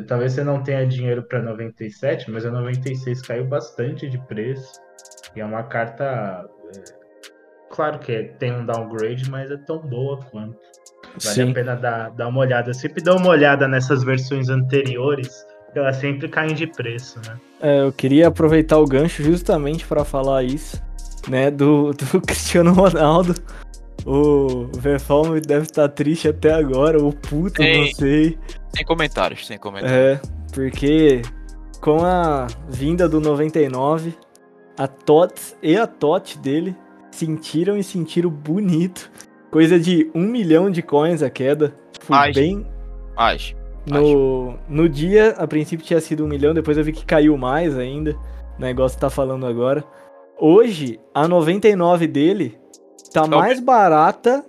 Talvez 0.08 0.34
você 0.34 0.44
não 0.44 0.64
tenha 0.64 0.88
dinheiro 0.88 1.22
para 1.24 1.42
97, 1.42 2.32
mas 2.32 2.46
a 2.46 2.52
96 2.52 3.22
caiu 3.22 3.46
bastante 3.46 4.10
de 4.10 4.18
preço. 4.26 4.82
E 5.36 5.40
é 5.40 5.46
uma 5.46 5.64
carta. 5.64 6.50
Claro 7.70 8.00
que 8.00 8.24
tem 8.40 8.54
um 8.54 8.66
downgrade, 8.66 9.30
mas 9.30 9.52
é 9.52 9.58
tão 9.58 9.80
boa 9.80 10.20
quanto. 10.32 10.58
Vale 11.24 11.36
Sim. 11.36 11.52
a 11.52 11.54
pena 11.54 11.76
dar, 11.76 12.10
dar 12.12 12.28
uma 12.28 12.40
olhada. 12.40 12.70
Eu 12.70 12.74
sempre 12.74 13.02
dou 13.02 13.18
uma 13.18 13.30
olhada 13.30 13.68
nessas 13.68 14.04
versões 14.04 14.50
anteriores, 14.50 15.46
elas 15.76 15.98
sempre 15.98 16.28
caem 16.28 16.54
de 16.54 16.68
preço, 16.68 17.20
né? 17.26 17.38
É, 17.62 17.82
eu 17.82 17.92
queria 17.92 18.28
aproveitar 18.28 18.78
o 18.78 18.86
gancho 18.86 19.24
justamente 19.24 19.86
para 19.86 20.04
falar 20.04 20.44
isso, 20.44 20.82
né, 21.28 21.52
do, 21.52 21.92
do 21.92 22.22
Cristiano 22.22 22.72
Ronaldo. 22.74 23.36
O 24.06 24.68
Verfalme 24.78 25.42
deve 25.42 25.64
estar 25.64 25.90
triste 25.90 26.30
até 26.30 26.54
agora, 26.54 26.98
o 26.98 27.12
puto, 27.12 27.62
sem, 27.62 27.82
não 27.82 27.94
sei. 27.94 28.40
Sem 28.74 28.86
comentários, 28.86 29.46
sem 29.46 29.58
comentários. 29.58 29.98
É, 29.98 30.22
porque 30.54 31.22
com 31.82 32.06
a 32.06 32.48
vinda 32.70 33.10
do 33.10 33.20
99, 33.20 34.14
a 34.78 34.88
TOTS 34.88 35.58
e 35.62 35.76
a 35.76 35.86
TOT 35.86 36.38
dele 36.38 36.76
sentiram 37.18 37.78
e 37.78 37.84
sentiram 37.84 38.30
bonito 38.30 39.12
Coisa 39.50 39.80
de 39.80 40.12
um 40.14 40.24
milhão 40.24 40.70
de 40.70 40.82
coins 40.82 41.24
a 41.24 41.30
queda. 41.30 41.74
Foi 42.02 42.32
bem. 42.34 42.68
Mais. 43.16 43.56
No, 43.86 44.56
no 44.68 44.90
dia, 44.90 45.30
a 45.38 45.48
princípio 45.48 45.86
tinha 45.86 46.02
sido 46.02 46.26
um 46.26 46.28
milhão, 46.28 46.54
depois 46.54 46.78
eu 46.78 46.84
vi 46.84 46.92
que 46.92 47.06
caiu 47.06 47.38
mais 47.38 47.78
ainda. 47.78 48.16
O 48.58 48.62
negócio 48.62 49.00
tá 49.00 49.10
falando 49.10 49.46
agora. 49.46 49.84
Hoje, 50.38 51.00
a 51.14 51.26
99 51.28 52.06
dele 52.08 52.58
tá 53.14 53.22
okay. 53.22 53.38
mais 53.38 53.60
barata 53.62 54.46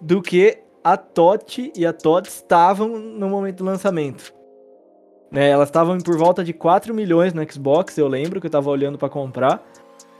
do 0.00 0.22
que 0.22 0.58
a 0.82 0.96
TOT 0.96 1.70
e 1.76 1.84
a 1.84 1.92
TOT 1.92 2.26
estavam 2.26 2.88
no 2.88 3.28
momento 3.28 3.58
do 3.58 3.64
lançamento. 3.64 4.32
Né, 5.30 5.50
elas 5.50 5.68
estavam 5.68 5.98
por 5.98 6.16
volta 6.16 6.42
de 6.42 6.54
4 6.54 6.94
milhões 6.94 7.34
no 7.34 7.52
Xbox, 7.52 7.98
eu 7.98 8.08
lembro 8.08 8.40
que 8.40 8.46
eu 8.46 8.50
tava 8.50 8.70
olhando 8.70 8.96
para 8.96 9.10
comprar. 9.10 9.62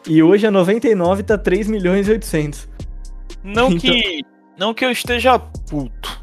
E 0.07 0.23
hoje 0.23 0.47
a 0.47 0.51
99 0.51 1.23
tá 1.23 1.37
3 1.37 1.69
milhões 1.69 2.09
e 2.09 2.13
800. 2.13 2.69
Não 3.43 3.73
então... 3.73 3.79
que 3.79 4.23
não 4.59 4.75
que 4.75 4.85
eu 4.85 4.91
esteja 4.91 5.39
puto. 5.39 6.19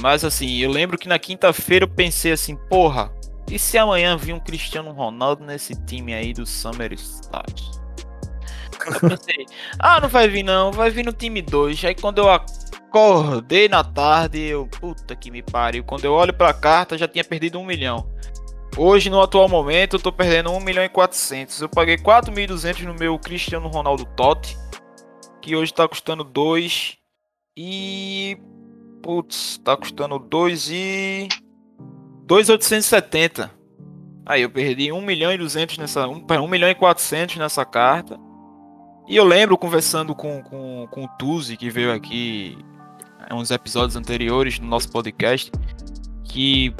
Mas 0.00 0.24
assim, 0.24 0.58
eu 0.58 0.70
lembro 0.70 0.96
que 0.96 1.08
na 1.08 1.18
quinta-feira 1.18 1.84
eu 1.84 1.88
pensei 1.88 2.30
assim, 2.30 2.54
porra, 2.54 3.10
e 3.50 3.58
se 3.58 3.76
amanhã 3.78 4.16
vir 4.16 4.32
um 4.32 4.40
Cristiano 4.40 4.92
Ronaldo 4.92 5.44
nesse 5.44 5.74
time 5.86 6.14
aí 6.14 6.32
do 6.32 6.46
Summer 6.46 6.92
Stars? 6.92 7.80
Eu 8.86 9.10
pensei, 9.10 9.46
ah, 9.78 10.00
não 10.00 10.08
vai 10.08 10.28
vir 10.28 10.44
não, 10.44 10.70
vai 10.70 10.90
vir 10.90 11.04
no 11.04 11.12
time 11.12 11.42
2. 11.42 11.84
Aí 11.84 11.94
quando 11.94 12.18
eu 12.18 12.30
acordei 12.30 13.68
na 13.68 13.82
tarde, 13.82 14.40
eu, 14.40 14.66
puta 14.66 15.16
que 15.16 15.30
me 15.30 15.42
pariu. 15.42 15.82
Quando 15.82 16.04
eu 16.04 16.12
olho 16.12 16.32
pra 16.32 16.52
carta, 16.52 16.96
já 16.96 17.08
tinha 17.08 17.24
perdido 17.24 17.58
um 17.58 17.64
milhão. 17.64 18.08
Hoje, 18.78 19.08
no 19.08 19.22
atual 19.22 19.48
momento, 19.48 19.96
eu 19.96 20.00
tô 20.00 20.12
perdendo 20.12 20.50
1 20.52 20.60
milhão 20.60 20.84
e 20.84 20.88
400. 20.88 21.62
Eu 21.62 21.68
paguei 21.68 21.96
4.200 21.96 22.82
no 22.82 22.92
meu 22.94 23.18
Cristiano 23.18 23.68
Ronaldo 23.68 24.04
Totti, 24.04 24.54
que 25.40 25.56
hoje 25.56 25.72
tá 25.72 25.88
custando 25.88 26.22
2 26.22 26.98
e 27.56 28.36
putz, 29.02 29.58
tá 29.64 29.74
custando 29.78 30.18
2 30.18 30.68
e 30.70 31.28
2.870. 32.26 33.50
Aí 34.26 34.42
eu 34.42 34.50
perdi 34.50 34.92
1 34.92 35.00
milhão 35.00 35.32
e 35.32 35.38
200 35.38 35.78
nessa 35.78 36.06
1, 36.06 36.26
1 36.28 36.48
milhão 36.48 36.68
e 36.68 36.74
400 36.74 37.36
nessa 37.36 37.64
carta. 37.64 38.20
E 39.08 39.16
eu 39.16 39.24
lembro 39.24 39.56
conversando 39.56 40.14
com, 40.14 40.42
com, 40.42 40.86
com 40.90 41.04
o 41.04 41.08
Tuzi, 41.16 41.56
que 41.56 41.70
veio 41.70 41.94
aqui 41.94 42.58
uns 43.32 43.50
episódios 43.50 43.96
anteriores 43.96 44.58
no 44.58 44.66
nosso 44.66 44.90
podcast, 44.90 45.50
que 46.24 46.74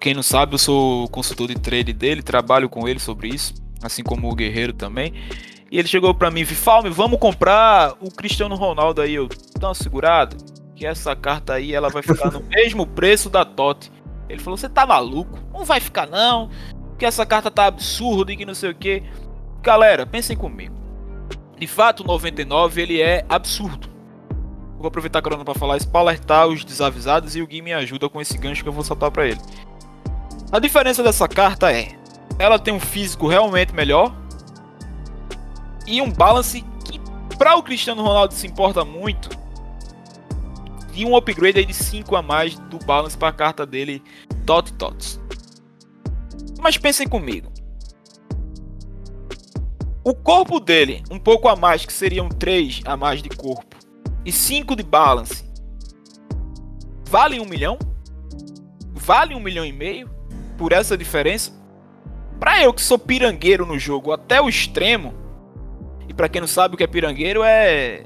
quem 0.00 0.14
não 0.14 0.22
sabe, 0.22 0.54
eu 0.54 0.58
sou 0.58 1.08
consultor 1.08 1.48
de 1.48 1.54
trade 1.56 1.92
dele, 1.92 2.22
trabalho 2.22 2.68
com 2.68 2.88
ele 2.88 2.98
sobre 2.98 3.28
isso, 3.28 3.54
assim 3.82 4.02
como 4.02 4.30
o 4.30 4.34
Guerreiro 4.34 4.72
também. 4.72 5.12
E 5.70 5.78
ele 5.78 5.88
chegou 5.88 6.14
para 6.14 6.30
mim, 6.30 6.44
Vifalme, 6.44 6.88
vamos 6.88 7.18
comprar 7.18 7.94
o 8.00 8.10
Cristiano 8.10 8.54
Ronaldo 8.54 9.02
aí. 9.02 9.14
Eu, 9.14 9.28
dá 9.58 9.68
uma 9.68 9.74
segurada, 9.74 10.36
que 10.74 10.86
essa 10.86 11.14
carta 11.14 11.54
aí 11.54 11.74
ela 11.74 11.90
vai 11.90 12.02
ficar 12.02 12.30
no 12.30 12.40
mesmo 12.48 12.86
preço 12.86 13.28
da 13.28 13.44
TOT. 13.44 13.92
Ele 14.28 14.40
falou, 14.40 14.56
você 14.56 14.68
tá 14.68 14.86
maluco? 14.86 15.38
Não 15.52 15.64
vai 15.64 15.80
ficar 15.80 16.06
não, 16.06 16.48
que 16.98 17.04
essa 17.04 17.26
carta 17.26 17.50
tá 17.50 17.66
absurda 17.66 18.32
e 18.32 18.36
que 18.36 18.46
não 18.46 18.54
sei 18.54 18.70
o 18.70 18.74
que. 18.74 19.02
Galera, 19.62 20.06
pensem 20.06 20.36
comigo. 20.36 20.74
De 21.58 21.66
fato, 21.66 22.00
o 22.00 22.06
99 22.06 22.80
ele 22.80 23.00
é 23.02 23.24
absurdo. 23.28 23.88
vou 24.78 24.86
aproveitar 24.86 25.18
a 25.18 25.22
corona 25.22 25.44
para 25.44 25.54
falar 25.54 25.76
isso, 25.76 25.88
para 25.88 26.00
alertar 26.00 26.46
os 26.46 26.64
desavisados 26.64 27.34
e 27.34 27.42
o 27.42 27.46
Gui 27.46 27.60
me 27.60 27.72
ajuda 27.72 28.08
com 28.08 28.20
esse 28.20 28.38
gancho 28.38 28.62
que 28.62 28.68
eu 28.68 28.72
vou 28.72 28.84
soltar 28.84 29.10
para 29.10 29.26
ele. 29.26 29.40
A 30.50 30.58
diferença 30.58 31.02
dessa 31.02 31.28
carta 31.28 31.70
é, 31.70 31.88
ela 32.38 32.58
tem 32.58 32.72
um 32.72 32.80
físico 32.80 33.28
realmente 33.28 33.74
melhor 33.74 34.16
e 35.86 36.00
um 36.00 36.10
balance 36.10 36.64
que 36.84 36.98
para 37.36 37.56
o 37.56 37.62
Cristiano 37.62 38.02
Ronaldo 38.02 38.32
se 38.32 38.46
importa 38.46 38.82
muito 38.82 39.28
e 40.94 41.04
um 41.04 41.14
upgrade 41.14 41.66
de 41.66 41.74
5 41.74 42.16
a 42.16 42.22
mais 42.22 42.58
do 42.58 42.78
balance 42.78 43.16
para 43.16 43.28
a 43.28 43.32
carta 43.32 43.66
dele 43.66 44.02
Tot 44.46 44.72
Tots. 44.72 45.20
Mas 46.58 46.78
pensem 46.78 47.06
comigo. 47.06 47.52
O 50.02 50.14
corpo 50.14 50.58
dele, 50.58 51.02
um 51.10 51.18
pouco 51.18 51.46
a 51.48 51.54
mais, 51.54 51.84
que 51.84 51.92
seriam 51.92 52.30
3 52.30 52.80
a 52.86 52.96
mais 52.96 53.22
de 53.22 53.28
corpo, 53.28 53.76
e 54.24 54.32
5 54.32 54.74
de 54.74 54.82
balance, 54.82 55.44
vale 57.06 57.38
um 57.38 57.44
milhão? 57.44 57.78
Vale 58.94 59.34
um 59.34 59.40
milhão 59.40 59.64
e 59.66 59.72
meio? 59.72 60.17
Por 60.58 60.72
essa 60.72 60.98
diferença. 60.98 61.52
Para 62.38 62.62
eu 62.62 62.74
que 62.74 62.82
sou 62.82 62.98
pirangueiro 62.98 63.64
no 63.64 63.78
jogo 63.78 64.12
até 64.12 64.42
o 64.42 64.48
extremo, 64.48 65.14
e 66.08 66.12
para 66.12 66.28
quem 66.28 66.40
não 66.40 66.48
sabe 66.48 66.74
o 66.74 66.76
que 66.76 66.84
é 66.84 66.86
pirangueiro 66.86 67.42
é 67.42 68.02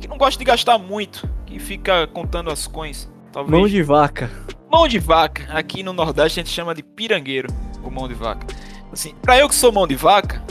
que 0.00 0.08
não 0.08 0.18
gosta 0.18 0.38
de 0.38 0.44
gastar 0.44 0.78
muito, 0.78 1.28
que 1.44 1.58
fica 1.58 2.06
contando 2.08 2.50
as 2.50 2.66
coins. 2.66 3.08
Talvez. 3.32 3.50
Mão 3.50 3.68
de 3.68 3.82
vaca. 3.82 4.30
Mão 4.70 4.88
de 4.88 4.98
vaca. 4.98 5.46
Aqui 5.50 5.82
no 5.82 5.92
Nordeste 5.92 6.40
a 6.40 6.42
gente 6.42 6.52
chama 6.52 6.74
de 6.74 6.82
pirangueiro, 6.82 7.48
ou 7.84 7.90
mão 7.90 8.08
de 8.08 8.14
vaca. 8.14 8.46
Assim, 8.92 9.14
para 9.22 9.38
eu 9.38 9.48
que 9.48 9.54
sou 9.54 9.70
mão 9.70 9.86
de 9.86 9.94
vaca, 9.94 10.42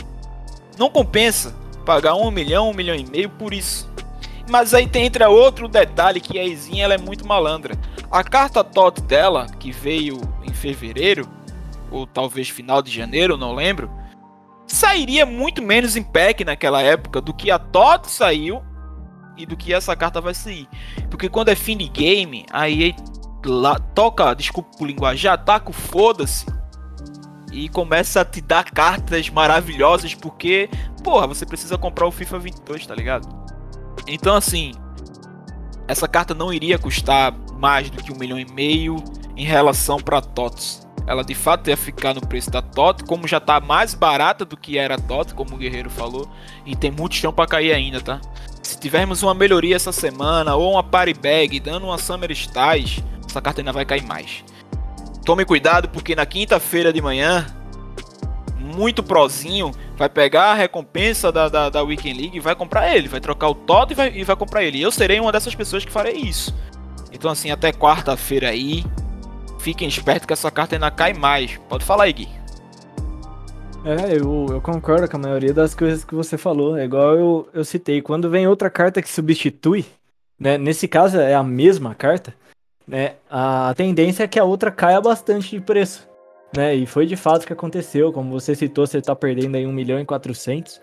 não 0.77 0.89
compensa 0.89 1.55
pagar 1.85 2.15
um 2.15 2.31
milhão, 2.31 2.69
um 2.69 2.73
milhão 2.73 2.95
e 2.95 3.05
meio 3.05 3.29
por 3.29 3.53
isso. 3.53 3.89
Mas 4.49 4.73
aí 4.73 4.87
tem 4.87 5.05
entra 5.05 5.29
outro 5.29 5.67
detalhe 5.67 6.19
que 6.19 6.37
a 6.37 6.43
Izinha 6.43 6.83
ela 6.83 6.93
é 6.93 6.97
muito 6.97 7.25
malandra. 7.27 7.75
A 8.11 8.23
carta 8.23 8.63
TOT 8.63 9.01
dela, 9.01 9.47
que 9.59 9.71
veio 9.71 10.19
fevereiro, 10.55 11.27
ou 11.91 12.07
talvez 12.07 12.49
final 12.49 12.81
de 12.81 12.91
janeiro, 12.91 13.37
não 13.37 13.53
lembro, 13.53 13.89
sairia 14.67 15.25
muito 15.25 15.61
menos 15.61 15.95
em 15.95 16.03
pack 16.03 16.43
naquela 16.43 16.81
época 16.81 17.21
do 17.21 17.33
que 17.33 17.51
a 17.51 17.59
TOT 17.59 18.09
saiu 18.09 18.61
e 19.37 19.45
do 19.45 19.55
que 19.55 19.73
essa 19.73 19.95
carta 19.95 20.19
vai 20.19 20.33
sair. 20.33 20.67
Porque 21.09 21.29
quando 21.29 21.49
é 21.49 21.55
fim 21.55 21.77
de 21.77 21.87
game, 21.87 22.45
aí 22.51 22.95
lá, 23.45 23.77
toca, 23.79 24.33
desculpa 24.33 24.69
o 24.79 24.85
linguajar, 24.85 25.43
taca 25.43 25.69
o 25.69 25.73
foda-se 25.73 26.45
e 27.51 27.69
começa 27.69 28.21
a 28.21 28.25
te 28.25 28.41
dar 28.41 28.65
cartas 28.65 29.29
maravilhosas 29.29 30.13
porque, 30.13 30.69
porra, 31.03 31.27
você 31.27 31.45
precisa 31.45 31.77
comprar 31.77 32.07
o 32.07 32.11
FIFA 32.11 32.39
22, 32.39 32.87
tá 32.87 32.95
ligado? 32.95 33.27
Então 34.07 34.35
assim, 34.35 34.73
essa 35.87 36.07
carta 36.07 36.33
não 36.33 36.51
iria 36.51 36.79
custar 36.79 37.33
mais 37.53 37.89
do 37.89 38.03
que 38.03 38.11
um 38.11 38.17
milhão 38.17 38.39
e 38.39 38.45
meio 38.45 38.95
em 39.35 39.45
relação 39.45 39.97
para 39.97 40.21
TOTS. 40.21 40.85
Ela 41.07 41.23
de 41.23 41.35
fato 41.35 41.69
ia 41.69 41.77
ficar 41.77 42.15
no 42.15 42.21
preço 42.21 42.49
da 42.49 42.61
TOT, 42.61 43.03
como 43.03 43.27
já 43.27 43.37
está 43.37 43.59
mais 43.59 43.93
barata 43.93 44.43
do 44.43 44.57
que 44.57 44.77
era 44.77 44.95
a 44.95 44.99
TOT, 44.99 45.33
como 45.35 45.53
o 45.53 45.57
Guerreiro 45.57 45.89
falou, 45.89 46.27
e 46.65 46.75
tem 46.75 46.89
muito 46.89 47.15
chão 47.15 47.31
para 47.31 47.47
cair 47.47 47.73
ainda, 47.73 48.01
tá? 48.01 48.19
Se 48.63 48.79
tivermos 48.79 49.21
uma 49.21 49.33
melhoria 49.33 49.75
essa 49.75 49.91
semana 49.91 50.55
ou 50.55 50.73
uma 50.73 50.83
party 50.83 51.13
bag 51.13 51.59
dando 51.59 51.85
uma 51.85 51.97
Summer 51.99 52.31
Styles, 52.31 53.03
essa 53.29 53.39
carta 53.39 53.61
ainda 53.61 53.71
vai 53.71 53.85
cair 53.85 54.03
mais. 54.03 54.43
Tome 55.23 55.45
cuidado 55.45 55.89
porque 55.89 56.15
na 56.15 56.25
quinta-feira 56.25 56.91
de 56.91 57.01
manhã 57.01 57.45
muito 58.65 59.03
prozinho, 59.03 59.71
vai 59.95 60.09
pegar 60.09 60.51
a 60.51 60.53
recompensa 60.55 61.31
da, 61.31 61.47
da, 61.47 61.69
da 61.69 61.83
Weekend 61.83 62.19
League 62.19 62.37
e 62.37 62.39
vai 62.39 62.55
comprar 62.55 62.93
ele. 62.93 63.07
Vai 63.07 63.19
trocar 63.19 63.49
o 63.49 63.55
Todd 63.55 63.91
e 63.91 63.95
vai, 63.95 64.11
e 64.15 64.23
vai 64.23 64.35
comprar 64.35 64.63
ele. 64.63 64.79
E 64.79 64.81
eu 64.81 64.91
serei 64.91 65.19
uma 65.19 65.31
dessas 65.31 65.53
pessoas 65.53 65.85
que 65.85 65.91
farei 65.91 66.15
isso. 66.15 66.53
Então, 67.11 67.29
assim, 67.31 67.51
até 67.51 67.71
quarta-feira 67.71 68.49
aí, 68.49 68.83
fiquem 69.65 69.87
espertos 69.87 70.27
que 70.27 70.33
essa 70.33 70.51
carta 70.51 70.75
ainda 70.75 70.91
cai 70.91 71.11
mais. 71.11 71.57
Pode 71.67 71.83
falar 71.83 72.03
aí, 72.03 72.13
Gui. 72.13 72.29
É, 73.83 74.15
eu, 74.15 74.45
eu 74.49 74.61
concordo 74.61 75.09
com 75.09 75.17
a 75.17 75.19
maioria 75.19 75.53
das 75.53 75.73
coisas 75.73 76.03
que 76.03 76.13
você 76.13 76.37
falou. 76.37 76.77
É 76.77 76.85
igual 76.85 77.15
eu, 77.15 77.49
eu 77.51 77.65
citei. 77.65 77.99
Quando 77.99 78.29
vem 78.29 78.47
outra 78.47 78.69
carta 78.69 79.01
que 79.01 79.09
substitui, 79.09 79.83
né? 80.39 80.55
Nesse 80.59 80.87
caso 80.87 81.19
é 81.19 81.33
a 81.33 81.41
mesma 81.41 81.95
carta, 81.95 82.31
né? 82.87 83.13
A 83.27 83.73
tendência 83.75 84.23
é 84.23 84.27
que 84.27 84.39
a 84.39 84.43
outra 84.43 84.69
caia 84.69 85.01
bastante 85.01 85.49
de 85.49 85.61
preço 85.61 86.07
né? 86.55 86.75
E 86.75 86.85
foi 86.85 87.05
de 87.05 87.15
fato 87.15 87.43
o 87.43 87.47
que 87.47 87.53
aconteceu, 87.53 88.13
como 88.13 88.31
você 88.31 88.55
citou, 88.55 88.87
você 88.87 89.01
tá 89.01 89.15
perdendo 89.15 89.55
aí 89.55 89.65
1 89.65 89.73
milhão 89.73 89.99
e 89.99 90.05
400. 90.05 90.79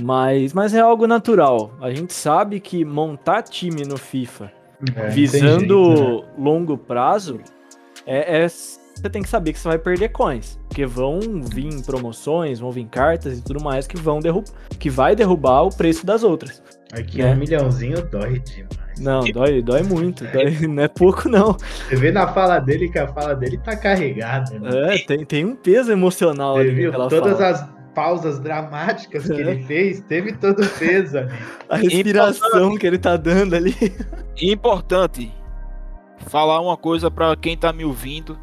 Mas, 0.00 0.52
mas 0.52 0.72
é 0.72 0.80
algo 0.80 1.06
natural. 1.06 1.72
A 1.80 1.90
gente 1.90 2.12
sabe 2.12 2.60
que 2.60 2.84
montar 2.84 3.42
time 3.42 3.82
no 3.82 3.96
FIFA 3.96 4.52
é, 4.94 5.08
visando 5.08 5.94
jeito, 5.94 6.20
né? 6.20 6.34
longo 6.38 6.78
prazo 6.78 7.40
é, 8.06 8.44
é, 8.44 8.48
você 8.48 9.08
tem 9.08 9.22
que 9.22 9.28
saber 9.28 9.52
que 9.52 9.58
você 9.58 9.68
vai 9.68 9.78
perder 9.78 10.10
coins, 10.10 10.58
porque 10.68 10.84
vão 10.84 11.20
vir 11.20 11.82
promoções, 11.82 12.60
vão 12.60 12.70
vir 12.70 12.86
cartas 12.86 13.38
e 13.38 13.42
tudo 13.42 13.62
mais 13.62 13.86
que 13.86 13.96
vão 13.96 14.20
derrubar, 14.20 14.52
que 14.78 14.90
vai 14.90 15.16
derrubar 15.16 15.62
o 15.62 15.74
preço 15.74 16.04
das 16.04 16.22
outras. 16.22 16.62
Aqui 16.92 17.22
né? 17.22 17.32
um 17.32 17.36
milhãozinho 17.36 18.02
dói 18.10 18.40
demais. 18.40 19.00
Não, 19.00 19.20
dói, 19.20 19.62
dói 19.62 19.82
muito. 19.82 20.24
Dói, 20.26 20.50
não 20.68 20.82
é 20.82 20.88
pouco, 20.88 21.28
não. 21.28 21.56
Você 21.88 21.96
vê 21.96 22.12
na 22.12 22.28
fala 22.28 22.58
dele 22.58 22.88
que 22.90 22.98
a 22.98 23.08
fala 23.08 23.34
dele 23.34 23.58
tá 23.58 23.76
carregada. 23.76 24.58
Né? 24.58 24.96
É, 24.96 24.98
tem, 24.98 25.24
tem 25.24 25.44
um 25.44 25.54
peso 25.54 25.90
emocional 25.90 26.56
Você 26.56 26.60
ali. 26.60 26.74
Viu? 26.74 26.92
Todas 26.92 27.38
fala. 27.38 27.50
as 27.50 27.68
pausas 27.94 28.38
dramáticas 28.40 29.26
que 29.26 29.32
é. 29.32 29.40
ele 29.40 29.62
fez, 29.64 30.00
teve 30.00 30.32
todo 30.32 30.62
o 30.62 30.68
peso 30.68 31.18
ali. 31.18 31.32
A 31.70 31.76
respiração 31.76 32.76
que 32.76 32.86
ele 32.86 32.98
tá 32.98 33.16
dando 33.16 33.54
ali. 33.54 33.74
Importante 34.42 35.32
falar 36.26 36.60
uma 36.60 36.76
coisa 36.76 37.10
para 37.10 37.34
quem 37.36 37.56
tá 37.56 37.72
me 37.72 37.84
ouvindo 37.84 38.38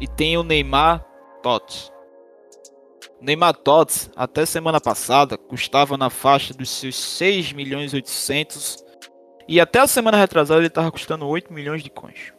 e 0.00 0.06
tem 0.06 0.36
o 0.36 0.42
Neymar 0.42 1.04
Tots. 1.42 1.92
Neymar 3.20 3.54
Tots, 3.54 4.10
até 4.14 4.44
semana 4.44 4.80
passada, 4.80 5.36
custava 5.36 5.96
na 5.96 6.10
faixa 6.10 6.52
dos 6.52 6.70
seus 6.70 6.96
6 6.96 7.52
milhões 7.52 7.92
e 7.92 7.96
800 7.96 8.84
e 9.48 9.60
até 9.60 9.80
a 9.80 9.86
semana 9.86 10.16
retrasada 10.16 10.60
ele 10.60 10.70
tava 10.70 10.90
custando 10.90 11.26
8 11.26 11.52
milhões 11.52 11.82
de 11.82 11.90
coins 11.90 12.32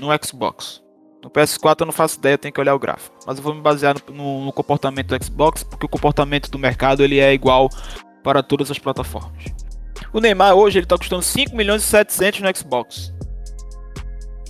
no 0.00 0.08
Xbox. 0.24 0.82
No 1.22 1.30
PS4 1.30 1.80
eu 1.80 1.86
não 1.86 1.92
faço 1.92 2.18
ideia, 2.18 2.38
tenho 2.38 2.52
que 2.52 2.60
olhar 2.60 2.74
o 2.74 2.78
gráfico. 2.78 3.14
Mas 3.26 3.36
eu 3.36 3.42
vou 3.44 3.54
me 3.54 3.60
basear 3.60 3.94
no, 4.08 4.14
no, 4.14 4.44
no, 4.46 4.52
comportamento 4.52 5.08
do 5.08 5.24
Xbox, 5.24 5.62
porque 5.62 5.84
o 5.84 5.88
comportamento 5.88 6.50
do 6.50 6.58
mercado 6.58 7.04
ele 7.04 7.18
é 7.18 7.32
igual 7.34 7.68
para 8.22 8.42
todas 8.42 8.70
as 8.70 8.78
plataformas. 8.78 9.44
O 10.12 10.20
Neymar 10.20 10.54
hoje 10.54 10.78
ele 10.78 10.86
tá 10.86 10.96
custando 10.96 11.22
5 11.22 11.54
milhões 11.54 11.82
e 11.82 11.86
700 11.86 12.40
no 12.40 12.56
Xbox. 12.56 13.12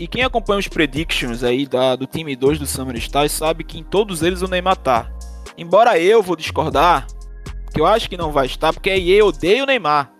E 0.00 0.08
quem 0.08 0.22
acompanha 0.24 0.58
os 0.58 0.66
predictions 0.66 1.44
aí 1.44 1.66
da, 1.66 1.94
do 1.94 2.06
time 2.06 2.34
2 2.34 2.58
do 2.58 2.66
Summer 2.66 2.96
Stars 2.96 3.32
sabe 3.32 3.62
que 3.62 3.78
em 3.78 3.84
todos 3.84 4.22
eles 4.22 4.40
o 4.40 4.48
Neymar 4.48 4.78
tá. 4.78 5.12
Embora 5.58 5.98
eu 6.00 6.22
vou 6.22 6.34
discordar, 6.36 7.06
que 7.74 7.78
eu 7.78 7.84
acho 7.84 8.08
que 8.08 8.16
não 8.16 8.32
vai 8.32 8.46
estar, 8.46 8.72
porque 8.72 8.88
a 8.88 8.96
EA 8.96 9.22
odeia 9.22 9.62
o 9.62 9.66
Neymar. 9.66 10.10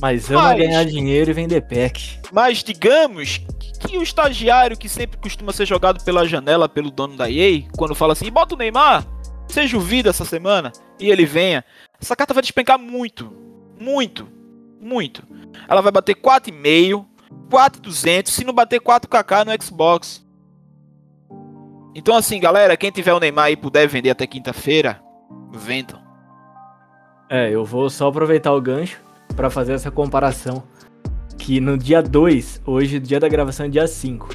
Mas 0.00 0.30
ama 0.30 0.42
Mas- 0.44 0.58
ganhar 0.58 0.84
dinheiro 0.84 1.28
e 1.28 1.34
vender 1.34 1.62
pack. 1.62 2.20
Mas 2.32 2.62
digamos 2.62 3.40
que 3.80 3.98
o 3.98 4.02
estagiário 4.02 4.78
que 4.78 4.88
sempre 4.88 5.18
costuma 5.18 5.52
ser 5.52 5.66
jogado 5.66 6.04
pela 6.04 6.24
janela 6.24 6.68
pelo 6.68 6.92
dono 6.92 7.16
da 7.16 7.28
EA, 7.28 7.64
quando 7.76 7.96
fala 7.96 8.12
assim, 8.12 8.30
bota 8.30 8.54
o 8.54 8.58
Neymar, 8.58 9.04
seja 9.48 9.76
o 9.76 9.80
vida 9.80 10.10
essa 10.10 10.24
semana, 10.24 10.70
e 11.00 11.10
ele 11.10 11.26
venha, 11.26 11.64
essa 12.00 12.14
carta 12.14 12.32
vai 12.32 12.42
despencar 12.42 12.78
muito. 12.78 13.32
Muito. 13.80 14.28
Muito. 14.80 15.24
Ela 15.68 15.80
vai 15.80 15.90
bater 15.90 16.14
4,5, 16.14 17.04
4,200, 17.50 18.32
se 18.32 18.44
não 18.44 18.52
bater 18.52 18.80
4kk 18.80 19.44
no 19.44 19.62
Xbox. 19.62 20.26
Então 21.94 22.14
assim, 22.14 22.38
galera, 22.38 22.76
quem 22.76 22.90
tiver 22.90 23.12
o 23.12 23.20
Neymar 23.20 23.50
e 23.50 23.56
puder 23.56 23.88
vender 23.88 24.10
até 24.10 24.26
quinta-feira, 24.26 25.00
vendam. 25.52 26.00
É, 27.30 27.50
eu 27.50 27.64
vou 27.64 27.90
só 27.90 28.08
aproveitar 28.08 28.54
o 28.54 28.60
gancho 28.60 29.00
pra 29.36 29.50
fazer 29.50 29.72
essa 29.72 29.90
comparação. 29.90 30.62
Que 31.36 31.60
no 31.60 31.78
dia 31.78 32.02
2, 32.02 32.62
hoje, 32.66 32.98
dia 32.98 33.20
da 33.20 33.28
gravação 33.28 33.66
é 33.66 33.68
dia 33.68 33.86
5. 33.86 34.28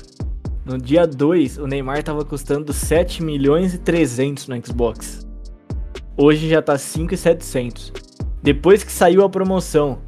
No 0.66 0.78
dia 0.78 1.06
2, 1.06 1.58
o 1.58 1.68
Neymar 1.68 2.04
tava 2.04 2.24
custando 2.24 2.72
7 2.72 3.22
milhões 3.22 3.74
e 3.74 3.78
300 3.78 4.48
no 4.48 4.66
Xbox. 4.66 5.28
Hoje 6.16 6.48
já 6.48 6.62
tá 6.62 6.78
5,700. 6.78 7.92
Depois 8.42 8.84
que 8.84 8.92
saiu 8.92 9.24
a 9.24 9.30
promoção 9.30 10.02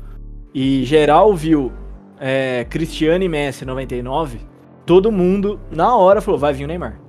e 0.53 0.85
geral 0.85 1.35
viu 1.35 1.71
é, 2.19 2.65
Cristiano 2.69 3.23
e 3.23 3.29
Messi 3.29 3.65
99, 3.65 4.39
todo 4.85 5.11
mundo 5.11 5.59
na 5.71 5.95
hora 5.95 6.21
falou: 6.21 6.39
vai 6.39 6.53
vir 6.53 6.65
o 6.65 6.67
Neymar. 6.67 6.99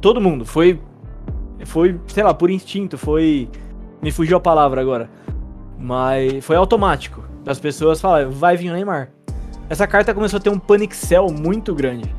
Todo 0.00 0.20
mundo. 0.20 0.44
Foi, 0.44 0.80
foi 1.64 1.98
sei 2.06 2.22
lá, 2.22 2.32
por 2.32 2.50
instinto. 2.50 2.96
Foi. 2.96 3.48
Me 4.02 4.10
fugiu 4.10 4.36
a 4.36 4.40
palavra 4.40 4.80
agora. 4.80 5.10
Mas 5.78 6.44
foi 6.44 6.56
automático. 6.56 7.24
As 7.46 7.58
pessoas 7.58 8.00
falaram: 8.00 8.30
vai 8.30 8.56
vir 8.56 8.70
o 8.70 8.72
Neymar. 8.72 9.10
Essa 9.68 9.86
carta 9.86 10.14
começou 10.14 10.38
a 10.38 10.40
ter 10.40 10.50
um 10.50 10.58
panic 10.58 10.94
muito 11.42 11.74
grande. 11.74 12.14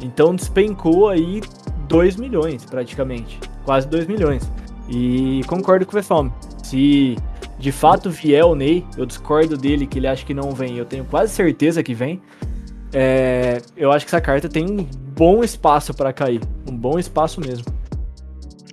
Então 0.00 0.34
despencou 0.34 1.08
aí 1.08 1.42
2 1.88 2.16
milhões, 2.16 2.64
praticamente. 2.64 3.38
Quase 3.64 3.86
2 3.86 4.06
milhões. 4.06 4.50
E 4.88 5.42
concordo 5.46 5.84
com 5.84 5.92
o 5.92 5.94
Vefalme. 5.94 6.32
Se 6.62 7.16
de 7.60 7.70
fato 7.70 8.10
vier 8.10 8.44
o 8.44 8.54
Ney, 8.54 8.84
eu 8.96 9.04
discordo 9.06 9.56
dele 9.56 9.86
que 9.86 9.98
ele 9.98 10.06
acha 10.08 10.24
que 10.24 10.32
não 10.34 10.50
vem. 10.52 10.76
Eu 10.78 10.84
tenho 10.84 11.04
quase 11.04 11.32
certeza 11.32 11.82
que 11.82 11.94
vem. 11.94 12.20
É, 12.92 13.60
eu 13.76 13.92
acho 13.92 14.04
que 14.06 14.08
essa 14.10 14.20
carta 14.20 14.48
tem 14.48 14.64
um 14.68 14.84
bom 15.14 15.44
espaço 15.44 15.94
pra 15.94 16.12
cair. 16.12 16.40
Um 16.68 16.76
bom 16.76 16.98
espaço 16.98 17.40
mesmo. 17.40 17.64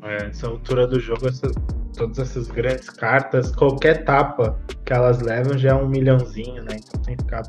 É, 0.02 0.28
essa 0.28 0.48
altura 0.48 0.88
do 0.88 1.00
jogo, 1.00 1.28
essa- 1.28 1.52
todas 1.96 2.18
essas 2.20 2.48
grandes 2.48 2.90
cartas, 2.90 3.54
qualquer 3.56 4.06
tapa 4.06 4.58
que 4.86 4.94
elas 4.94 5.22
levam 5.22 5.58
já 5.58 5.70
é 5.72 5.74
um 5.76 5.88
milhãozinho, 5.88 6.64
né? 6.64 6.78
Então 6.78 7.02
tem 7.02 7.16
que 7.18 7.24
ficar 7.24 7.44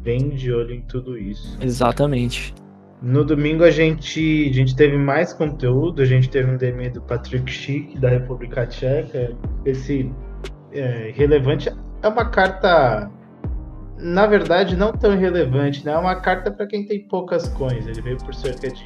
bem 0.00 0.30
de 0.30 0.52
olho 0.52 0.74
em 0.74 0.80
tudo 0.82 1.18
isso. 1.18 1.58
Exatamente. 1.60 2.54
No 3.02 3.24
domingo 3.24 3.64
a 3.64 3.70
gente, 3.70 4.48
a 4.48 4.52
gente 4.54 4.76
teve 4.76 4.96
mais 4.96 5.32
conteúdo, 5.32 6.02
a 6.02 6.04
gente 6.04 6.30
teve 6.30 6.48
um 6.50 6.56
DM 6.56 6.88
do 6.90 7.02
Patrick 7.02 7.50
Schick, 7.50 7.98
da 7.98 8.08
República 8.08 8.64
Tcheca. 8.66 9.34
Esse 9.64 10.08
é, 10.72 11.12
relevante 11.14 11.68
é 12.02 12.08
uma 12.08 12.24
carta, 12.24 13.10
na 13.98 14.26
verdade, 14.26 14.76
não 14.76 14.92
tão 14.92 15.16
relevante, 15.16 15.84
né? 15.84 15.92
É 15.92 15.98
uma 15.98 16.16
carta 16.16 16.50
para 16.50 16.66
quem 16.66 16.84
tem 16.86 17.06
poucas 17.08 17.48
coins. 17.50 17.86
Ele 17.86 18.00
veio 18.02 18.16
por 18.18 18.34
cerca 18.34 18.68
de 18.68 18.84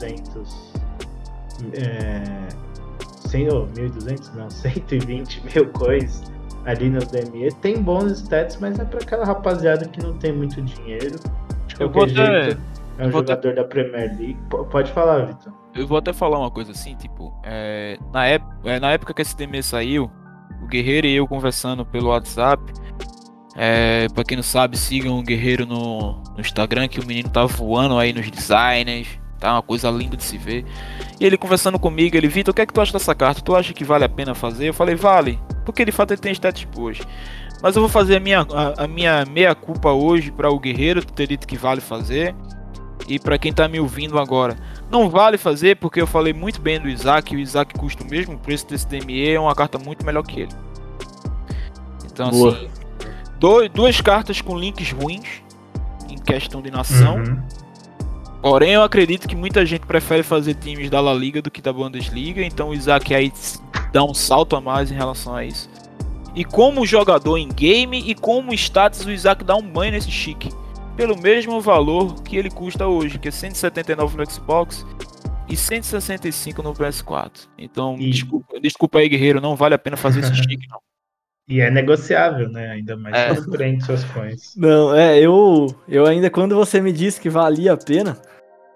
1.200. 0.00 0.78
É, 1.74 2.48
100, 3.28 3.48
oh, 3.52 3.66
1.200? 3.66 4.34
Não, 4.34 4.48
120 4.50 5.42
mil 5.54 5.66
coins 5.72 6.22
ali 6.64 6.88
no 6.90 7.00
DME. 7.00 7.52
Tem 7.60 7.80
bons 7.82 8.12
stats, 8.20 8.56
mas 8.60 8.78
é 8.78 8.84
para 8.84 9.00
aquela 9.00 9.24
rapaziada 9.24 9.86
que 9.88 10.02
não 10.02 10.16
tem 10.18 10.32
muito 10.32 10.60
dinheiro. 10.62 11.16
De 11.66 11.80
Eu 11.82 11.90
qualquer 11.90 12.14
vou 12.14 12.24
até- 12.24 12.42
jeito, 12.44 12.60
é 12.98 13.06
um 13.06 13.12
jogador 13.12 13.54
da 13.54 13.64
Premier 13.64 14.08
League. 14.18 14.36
P- 14.50 14.64
pode 14.70 14.92
falar, 14.92 15.26
Vitor. 15.26 15.52
Eu 15.74 15.86
vou 15.86 15.98
até 15.98 16.12
falar 16.12 16.38
uma 16.38 16.50
coisa 16.50 16.72
assim, 16.72 16.96
tipo, 16.96 17.32
é, 17.44 17.96
na, 18.12 18.26
é, 18.26 18.40
na 18.80 18.90
época 18.90 19.14
que 19.14 19.22
esse 19.22 19.36
DME 19.36 19.62
saiu, 19.62 20.10
o 20.62 20.66
Guerreiro 20.66 21.06
e 21.06 21.14
eu 21.16 21.26
conversando 21.26 21.84
pelo 21.84 22.08
WhatsApp. 22.08 22.62
É, 23.56 24.06
pra 24.14 24.22
quem 24.22 24.36
não 24.36 24.44
sabe, 24.44 24.78
sigam 24.78 25.18
o 25.18 25.22
Guerreiro 25.22 25.66
no, 25.66 26.22
no 26.34 26.40
Instagram, 26.40 26.86
que 26.86 27.00
o 27.00 27.06
menino 27.06 27.28
tá 27.28 27.44
voando 27.44 27.98
aí 27.98 28.12
nos 28.12 28.30
designers, 28.30 29.08
tá 29.40 29.54
uma 29.54 29.62
coisa 29.62 29.90
linda 29.90 30.16
de 30.16 30.22
se 30.22 30.38
ver. 30.38 30.64
E 31.18 31.26
ele 31.26 31.36
conversando 31.36 31.78
comigo, 31.78 32.16
ele, 32.16 32.28
Vitor, 32.28 32.52
o 32.52 32.54
que 32.54 32.62
é 32.62 32.66
que 32.66 32.72
tu 32.72 32.80
acha 32.80 32.92
dessa 32.92 33.14
carta? 33.14 33.40
Tu 33.40 33.56
acha 33.56 33.72
que 33.72 33.82
vale 33.82 34.04
a 34.04 34.08
pena 34.08 34.34
fazer? 34.34 34.68
Eu 34.68 34.74
falei, 34.74 34.94
vale, 34.94 35.40
porque 35.64 35.84
de 35.84 35.90
fato 35.90 36.12
ele 36.12 36.20
tem 36.20 36.32
stats 36.32 36.66
hoje. 36.76 37.02
Mas 37.60 37.74
eu 37.74 37.82
vou 37.82 37.88
fazer 37.88 38.16
a 38.16 38.20
minha, 38.20 38.46
a, 38.52 38.84
a 38.84 38.86
minha 38.86 39.24
meia 39.24 39.54
culpa 39.54 39.90
hoje 39.90 40.30
para 40.30 40.50
o 40.50 40.58
Guerreiro 40.58 41.04
ter 41.04 41.26
dito 41.26 41.46
que 41.46 41.56
vale 41.56 41.80
fazer. 41.80 42.34
E 43.08 43.18
para 43.18 43.38
quem 43.38 43.52
tá 43.52 43.66
me 43.66 43.80
ouvindo 43.80 44.18
agora, 44.18 44.56
não 44.90 45.08
vale 45.08 45.38
fazer 45.38 45.76
porque 45.76 46.00
eu 46.00 46.06
falei 46.06 46.34
muito 46.34 46.60
bem 46.60 46.78
do 46.78 46.88
Isaac. 46.88 47.32
e 47.32 47.38
O 47.38 47.40
Isaac 47.40 47.72
custa 47.74 48.04
o 48.04 48.06
mesmo 48.06 48.38
preço 48.38 48.68
desse 48.68 48.86
DME, 48.86 49.30
é 49.30 49.40
uma 49.40 49.54
carta 49.54 49.78
muito 49.78 50.04
melhor 50.04 50.22
que 50.22 50.42
ele. 50.42 50.52
Então, 52.04 52.30
Boa. 52.30 52.52
assim, 52.52 52.68
dois, 53.40 53.70
duas 53.70 54.00
cartas 54.00 54.40
com 54.42 54.58
links 54.58 54.92
ruins 54.92 55.42
em 56.10 56.18
questão 56.18 56.60
de 56.60 56.70
nação. 56.70 57.16
Uhum. 57.16 57.42
Porém, 58.42 58.72
eu 58.72 58.82
acredito 58.82 59.26
que 59.26 59.34
muita 59.34 59.64
gente 59.64 59.86
prefere 59.86 60.22
fazer 60.22 60.54
times 60.54 60.90
da 60.90 61.00
La 61.00 61.14
Liga 61.14 61.40
do 61.40 61.50
que 61.50 61.62
da 61.62 61.72
Bundesliga. 61.72 62.42
Então, 62.42 62.68
o 62.68 62.74
Isaac 62.74 63.14
aí 63.14 63.32
dá 63.92 64.04
um 64.04 64.14
salto 64.14 64.54
a 64.54 64.60
mais 64.60 64.92
em 64.92 64.94
relação 64.94 65.34
a 65.34 65.44
isso. 65.44 65.68
E 66.34 66.44
como 66.44 66.86
jogador 66.86 67.36
em 67.36 67.48
game 67.48 67.98
e 67.98 68.14
como 68.14 68.54
status, 68.54 69.04
o 69.04 69.10
Isaac 69.10 69.42
dá 69.42 69.56
um 69.56 69.62
banho 69.62 69.92
nesse 69.92 70.10
chique. 70.10 70.50
Pelo 70.98 71.16
mesmo 71.16 71.60
valor 71.60 72.20
que 72.24 72.36
ele 72.36 72.50
custa 72.50 72.88
hoje, 72.88 73.20
que 73.20 73.28
é 73.28 73.30
179 73.30 74.16
no 74.16 74.28
Xbox 74.28 74.84
e 75.48 75.56
165 75.56 76.60
no 76.60 76.74
PS4. 76.74 77.48
Então, 77.56 77.94
E- 78.00 78.10
desculpa, 78.10 78.60
desculpa 78.60 78.98
aí, 78.98 79.08
guerreiro, 79.08 79.40
não 79.40 79.54
vale 79.54 79.76
a 79.76 79.78
pena 79.78 79.96
fazer 79.96 80.18
esse 80.20 80.34
chique, 80.34 80.66
não. 80.68 80.80
E 81.48 81.60
é 81.60 81.70
negociável, 81.70 82.48
né? 82.48 82.72
Ainda 82.72 82.96
mais 82.96 83.14
É. 83.16 83.32
quando 83.32 83.50
prende 83.52 83.84
suas 83.84 84.02
coins. 84.06 84.56
Não, 84.56 84.92
é, 84.92 85.20
eu, 85.20 85.68
eu 85.88 86.04
ainda, 86.04 86.28
quando 86.28 86.56
você 86.56 86.80
me 86.80 86.90
disse 86.92 87.20
que 87.20 87.30
valia 87.30 87.74
a 87.74 87.76
pena, 87.76 88.20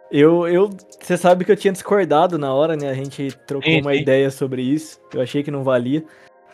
eu, 0.08 0.46
eu, 0.46 0.70
você 1.00 1.16
sabe 1.16 1.44
que 1.44 1.50
eu 1.50 1.56
tinha 1.56 1.72
discordado 1.72 2.38
na 2.38 2.54
hora, 2.54 2.76
né? 2.76 2.88
A 2.88 2.94
gente 2.94 3.36
trocou 3.48 3.68
Sim, 3.68 3.80
uma 3.80 3.92
sim. 3.94 4.00
ideia 4.00 4.30
sobre 4.30 4.62
isso, 4.62 5.00
eu 5.12 5.20
achei 5.20 5.42
que 5.42 5.50
não 5.50 5.64
valia. 5.64 6.04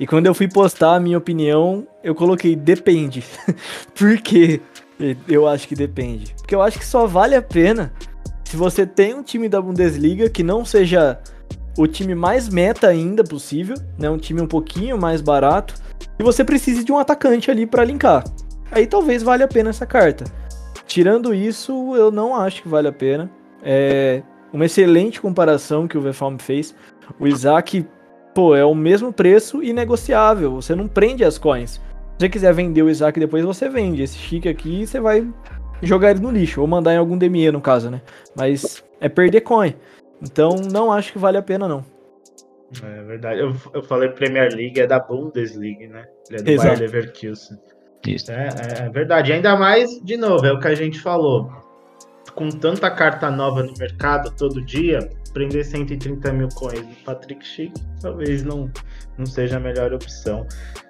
E 0.01 0.07
quando 0.07 0.25
eu 0.27 0.35
fui 0.35 0.49
postar 0.49 0.95
a 0.95 1.01
minha 1.01 1.19
opinião, 1.19 1.87
eu 2.03 2.15
coloquei 2.15 2.57
depende. 2.57 3.23
Por 3.95 4.17
quê? 4.23 4.63
Eu 5.29 5.47
acho 5.47 5.69
que 5.69 5.75
depende. 5.75 6.35
Porque 6.37 6.55
eu 6.55 6.63
acho 6.63 6.79
que 6.79 6.87
só 6.87 7.07
vale 7.07 7.35
a 7.35 7.43
pena 7.43 7.93
se 8.45 8.57
você 8.57 8.87
tem 8.87 9.15
um 9.15 9.23
time 9.23 9.49
da 9.49 9.61
Bundesliga 9.61 10.29
que 10.29 10.43
não 10.43 10.65
seja 10.65 11.19
o 11.77 11.87
time 11.87 12.15
mais 12.15 12.49
meta 12.49 12.89
ainda 12.89 13.23
possível, 13.23 13.77
né? 13.99 14.11
Um 14.11 14.19
time 14.19 14.41
um 14.41 14.47
pouquinho 14.47 14.99
mais 14.99 15.21
barato. 15.21 15.75
E 16.19 16.23
você 16.23 16.43
precise 16.43 16.83
de 16.83 16.91
um 16.91 16.99
atacante 16.99 17.51
ali 17.51 17.67
pra 17.67 17.85
linkar. 17.85 18.25
Aí 18.71 18.87
talvez 18.87 19.23
valha 19.23 19.45
a 19.45 19.49
pena 19.49 19.71
essa 19.71 19.87
carta. 19.87 20.25
Tirando 20.87 21.35
isso, 21.35 21.95
eu 21.95 22.11
não 22.11 22.35
acho 22.35 22.63
que 22.63 22.69
vale 22.69 22.89
a 22.89 22.93
pena. 22.93 23.31
É 23.63 24.23
uma 24.53 24.65
excelente 24.65 25.21
comparação 25.21 25.87
que 25.87 25.97
o 25.97 26.01
Vefalm 26.01 26.37
fez. 26.39 26.75
O 27.21 27.27
Isaac, 27.27 27.87
pô, 28.35 28.57
é 28.57 28.65
o 28.65 28.75
mesmo 28.75 29.13
preço 29.13 29.63
e 29.63 29.73
negociável. 29.73 30.55
Você 30.55 30.75
não 30.75 30.89
prende 30.89 31.25
as 31.25 31.39
coins. 31.39 31.81
Se 32.19 32.25
você 32.25 32.29
quiser 32.31 32.53
vender 32.53 32.83
o 32.83 32.91
Isaac 32.91 33.21
depois, 33.21 33.45
você 33.45 33.69
vende. 33.69 34.03
Esse 34.03 34.19
chique 34.19 34.49
aqui, 34.49 34.85
você 34.85 34.99
vai 34.99 35.25
jogar 35.81 36.11
ele 36.11 36.19
no 36.19 36.33
lixo. 36.33 36.61
Ou 36.61 36.67
mandar 36.67 36.93
em 36.93 36.97
algum 36.97 37.17
DME, 37.17 37.53
no 37.53 37.61
caso, 37.61 37.93
né? 37.93 38.03
Mas 38.35 38.83
é 39.01 39.09
perder 39.09 39.43
coin. 39.43 39.73
Então, 40.21 40.57
não 40.73 40.91
acho 40.91 41.13
que 41.13 41.19
vale 41.19 41.39
a 41.39 41.43
pena, 41.43 41.69
não. 41.69 41.85
É 42.83 43.03
verdade. 43.05 43.41
Eu, 43.41 43.55
eu 43.73 43.85
falei 43.85 44.09
Premier 44.09 44.53
League, 44.53 44.81
é 44.81 44.87
da 44.87 44.99
Bundesliga, 44.99 45.87
né? 45.87 46.07
Ele 46.29 46.41
é 46.41 46.43
do 46.43 46.51
Exato. 46.51 46.67
Bayer 46.67 46.81
Leverkusen. 46.81 47.59
Isso. 48.05 48.33
É, 48.33 48.49
é, 48.49 48.87
é 48.87 48.89
verdade. 48.89 49.33
Ainda 49.33 49.55
mais, 49.55 49.89
de 50.03 50.17
novo, 50.17 50.45
é 50.45 50.53
o 50.53 50.59
que 50.59 50.67
a 50.67 50.75
gente 50.75 51.01
falou. 51.01 51.53
Com 52.35 52.49
tanta 52.49 52.91
carta 52.91 53.31
nova 53.31 53.63
no 53.63 53.75
mercado 53.79 54.35
todo 54.37 54.61
dia, 54.61 55.09
prender 55.39 55.65
130 55.65 56.33
mil 56.33 56.49
coins 56.49 56.81
no 56.81 56.95
Patrick 57.05 57.47
Schick 57.47 57.73
talvez 58.03 58.43
não, 58.43 58.69
não 59.17 59.25
seja 59.25 59.57
a 59.57 59.61
melhor 59.61 59.95
opção. 59.95 60.45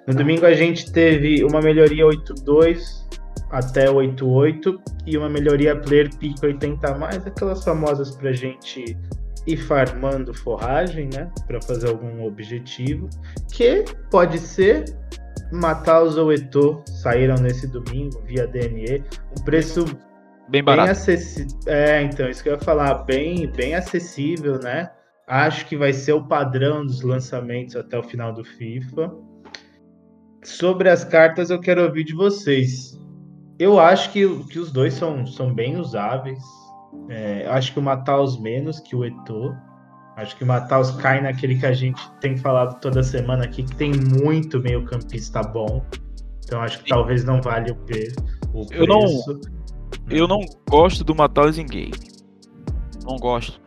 No 0.07 0.15
domingo 0.15 0.43
a 0.43 0.53
gente 0.53 0.91
teve 0.91 1.43
uma 1.43 1.61
melhoria 1.61 2.03
8.2 2.03 3.07
até 3.51 3.85
8.8 3.85 4.79
e 5.05 5.15
uma 5.17 5.29
melhoria 5.29 5.75
player 5.75 6.09
pico 6.17 6.47
80 6.47 6.91
a 6.91 6.97
mais, 6.97 7.27
aquelas 7.27 7.63
famosas 7.63 8.15
pra 8.15 8.33
gente 8.33 8.97
ir 9.45 9.57
farmando 9.57 10.33
forragem, 10.33 11.09
né? 11.13 11.31
Pra 11.45 11.61
fazer 11.61 11.89
algum 11.89 12.25
objetivo. 12.25 13.07
Que 13.51 13.85
pode 14.09 14.39
ser 14.39 14.85
matar 15.51 16.03
os 16.03 16.17
Oeto 16.17 16.83
saíram 16.85 17.35
nesse 17.35 17.67
domingo 17.67 18.19
via 18.25 18.47
DNE. 18.47 19.03
Um 19.39 19.43
preço 19.43 19.85
Bem 20.49 20.63
bem 20.63 20.63
barato. 20.63 20.91
acessível. 20.91 21.57
É, 21.67 22.01
então, 22.01 22.29
isso 22.29 22.41
que 22.41 22.49
eu 22.49 22.53
ia 22.53 22.59
falar, 22.59 22.93
bem, 23.03 23.47
bem 23.51 23.75
acessível, 23.75 24.59
né? 24.59 24.91
Acho 25.27 25.65
que 25.67 25.77
vai 25.77 25.93
ser 25.93 26.13
o 26.13 26.23
padrão 26.23 26.83
dos 26.83 27.03
lançamentos 27.03 27.75
até 27.75 27.97
o 27.97 28.03
final 28.03 28.33
do 28.33 28.43
FIFA. 28.43 29.11
Sobre 30.43 30.89
as 30.89 31.03
cartas, 31.03 31.51
eu 31.51 31.59
quero 31.59 31.83
ouvir 31.83 32.03
de 32.03 32.15
vocês. 32.15 32.99
Eu 33.59 33.79
acho 33.79 34.11
que, 34.11 34.27
que 34.45 34.57
os 34.57 34.71
dois 34.71 34.95
são, 34.95 35.27
são 35.27 35.53
bem 35.53 35.77
usáveis. 35.77 36.41
É, 37.09 37.45
acho 37.47 37.73
que 37.73 37.79
o 37.79 37.81
Mataus 37.83 38.39
menos 38.39 38.79
que 38.79 38.95
o 38.95 39.05
Eto. 39.05 39.55
Acho 40.15 40.35
que 40.35 40.43
o 40.43 40.47
Mataus 40.47 40.91
cai 40.91 41.21
naquele 41.21 41.59
que 41.59 41.65
a 41.65 41.73
gente 41.73 42.01
tem 42.19 42.35
falado 42.35 42.79
toda 42.79 43.03
semana 43.03 43.43
aqui, 43.43 43.63
que 43.63 43.75
tem 43.75 43.91
muito 43.93 44.59
meio 44.59 44.83
campista 44.85 45.43
bom. 45.43 45.85
Então 46.43 46.61
acho 46.61 46.79
que 46.79 46.85
Sim. 46.85 46.89
talvez 46.89 47.23
não 47.23 47.41
valha 47.41 47.71
o, 47.71 47.75
preço. 47.75 48.15
Eu 48.71 48.87
não, 48.87 49.05
eu 50.09 50.27
não 50.27 50.41
gosto 50.69 51.03
do 51.03 51.15
Mataus 51.15 51.57
em 51.57 51.65
game. 51.65 51.93
Não 53.03 53.17
gosto. 53.17 53.59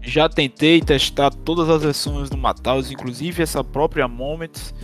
Já 0.00 0.28
tentei 0.28 0.80
testar 0.80 1.30
todas 1.30 1.68
as 1.68 1.82
versões 1.82 2.30
do 2.30 2.36
Mataus, 2.36 2.90
inclusive 2.90 3.42
essa 3.42 3.62
própria 3.62 4.08
Moments, 4.08 4.74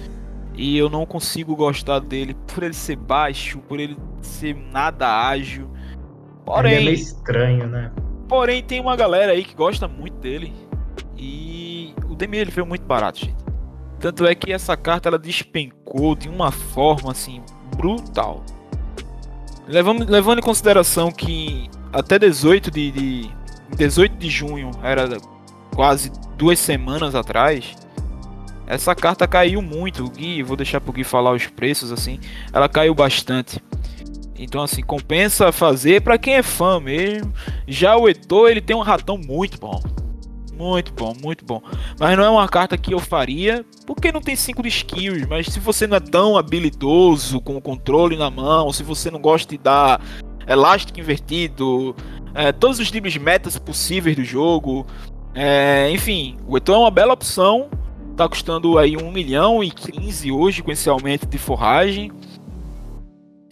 e 0.54 0.76
eu 0.76 0.88
não 0.88 1.04
consigo 1.04 1.56
gostar 1.56 1.98
dele 1.98 2.34
por 2.52 2.62
ele 2.62 2.74
ser 2.74 2.96
baixo, 2.96 3.58
por 3.60 3.80
ele 3.80 3.96
ser 4.20 4.54
nada 4.54 5.28
ágil. 5.28 5.68
Porém, 6.44 6.72
ele 6.72 6.80
é 6.80 6.84
meio 6.84 6.94
estranho, 6.94 7.66
né? 7.66 7.90
Porém, 8.28 8.62
tem 8.62 8.80
uma 8.80 8.96
galera 8.96 9.32
aí 9.32 9.44
que 9.44 9.54
gosta 9.54 9.88
muito 9.88 10.16
dele. 10.18 10.52
E 11.16 11.94
o 12.08 12.14
Demi 12.14 12.38
ele 12.38 12.50
veio 12.50 12.66
muito 12.66 12.84
barato, 12.84 13.20
gente. 13.20 13.44
Tanto 13.98 14.26
é 14.26 14.34
que 14.34 14.52
essa 14.52 14.76
carta 14.76 15.08
ela 15.08 15.18
despencou 15.18 16.14
de 16.14 16.28
uma 16.28 16.50
forma 16.50 17.10
assim 17.10 17.42
brutal. 17.76 18.42
Levando, 19.66 20.04
levando 20.10 20.38
em 20.38 20.42
consideração 20.42 21.10
que 21.10 21.70
até 21.92 22.18
18 22.18 22.70
de, 22.70 22.90
de 22.90 23.30
18 23.76 24.16
de 24.16 24.28
junho, 24.28 24.70
era 24.82 25.16
quase 25.74 26.12
duas 26.36 26.58
semanas 26.58 27.14
atrás, 27.14 27.74
essa 28.66 28.94
carta 28.94 29.26
caiu 29.26 29.60
muito. 29.62 30.04
O 30.04 30.10
Gui, 30.10 30.42
vou 30.42 30.56
deixar 30.56 30.80
pro 30.80 30.92
Gui 30.92 31.04
falar 31.04 31.32
os 31.32 31.46
preços 31.46 31.92
assim, 31.92 32.18
ela 32.52 32.68
caiu 32.68 32.94
bastante. 32.94 33.62
Então 34.36 34.62
assim, 34.62 34.82
compensa 34.82 35.52
fazer 35.52 36.02
para 36.02 36.18
quem 36.18 36.34
é 36.34 36.42
fã 36.42 36.80
mesmo. 36.80 37.32
Já 37.66 37.96
o 37.96 38.08
Eto, 38.08 38.48
ele 38.48 38.60
tem 38.60 38.76
um 38.76 38.80
ratão 38.80 39.16
muito 39.16 39.58
bom. 39.58 39.80
Muito 40.56 40.92
bom, 40.92 41.14
muito 41.20 41.44
bom. 41.44 41.60
Mas 41.98 42.16
não 42.16 42.24
é 42.24 42.30
uma 42.30 42.48
carta 42.48 42.78
que 42.78 42.94
eu 42.94 42.98
faria, 42.98 43.64
porque 43.86 44.12
não 44.12 44.20
tem 44.20 44.36
5 44.36 44.62
de 44.62 44.68
skills. 44.68 45.26
Mas 45.26 45.46
se 45.46 45.58
você 45.58 45.86
não 45.86 45.96
é 45.96 46.00
tão 46.00 46.36
habilidoso 46.36 47.40
com 47.40 47.56
o 47.56 47.60
controle 47.60 48.16
na 48.16 48.30
mão, 48.30 48.72
se 48.72 48.82
você 48.82 49.10
não 49.10 49.20
gosta 49.20 49.50
de 49.50 49.58
dar 49.58 50.00
elástico 50.46 51.00
invertido, 51.00 51.94
é, 52.34 52.52
todos 52.52 52.78
os 52.78 52.90
tipos 52.90 53.12
de 53.12 53.18
metas 53.18 53.58
possíveis 53.58 54.16
do 54.16 54.24
jogo. 54.24 54.86
É, 55.34 55.90
enfim, 55.90 56.36
o 56.46 56.56
Eton 56.56 56.74
é 56.74 56.78
uma 56.78 56.90
bela 56.90 57.14
opção. 57.14 57.68
Tá 58.16 58.28
custando 58.28 58.78
aí 58.78 58.96
1 58.96 59.10
milhão 59.10 59.62
e 59.62 59.70
15 59.70 60.30
hoje 60.30 60.62
com 60.62 60.70
esse 60.70 60.88
aumento 60.88 61.26
de 61.26 61.38
forragem. 61.38 62.12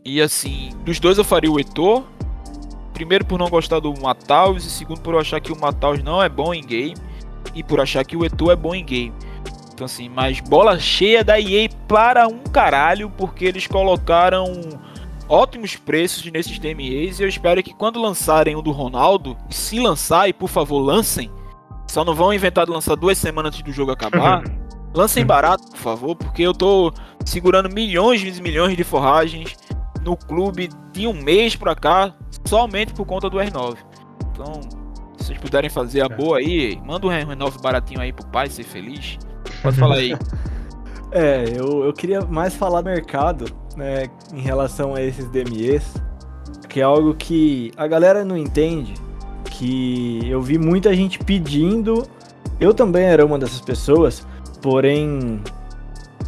E 0.05 0.21
assim, 0.21 0.71
dos 0.85 1.01
dois 1.01 1.19
eu 1.19 1.25
faria 1.25 1.51
o 1.51 1.59
Etor. 1.59 2.05
Primeiro 2.93 3.25
por 3.25 3.39
não 3.39 3.49
gostar 3.49 3.81
do 3.81 3.93
Mataus 4.01 4.65
e 4.65 4.71
segundo 4.71 5.01
por 5.01 5.17
achar 5.17 5.41
que 5.41 5.53
o 5.53 5.59
Mataus 5.59 6.03
não 6.03 6.23
é 6.23 6.29
bom 6.29 6.53
em 6.53 6.65
game 6.65 6.95
e 7.55 7.63
por 7.63 7.81
achar 7.81 8.05
que 8.05 8.17
o 8.17 8.25
Etor 8.25 8.53
é 8.53 8.57
bom 8.57 8.75
em 8.75 8.85
game. 8.85 9.13
Então 9.73 9.87
assim, 9.87 10.09
mas 10.09 10.41
bola 10.41 10.79
cheia 10.79 11.25
da 11.25 11.41
EA 11.41 11.69
para 11.89 12.29
um 12.29 12.39
caralho 12.39 13.11
porque 13.11 13.45
eles 13.45 13.67
colocaram 13.67 14.53
ótimos 15.29 15.77
preços 15.77 16.31
nesses 16.31 16.59
DMAs 16.59 17.19
e 17.19 17.23
eu 17.23 17.29
espero 17.29 17.63
que 17.63 17.73
quando 17.73 18.01
lançarem 18.01 18.55
o 18.55 18.63
do 18.63 18.71
Ronaldo, 18.71 19.37
se 19.49 19.81
lançar, 19.81 20.29
e 20.29 20.33
por 20.33 20.49
favor 20.49 20.79
lancem, 20.79 21.31
só 21.89 22.05
não 22.05 22.15
vão 22.15 22.35
inventar 22.35 22.67
de 22.67 22.73
lançar 22.73 22.95
duas 22.97 23.17
semanas 23.17 23.55
antes 23.55 23.63
do 23.63 23.73
jogo 23.73 23.93
acabar, 23.93 24.43
lancem 24.95 25.25
barato, 25.25 25.71
por 25.71 25.79
favor, 25.79 26.15
porque 26.15 26.43
eu 26.43 26.53
tô 26.53 26.93
segurando 27.25 27.73
milhões 27.73 28.23
e 28.23 28.43
milhões 28.43 28.77
de 28.77 28.85
forragens 28.85 29.57
no 30.05 30.17
clube 30.17 30.69
de 30.93 31.07
um 31.07 31.13
mês 31.13 31.57
pra 31.57 31.75
cá, 31.75 32.15
somente 32.47 32.93
por 32.93 33.07
conta 33.07 33.31
do 33.31 33.39
R9. 33.39 33.77
Então, 34.33 34.61
se 35.17 35.27
vocês 35.27 35.39
puderem 35.39 35.71
fazer 35.71 36.03
a 36.03 36.09
boa 36.09 36.39
aí, 36.39 36.81
manda 36.85 37.07
um 37.07 37.11
R9 37.11 37.61
baratinho 37.61 38.01
aí 38.01 38.13
pro 38.13 38.27
pai 38.27 38.49
ser 38.49 38.65
feliz. 38.65 39.19
Pode 39.63 39.77
falar 39.77 39.97
aí. 39.97 40.15
É, 41.15 41.45
eu, 41.55 41.85
eu 41.85 41.93
queria 41.93 42.23
mais 42.23 42.55
falar 42.55 42.81
mercado, 42.81 43.45
né, 43.77 44.09
em 44.33 44.41
relação 44.41 44.95
a 44.95 45.03
esses 45.03 45.29
DMEs, 45.29 45.95
que 46.71 46.81
é 46.81 46.83
algo 46.83 47.13
que 47.13 47.71
a 47.77 47.87
galera 47.87 48.25
não 48.25 48.35
entende, 48.35 48.95
que 49.45 50.21
eu 50.27 50.41
vi 50.41 50.57
muita 50.57 50.95
gente 50.97 51.19
pedindo, 51.19 52.07
eu 52.59 52.73
também 52.73 53.05
era 53.05 53.27
uma 53.27 53.39
dessas 53.39 53.61
pessoas, 53.61 54.27
porém 54.63 55.43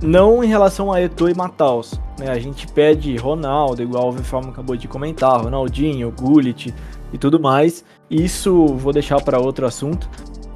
não 0.03 0.43
em 0.43 0.47
relação 0.47 0.93
a 0.93 1.01
Eto'o 1.01 1.29
e 1.29 1.35
Mataus, 1.35 2.01
né, 2.19 2.31
a 2.31 2.39
gente 2.39 2.67
pede 2.67 3.17
Ronaldo, 3.17 3.83
igual 3.83 4.09
o 4.09 4.13
Vifalmo 4.13 4.51
acabou 4.51 4.77
de 4.77 4.89
comentar, 4.89 5.43
Ronaldinho, 5.43 6.11
Gullit 6.11 6.75
e 7.13 7.19
tudo 7.19 7.41
mais, 7.41 7.85
isso 8.11 8.67
vou 8.67 8.93
deixar 8.93 9.21
para 9.23 9.39
outro 9.39 9.67
assunto, 9.67 10.09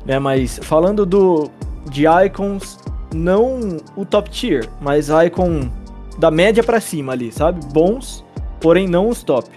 né, 0.05 0.19
mas 0.19 0.59
falando 0.63 1.05
do 1.07 1.51
de 1.91 2.05
icons 2.27 2.79
não 3.15 3.79
o 3.97 4.05
top 4.05 4.31
tier, 4.31 4.69
mas 4.81 5.09
icon 5.09 5.71
da 6.19 6.31
média 6.31 6.63
para 6.63 6.81
cima 6.81 7.13
ali, 7.13 7.33
sabe? 7.33 7.65
Bons, 7.73 8.25
porém 8.61 8.89
não 8.89 9.09
os 9.09 9.23
top. 9.23 9.49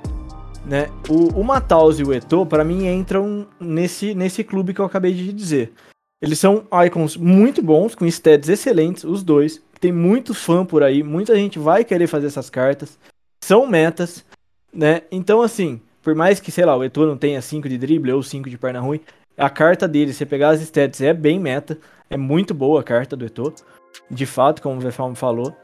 Né? 0.66 0.90
O, 1.10 1.40
o 1.40 1.44
Mataus 1.44 2.00
e 2.00 2.04
o 2.04 2.14
Eto, 2.14 2.46
para 2.46 2.64
mim, 2.64 2.88
entram 2.88 3.48
nesse, 3.60 4.14
nesse 4.14 4.44
clube 4.44 4.74
que 4.74 4.80
eu 4.80 4.86
acabei 4.86 5.14
de 5.14 5.34
dizer. 5.34 5.74
Eles 6.22 6.38
são 6.38 6.64
icons 6.86 7.18
muito 7.18 7.64
bons, 7.64 7.96
com 7.96 8.06
stats 8.06 8.48
excelentes, 8.48 9.04
os 9.04 9.24
dois. 9.24 9.62
Tem 9.82 9.92
muito 9.92 10.34
fã 10.34 10.64
por 10.64 10.84
aí, 10.84 11.02
muita 11.04 11.36
gente 11.36 11.60
vai 11.60 11.84
querer 11.84 12.08
fazer 12.08 12.28
essas 12.28 12.50
cartas. 12.50 12.98
São 13.44 13.68
metas, 13.68 14.24
né? 14.72 15.02
Então, 15.12 15.42
assim, 15.42 15.82
por 16.04 16.16
mais 16.16 16.40
que, 16.40 16.52
sei 16.52 16.64
lá, 16.64 16.78
o 16.78 16.84
Eto 16.84 17.06
não 17.06 17.18
tenha 17.18 17.42
5 17.42 17.68
de 17.68 17.78
drible 17.80 18.14
ou 18.14 18.22
5 18.22 18.50
de 18.50 18.58
perna 18.60 18.80
ruim, 18.80 19.02
a 19.36 19.50
carta 19.50 19.88
dele, 19.88 20.14
se 20.14 20.26
pegar 20.26 20.50
as 20.50 20.62
stats, 20.62 21.02
é 21.02 21.14
bem 21.14 21.40
meta. 21.40 21.78
É 22.10 22.16
muito 22.16 22.54
boa 22.54 22.82
a 22.82 22.84
carta 22.84 23.16
do 23.16 23.26
Eto'o. 23.26 23.54
De 24.10 24.26
fato, 24.26 24.62
como 24.62 24.78
o 24.78 24.80
Vefalm 24.80 25.16
falou. 25.16 25.56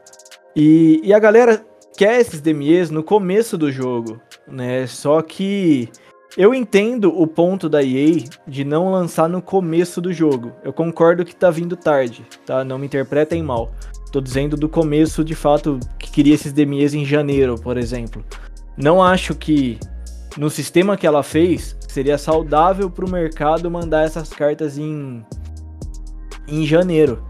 E, 0.56 1.00
e 1.04 1.14
a 1.14 1.18
galera 1.20 1.64
quer 1.96 2.20
esses 2.20 2.40
DMEs 2.40 2.90
no 2.90 3.04
começo 3.04 3.56
do 3.56 3.70
jogo, 3.70 4.20
né? 4.48 4.84
Só 4.88 5.22
que 5.22 5.88
eu 6.36 6.54
entendo 6.54 7.16
o 7.16 7.26
ponto 7.26 7.68
da 7.68 7.82
EA 7.82 8.24
de 8.46 8.64
não 8.64 8.90
lançar 8.90 9.28
no 9.28 9.40
começo 9.40 10.00
do 10.00 10.12
jogo. 10.12 10.52
Eu 10.64 10.72
concordo 10.72 11.24
que 11.24 11.36
tá 11.36 11.50
vindo 11.50 11.76
tarde, 11.76 12.26
tá? 12.44 12.64
Não 12.64 12.78
me 12.78 12.86
interpretem 12.86 13.42
mal. 13.42 13.72
Tô 14.10 14.20
dizendo 14.20 14.56
do 14.56 14.68
começo, 14.68 15.22
de 15.22 15.34
fato, 15.34 15.78
que 15.98 16.10
queria 16.10 16.34
esses 16.34 16.52
DMEs 16.52 16.94
em 16.94 17.04
janeiro, 17.04 17.56
por 17.56 17.76
exemplo. 17.76 18.24
Não 18.76 19.02
acho 19.02 19.34
que 19.34 19.78
no 20.36 20.48
sistema 20.48 20.96
que 20.96 21.06
ela 21.06 21.22
fez 21.22 21.76
seria 21.88 22.16
saudável 22.16 22.90
para 22.90 23.04
o 23.04 23.10
mercado 23.10 23.70
mandar 23.70 24.04
essas 24.04 24.30
cartas 24.30 24.78
em 24.78 25.24
em 26.46 26.64
janeiro. 26.64 27.22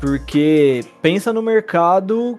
Porque 0.00 0.84
pensa 1.02 1.32
no 1.32 1.42
mercado, 1.42 2.38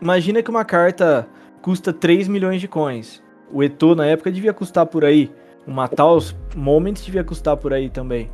imagina 0.00 0.42
que 0.42 0.50
uma 0.50 0.64
carta 0.64 1.26
custa 1.62 1.92
3 1.92 2.28
milhões 2.28 2.60
de 2.60 2.68
coins. 2.68 3.22
O 3.50 3.62
Eto 3.62 3.94
na 3.94 4.06
época 4.06 4.30
devia 4.30 4.52
custar 4.52 4.86
por 4.86 5.04
aí. 5.04 5.30
O 5.66 5.70
Mataus 5.70 6.34
Moments 6.54 7.04
devia 7.04 7.24
custar 7.24 7.56
por 7.56 7.72
aí 7.72 7.88
também. 7.88 8.30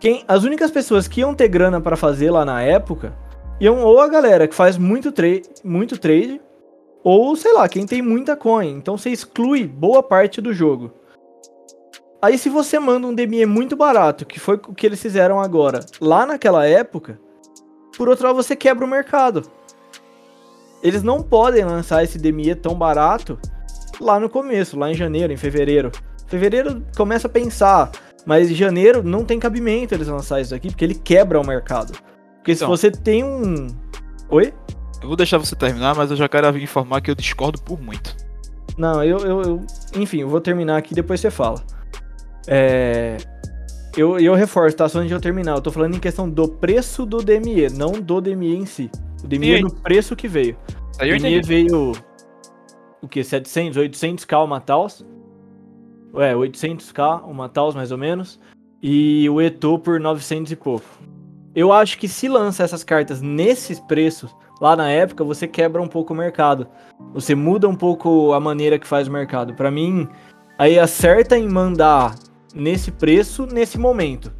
Quem, 0.00 0.24
as 0.26 0.44
únicas 0.44 0.70
pessoas 0.70 1.06
que 1.06 1.20
iam 1.20 1.34
ter 1.34 1.48
grana 1.48 1.80
para 1.80 1.96
fazer 1.96 2.30
lá 2.30 2.44
na 2.44 2.62
época 2.62 3.12
iam 3.60 3.84
ou 3.84 4.00
a 4.00 4.08
galera 4.08 4.48
que 4.48 4.54
faz 4.54 4.78
muito, 4.78 5.12
tra 5.12 5.26
muito 5.62 5.98
trade, 5.98 6.40
ou 7.04 7.36
sei 7.36 7.52
lá, 7.52 7.68
quem 7.68 7.86
tem 7.86 8.00
muita 8.00 8.34
coin. 8.34 8.70
Então 8.70 8.96
você 8.96 9.10
exclui 9.10 9.66
boa 9.66 10.02
parte 10.02 10.40
do 10.40 10.52
jogo. 10.52 10.92
Aí 12.22 12.36
se 12.36 12.48
você 12.48 12.78
manda 12.78 13.06
um 13.06 13.14
DME 13.14 13.46
muito 13.46 13.76
barato, 13.76 14.26
que 14.26 14.40
foi 14.40 14.56
o 14.56 14.74
que 14.74 14.86
eles 14.86 15.00
fizeram 15.00 15.40
agora, 15.40 15.80
lá 16.00 16.26
naquela 16.26 16.66
época, 16.66 17.18
por 17.96 18.08
outro 18.08 18.26
lado 18.26 18.36
você 18.36 18.56
quebra 18.56 18.84
o 18.84 18.88
mercado. 18.88 19.42
Eles 20.82 21.02
não 21.02 21.22
podem 21.22 21.64
lançar 21.64 22.02
esse 22.02 22.18
DME 22.18 22.54
tão 22.54 22.74
barato 22.74 23.38
lá 24.00 24.18
no 24.18 24.30
começo, 24.30 24.78
lá 24.78 24.90
em 24.90 24.94
janeiro, 24.94 25.32
em 25.32 25.36
fevereiro. 25.36 25.90
Fevereiro 26.26 26.82
começa 26.96 27.26
a 27.26 27.30
pensar, 27.30 27.90
mas 28.24 28.50
em 28.50 28.54
janeiro 28.54 29.02
não 29.02 29.24
tem 29.24 29.38
cabimento 29.38 29.94
eles 29.94 30.08
lançar 30.08 30.40
isso 30.40 30.54
aqui, 30.54 30.68
porque 30.68 30.84
ele 30.84 30.94
quebra 30.94 31.40
o 31.40 31.46
mercado. 31.46 31.92
Porque 32.40 32.52
então, 32.52 32.66
se 32.68 32.82
você 32.82 32.90
tem 32.90 33.22
um. 33.22 33.68
Oi? 34.30 34.52
Eu 35.02 35.08
vou 35.08 35.16
deixar 35.16 35.38
você 35.38 35.54
terminar, 35.54 35.94
mas 35.94 36.10
eu 36.10 36.16
já 36.16 36.28
quero 36.28 36.56
informar 36.58 37.00
que 37.00 37.10
eu 37.10 37.14
discordo 37.14 37.60
por 37.62 37.80
muito. 37.80 38.16
Não, 38.76 39.04
eu, 39.04 39.18
eu, 39.18 39.42
eu 39.42 39.66
enfim, 39.94 40.20
eu 40.20 40.28
vou 40.28 40.40
terminar 40.40 40.76
aqui 40.76 40.94
depois 40.94 41.20
você 41.20 41.30
fala. 41.30 41.62
É, 42.46 43.18
eu, 43.96 44.18
eu 44.18 44.34
reforço, 44.34 44.76
tá? 44.76 44.88
Só 44.88 44.98
antes 44.98 45.08
de 45.08 45.14
eu 45.14 45.20
terminar. 45.20 45.56
Eu 45.56 45.60
tô 45.60 45.70
falando 45.70 45.96
em 45.96 46.00
questão 46.00 46.28
do 46.28 46.48
preço 46.48 47.04
do 47.04 47.18
DME, 47.18 47.68
não 47.76 47.92
do 47.92 48.20
DME 48.20 48.56
em 48.56 48.66
si. 48.66 48.90
O 49.22 49.28
DME 49.28 49.56
é 49.56 49.60
no 49.60 49.72
preço 49.72 50.16
que 50.16 50.28
veio. 50.28 50.56
Aí 50.98 51.12
o 51.12 51.18
DME 51.18 51.42
veio. 51.42 51.92
O 53.02 53.08
que? 53.08 53.22
700, 53.22 53.76
800k 53.78 54.44
o 54.44 54.46
Mataus? 54.46 55.04
É, 56.14 56.34
800k 56.34 57.24
o 57.24 57.34
Mataus 57.34 57.74
mais 57.74 57.92
ou 57.92 57.98
menos. 57.98 58.40
e 58.82 59.28
o 59.28 59.40
Eto'o 59.40 59.78
por 59.78 60.00
900 60.00 60.52
e 60.52 60.56
pouco. 60.56 60.86
Eu 61.54 61.72
acho 61.72 61.98
que 61.98 62.06
se 62.06 62.28
lança 62.28 62.62
essas 62.62 62.84
cartas 62.84 63.20
nesses 63.20 63.80
preços, 63.80 64.34
lá 64.60 64.76
na 64.76 64.88
época, 64.88 65.24
você 65.24 65.48
quebra 65.48 65.82
um 65.82 65.88
pouco 65.88 66.14
o 66.14 66.16
mercado. 66.16 66.68
Você 67.12 67.34
muda 67.34 67.68
um 67.68 67.74
pouco 67.74 68.32
a 68.32 68.38
maneira 68.38 68.78
que 68.78 68.86
faz 68.86 69.08
o 69.08 69.12
mercado. 69.12 69.54
Para 69.54 69.70
mim, 69.70 70.08
aí 70.56 70.78
acerta 70.78 71.36
em 71.36 71.48
mandar 71.48 72.14
nesse 72.54 72.92
preço, 72.92 73.46
nesse 73.46 73.78
momento. 73.78 74.32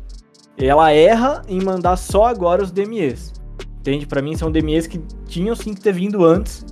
Ela 0.56 0.92
erra 0.92 1.42
em 1.48 1.60
mandar 1.60 1.96
só 1.96 2.26
agora 2.26 2.62
os 2.62 2.70
DMEs. 2.70 3.32
Entende? 3.80 4.06
Para 4.06 4.22
mim 4.22 4.36
são 4.36 4.52
DMEs 4.52 4.86
que 4.86 4.98
tinham 5.26 5.56
sim 5.56 5.74
que 5.74 5.80
ter 5.80 5.92
vindo 5.92 6.24
antes, 6.24 6.64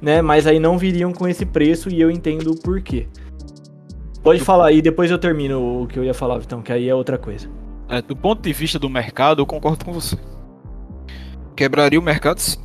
né? 0.00 0.22
Mas 0.22 0.46
aí 0.46 0.60
não 0.60 0.78
viriam 0.78 1.12
com 1.12 1.26
esse 1.26 1.44
preço 1.44 1.88
e 1.88 2.00
eu 2.00 2.10
entendo 2.10 2.52
o 2.52 2.60
porquê. 2.60 3.08
Pode 4.22 4.40
falar 4.40 4.66
aí, 4.66 4.82
depois 4.82 5.10
eu 5.10 5.18
termino 5.18 5.82
o 5.82 5.86
que 5.86 5.98
eu 5.98 6.04
ia 6.04 6.12
falar, 6.12 6.36
então, 6.36 6.60
que 6.60 6.70
aí 6.70 6.86
é 6.86 6.94
outra 6.94 7.16
coisa. 7.16 7.48
É, 7.90 8.00
do 8.00 8.14
ponto 8.14 8.40
de 8.40 8.52
vista 8.52 8.78
do 8.78 8.88
mercado, 8.88 9.42
eu 9.42 9.46
concordo 9.46 9.84
com 9.84 9.92
você. 9.92 10.16
Quebraria 11.56 11.98
o 11.98 12.02
mercado 12.02 12.38
sim. 12.38 12.56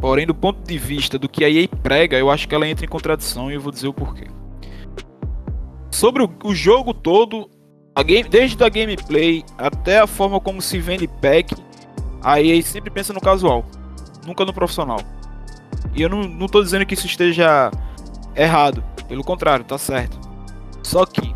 Porém, 0.00 0.26
do 0.26 0.34
ponto 0.34 0.66
de 0.66 0.78
vista 0.78 1.18
do 1.18 1.28
que 1.28 1.44
a 1.44 1.50
EA 1.50 1.68
prega, 1.68 2.16
eu 2.16 2.30
acho 2.30 2.48
que 2.48 2.54
ela 2.54 2.66
entra 2.66 2.86
em 2.86 2.88
contradição 2.88 3.50
e 3.50 3.54
eu 3.54 3.60
vou 3.60 3.70
dizer 3.70 3.88
o 3.88 3.92
porquê. 3.92 4.26
Sobre 5.90 6.22
o, 6.22 6.30
o 6.44 6.54
jogo 6.54 6.94
todo, 6.94 7.50
a 7.94 8.02
game, 8.02 8.26
desde 8.26 8.62
a 8.64 8.68
gameplay 8.70 9.44
até 9.58 9.98
a 9.98 10.06
forma 10.06 10.40
como 10.40 10.62
se 10.62 10.78
vende 10.78 11.06
pack, 11.06 11.54
a 12.22 12.40
EA 12.40 12.62
sempre 12.62 12.90
pensa 12.90 13.12
no 13.12 13.20
casual, 13.20 13.66
nunca 14.26 14.46
no 14.46 14.52
profissional. 14.54 15.00
E 15.94 16.00
eu 16.00 16.08
não, 16.08 16.22
não 16.22 16.46
tô 16.46 16.62
dizendo 16.62 16.86
que 16.86 16.94
isso 16.94 17.06
esteja 17.06 17.70
errado, 18.34 18.82
pelo 19.08 19.24
contrário, 19.24 19.64
tá 19.64 19.76
certo. 19.76 20.18
Só 20.82 21.04
que, 21.04 21.34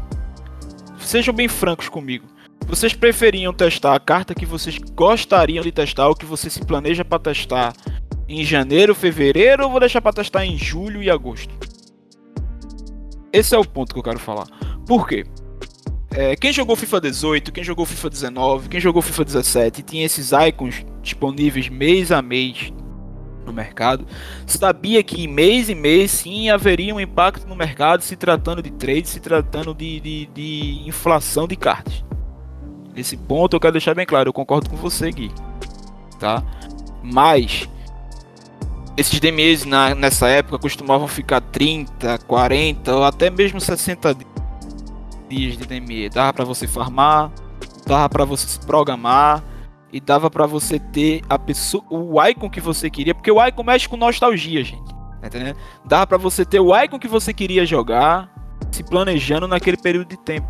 sejam 0.99 1.35
bem 1.35 1.49
francos 1.49 1.89
comigo. 1.89 2.32
Vocês 2.73 2.95
preferiam 2.95 3.53
testar 3.53 3.95
a 3.95 4.01
carta 4.01 4.35
que 4.35 4.47
vocês 4.47 4.79
gostariam 4.79 5.63
de 5.63 5.71
testar, 5.71 6.09
ou 6.09 6.15
que 6.15 6.25
você 6.25 6.49
se 6.49 6.65
planeja 6.65 7.05
para 7.05 7.19
testar 7.19 7.75
em 8.27 8.43
janeiro, 8.43 8.95
fevereiro, 8.95 9.65
ou 9.65 9.71
vou 9.71 9.79
deixar 9.79 10.01
para 10.01 10.15
testar 10.15 10.47
em 10.47 10.57
julho 10.57 11.03
e 11.03 11.11
agosto? 11.11 11.55
Esse 13.31 13.55
é 13.55 13.59
o 13.59 13.65
ponto 13.65 13.93
que 13.93 13.99
eu 14.01 14.03
quero 14.03 14.19
falar. 14.19 14.47
Por 14.87 15.07
quê? 15.07 15.27
É, 16.13 16.35
quem 16.35 16.51
jogou 16.51 16.75
FIFA 16.75 17.03
18, 17.03 17.53
quem 17.53 17.63
jogou 17.63 17.85
FIFA 17.85 18.09
19, 18.09 18.69
quem 18.71 18.81
jogou 18.81 19.03
FIFA 19.03 19.27
17 19.27 19.83
tinha 19.83 20.07
esses 20.07 20.31
icons 20.33 20.83
disponíveis 21.03 21.69
mês 21.69 22.11
a 22.11 22.23
mês 22.23 22.73
no 23.45 23.53
mercado, 23.53 24.07
sabia 24.47 25.03
que 25.03 25.29
mês 25.29 25.69
e 25.69 25.75
mês 25.75 26.11
sim 26.11 26.49
haveria 26.49 26.95
um 26.95 27.01
impacto 27.01 27.47
no 27.47 27.55
mercado 27.55 28.03
se 28.03 28.17
tratando 28.17 28.63
de 28.63 28.71
trade, 28.71 29.11
se 29.11 29.21
tratando 29.21 29.75
de, 29.75 30.01
de, 30.01 30.27
de 30.33 30.83
inflação 30.87 31.47
de 31.47 31.55
cartas. 31.55 32.03
Nesse 32.95 33.17
ponto 33.17 33.57
eu 33.57 33.61
quero 33.61 33.73
deixar 33.73 33.95
bem 33.95 34.07
claro, 34.07 34.29
eu 34.29 34.33
concordo 34.33 34.69
com 34.69 34.77
você, 34.77 35.11
Gui. 35.11 35.33
Tá? 36.19 36.43
Mas 37.03 37.69
esses 38.97 39.19
DMEs 39.19 39.65
na, 39.65 39.95
nessa 39.95 40.29
época 40.29 40.59
costumavam 40.59 41.09
ficar 41.09 41.41
30, 41.41 42.19
40 42.19 42.95
ou 42.95 43.05
até 43.05 43.31
mesmo 43.31 43.61
60 43.61 44.17
dias 45.29 45.57
de 45.57 45.67
DME. 45.67 46.11
Dava 46.11 46.33
para 46.33 46.45
você 46.45 46.67
farmar, 46.67 47.33
dava 47.87 48.09
para 48.09 48.25
você 48.25 48.47
se 48.47 48.61
programar 48.61 49.43
e 49.93 50.01
dava 50.01 50.31
para 50.31 50.47
você 50.47 50.79
ter 50.79 51.23
a 51.29 51.39
pessoa, 51.39 51.85
o 51.91 52.23
icon 52.27 52.51
que 52.51 52.61
você 52.61 52.91
queria, 52.91 53.15
porque 53.15 53.31
o 53.31 53.45
icon 53.47 53.63
mexe 53.63 53.89
com 53.89 53.97
nostalgia, 53.97 54.63
gente. 54.63 54.93
Tá 55.21 55.27
entendendo? 55.29 55.57
Dava 55.85 56.07
para 56.07 56.19
você 56.19 56.45
ter 56.45 56.61
o 56.61 56.77
icon 56.77 56.99
que 56.99 57.09
você 57.09 57.33
queria 57.33 57.65
jogar, 57.65 58.31
se 58.71 58.83
planejando 58.83 59.49
naquele 59.49 59.77
período 59.77 60.09
de 60.09 60.17
tempo. 60.19 60.49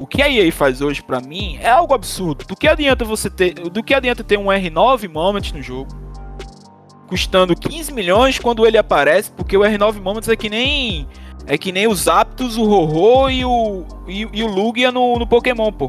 O 0.00 0.06
que 0.06 0.22
a 0.22 0.28
EA 0.28 0.50
faz 0.50 0.80
hoje 0.80 1.02
para 1.02 1.20
mim 1.20 1.58
é 1.60 1.70
algo 1.70 1.94
absurdo. 1.94 2.44
Do 2.44 2.56
que 2.56 2.66
adianta 2.66 3.04
você 3.04 3.30
ter, 3.30 3.54
do 3.54 3.82
que 3.82 3.94
adianta 3.94 4.24
ter 4.24 4.38
um 4.38 4.46
R9 4.46 5.08
Moments 5.08 5.52
no 5.52 5.62
jogo? 5.62 6.00
custando 7.10 7.56
15 7.56 7.92
milhões 7.92 8.38
quando 8.38 8.64
ele 8.64 8.78
aparece, 8.78 9.32
porque 9.32 9.56
o 9.56 9.62
R9 9.62 10.00
Moments 10.00 10.28
é 10.28 10.36
que 10.36 10.48
nem 10.48 11.08
é 11.44 11.58
que 11.58 11.72
nem 11.72 11.88
os 11.88 12.06
Aptos, 12.06 12.56
o 12.56 12.64
Rorô 12.64 13.28
e 13.28 13.44
o 13.44 13.84
e, 14.06 14.28
e 14.32 14.42
o 14.44 14.46
Lugia 14.46 14.92
no, 14.92 15.18
no 15.18 15.26
Pokémon, 15.26 15.72
pô. 15.72 15.88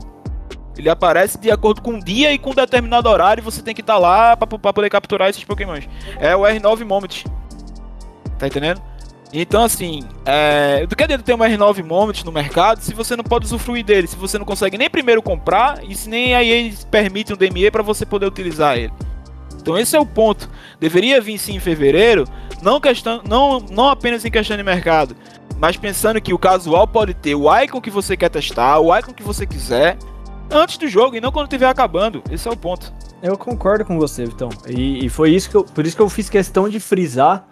Ele 0.76 0.90
aparece 0.90 1.38
de 1.38 1.52
acordo 1.52 1.82
com 1.82 1.92
o 1.92 2.04
dia 2.04 2.34
e 2.34 2.40
com 2.40 2.50
um 2.50 2.56
determinado 2.56 3.08
horário, 3.08 3.44
você 3.44 3.62
tem 3.62 3.76
que 3.76 3.82
estar 3.82 3.94
tá 3.94 4.00
lá 4.00 4.36
para 4.36 4.74
poder 4.74 4.90
capturar 4.90 5.30
esses 5.30 5.44
Pokémons. 5.44 5.88
É 6.20 6.36
o 6.36 6.42
R9 6.42 6.84
Moments. 6.84 7.24
Tá 8.40 8.48
entendendo? 8.48 8.82
Então, 9.34 9.64
assim, 9.64 10.04
é... 10.26 10.86
do 10.86 10.96
que 10.96 11.04
adianta 11.04 11.24
ter 11.24 11.34
um 11.34 11.38
R9 11.38 11.84
Moments 11.84 12.24
no 12.24 12.32
mercado 12.32 12.82
se 12.82 12.94
você 12.94 13.16
não 13.16 13.24
pode 13.24 13.46
usufruir 13.46 13.84
dele, 13.84 14.08
se 14.08 14.16
você 14.16 14.38
não 14.38 14.46
consegue 14.46 14.78
nem 14.78 14.90
primeiro 14.90 15.22
comprar 15.22 15.84
e 15.84 15.96
se 15.96 16.10
nem 16.10 16.36
aí 16.36 16.50
eles 16.50 16.84
permitem 16.84 17.36
um 17.36 17.38
DME 17.38 17.72
para 17.72 17.82
você 17.82 18.06
poder 18.06 18.26
utilizar 18.26 18.78
ele. 18.78 18.92
Então 19.56 19.78
esse 19.78 19.96
é 19.96 20.00
o 20.00 20.06
ponto. 20.06 20.50
Deveria 20.80 21.22
vir 21.22 21.38
sim 21.38 21.56
em 21.56 21.60
fevereiro, 21.60 22.26
não, 22.62 22.80
questão, 22.82 23.22
não, 23.28 23.60
não 23.60 23.90
apenas 23.90 24.26
em 24.26 24.32
questão 24.32 24.58
de 24.58 24.64
mercado, 24.64 25.16
mas 25.58 25.78
pensando 25.78 26.20
que 26.20 26.34
o 26.34 26.40
casual 26.40 26.88
pode 26.88 27.14
ter 27.14 27.36
o 27.36 27.56
icon 27.62 27.80
que 27.80 27.92
você 27.92 28.18
quer 28.18 28.30
testar, 28.30 28.80
o 28.80 28.96
icon 28.98 29.14
que 29.14 29.24
você 29.24 29.46
quiser, 29.46 29.98
antes 30.50 30.78
do 30.78 30.88
jogo 30.88 31.16
e 31.16 31.22
não 31.22 31.32
quando 31.32 31.46
estiver 31.46 31.68
acabando. 31.68 32.22
Esse 32.30 32.48
é 32.48 32.52
o 32.52 32.58
ponto. 32.58 32.92
Eu 33.22 33.38
concordo 33.38 33.86
com 33.86 34.00
você, 34.00 34.26
Vitão. 34.26 34.50
E, 34.68 35.06
e, 35.06 35.10
foi 35.10 35.30
isso 35.32 35.50
que 35.50 35.56
eu, 35.56 35.64
por 35.64 35.86
isso 35.86 35.96
que 35.96 36.02
eu 36.02 36.10
fiz 36.10 36.30
questão 36.30 36.68
de 36.68 36.80
frisar 36.80 37.48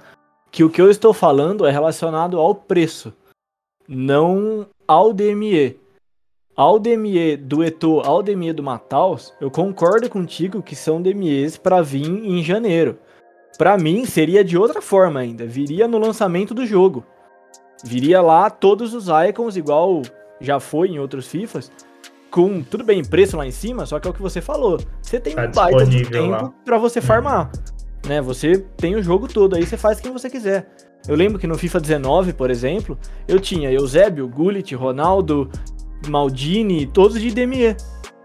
que 0.51 0.63
o 0.63 0.69
que 0.69 0.81
eu 0.81 0.89
estou 0.89 1.13
falando 1.13 1.65
é 1.65 1.71
relacionado 1.71 2.39
ao 2.39 2.55
preço, 2.55 3.13
não 3.87 4.65
ao 4.87 5.13
DME 5.13 5.79
ao 6.59 6.77
DME 6.77 7.37
do 7.37 7.63
Eto, 7.63 8.01
ao 8.01 8.21
DME 8.21 8.51
do 8.51 8.61
Mataus, 8.61 9.33
eu 9.39 9.49
concordo 9.49 10.09
contigo 10.09 10.61
que 10.61 10.75
são 10.75 11.01
DMEs 11.01 11.55
para 11.55 11.81
vir 11.81 12.05
em 12.05 12.43
janeiro. 12.43 12.97
Para 13.57 13.77
mim, 13.77 14.05
seria 14.05 14.43
de 14.43 14.57
outra 14.57 14.81
forma 14.81 15.21
ainda. 15.21 15.45
Viria 15.45 15.87
no 15.87 15.97
lançamento 15.97 16.53
do 16.53 16.65
jogo. 16.65 17.05
Viria 17.81 18.21
lá 18.21 18.49
todos 18.49 18.93
os 18.93 19.05
icons, 19.29 19.55
igual 19.55 20.01
já 20.41 20.59
foi 20.59 20.89
em 20.89 20.99
outros 20.99 21.27
FIFAs, 21.27 21.71
com 22.29 22.61
tudo 22.61 22.83
bem, 22.83 23.05
preço 23.05 23.37
lá 23.37 23.47
em 23.47 23.51
cima, 23.51 23.85
só 23.85 23.97
que 23.97 24.09
é 24.09 24.11
o 24.11 24.13
que 24.13 24.21
você 24.21 24.41
falou. 24.41 24.81
Você 25.01 25.17
tem 25.17 25.35
tá 25.35 25.45
um 25.45 25.51
baita 25.51 25.85
de 25.85 26.09
tempo 26.09 26.53
para 26.65 26.77
você 26.77 26.99
farmar. 26.99 27.49
Né? 28.07 28.21
Você 28.21 28.59
tem 28.77 28.95
o 28.95 29.03
jogo 29.03 29.27
todo 29.27 29.55
aí, 29.55 29.65
você 29.65 29.77
faz 29.77 29.99
quem 29.99 30.11
você 30.11 30.29
quiser. 30.29 30.69
Eu 31.07 31.15
lembro 31.15 31.39
que 31.39 31.47
no 31.47 31.57
FIFA 31.57 31.79
19, 31.79 32.33
por 32.33 32.51
exemplo, 32.51 32.97
eu 33.27 33.39
tinha 33.39 33.71
Eusébio, 33.71 34.27
Gullit, 34.27 34.75
Ronaldo, 34.75 35.49
Maldini, 36.07 36.85
todos 36.85 37.19
de 37.19 37.31
DME, 37.31 37.75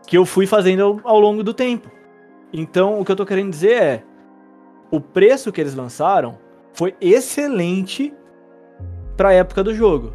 que 0.06 0.18
eu 0.18 0.24
fui 0.24 0.46
fazendo 0.46 0.82
ao, 0.82 1.00
ao 1.04 1.20
longo 1.20 1.42
do 1.42 1.54
tempo. 1.54 1.90
Então, 2.52 3.00
o 3.00 3.04
que 3.04 3.12
eu 3.12 3.16
tô 3.16 3.26
querendo 3.26 3.50
dizer 3.50 3.82
é, 3.82 4.02
o 4.90 5.00
preço 5.00 5.50
que 5.50 5.60
eles 5.60 5.74
lançaram 5.74 6.38
foi 6.72 6.94
excelente 7.00 8.12
para 9.16 9.30
a 9.30 9.32
época 9.32 9.62
do 9.62 9.74
jogo. 9.74 10.12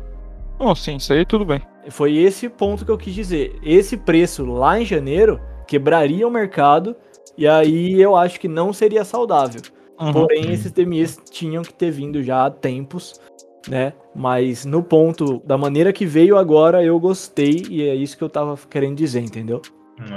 Oh, 0.58 0.76
sim, 0.76 0.98
isso 0.98 1.14
aí 1.14 1.26
tudo 1.26 1.46
bem. 1.46 1.62
Foi 1.90 2.18
esse 2.18 2.50
ponto 2.50 2.86
que 2.86 2.92
eu 2.92 2.98
quis 2.98 3.14
dizer. 3.14 3.58
Esse 3.64 3.98
preço 3.98 4.46
lá 4.46 4.80
em 4.80 4.86
janeiro 4.86 5.40
quebraria 5.66 6.28
o 6.28 6.32
mercado 6.32 6.96
e 7.40 7.48
aí 7.48 8.00
eu 8.00 8.16
acho 8.16 8.40
que 8.40 8.48
não 8.48 8.72
seria 8.72 9.04
saudável. 9.04 9.62
Uhum. 10.00 10.14
Porém, 10.14 10.52
esses 10.52 10.72
DMEs 10.72 11.20
tinham 11.30 11.64
que 11.64 11.74
ter 11.74 11.92
vindo 11.92 12.22
já 12.24 12.46
há 12.46 12.52
tempos 12.52 13.20
né? 13.68 13.94
Mas 14.16 14.66
no 14.66 14.82
ponto, 14.82 15.42
da 15.46 15.58
maneira 15.58 15.92
que 15.92 16.06
veio 16.06 16.38
agora, 16.38 16.84
eu 16.84 17.00
gostei 17.00 17.66
e 17.70 17.88
é 17.88 17.96
isso 17.96 18.18
que 18.18 18.24
eu 18.24 18.30
tava 18.30 18.58
querendo 18.70 18.98
dizer, 18.98 19.22
entendeu? 19.22 19.62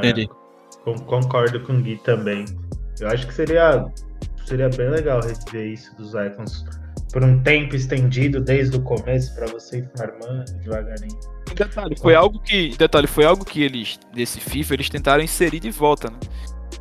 É, 0.02 0.26
concordo 1.06 1.60
com 1.60 1.74
o 1.74 1.82
Gui 1.82 1.96
também. 2.04 2.44
Eu 3.00 3.08
acho 3.08 3.26
que 3.26 3.34
seria, 3.34 3.84
seria 4.46 4.68
bem 4.68 4.90
legal 4.90 5.20
rever 5.20 5.72
isso 5.72 5.94
dos 5.96 6.14
icons 6.14 6.64
por 7.12 7.22
um 7.22 7.42
tempo 7.42 7.76
estendido 7.76 8.40
desde 8.40 8.76
o 8.76 8.82
começo 8.82 9.34
para 9.34 9.46
você 9.46 9.78
ir 9.78 9.90
farmando 9.96 10.44
devagarinho. 10.62 11.18
E 11.50 11.54
detalhe, 11.54 11.94
foi 11.98 12.14
algo 12.14 12.38
que, 12.38 12.74
detalhe, 12.76 13.06
foi 13.06 13.24
algo 13.26 13.44
que 13.44 13.62
eles 13.62 14.00
desse 14.14 14.40
FIFA 14.40 14.74
eles 14.74 14.88
tentaram 14.88 15.22
inserir 15.22 15.60
de 15.60 15.70
volta, 15.70 16.08
né? 16.08 16.16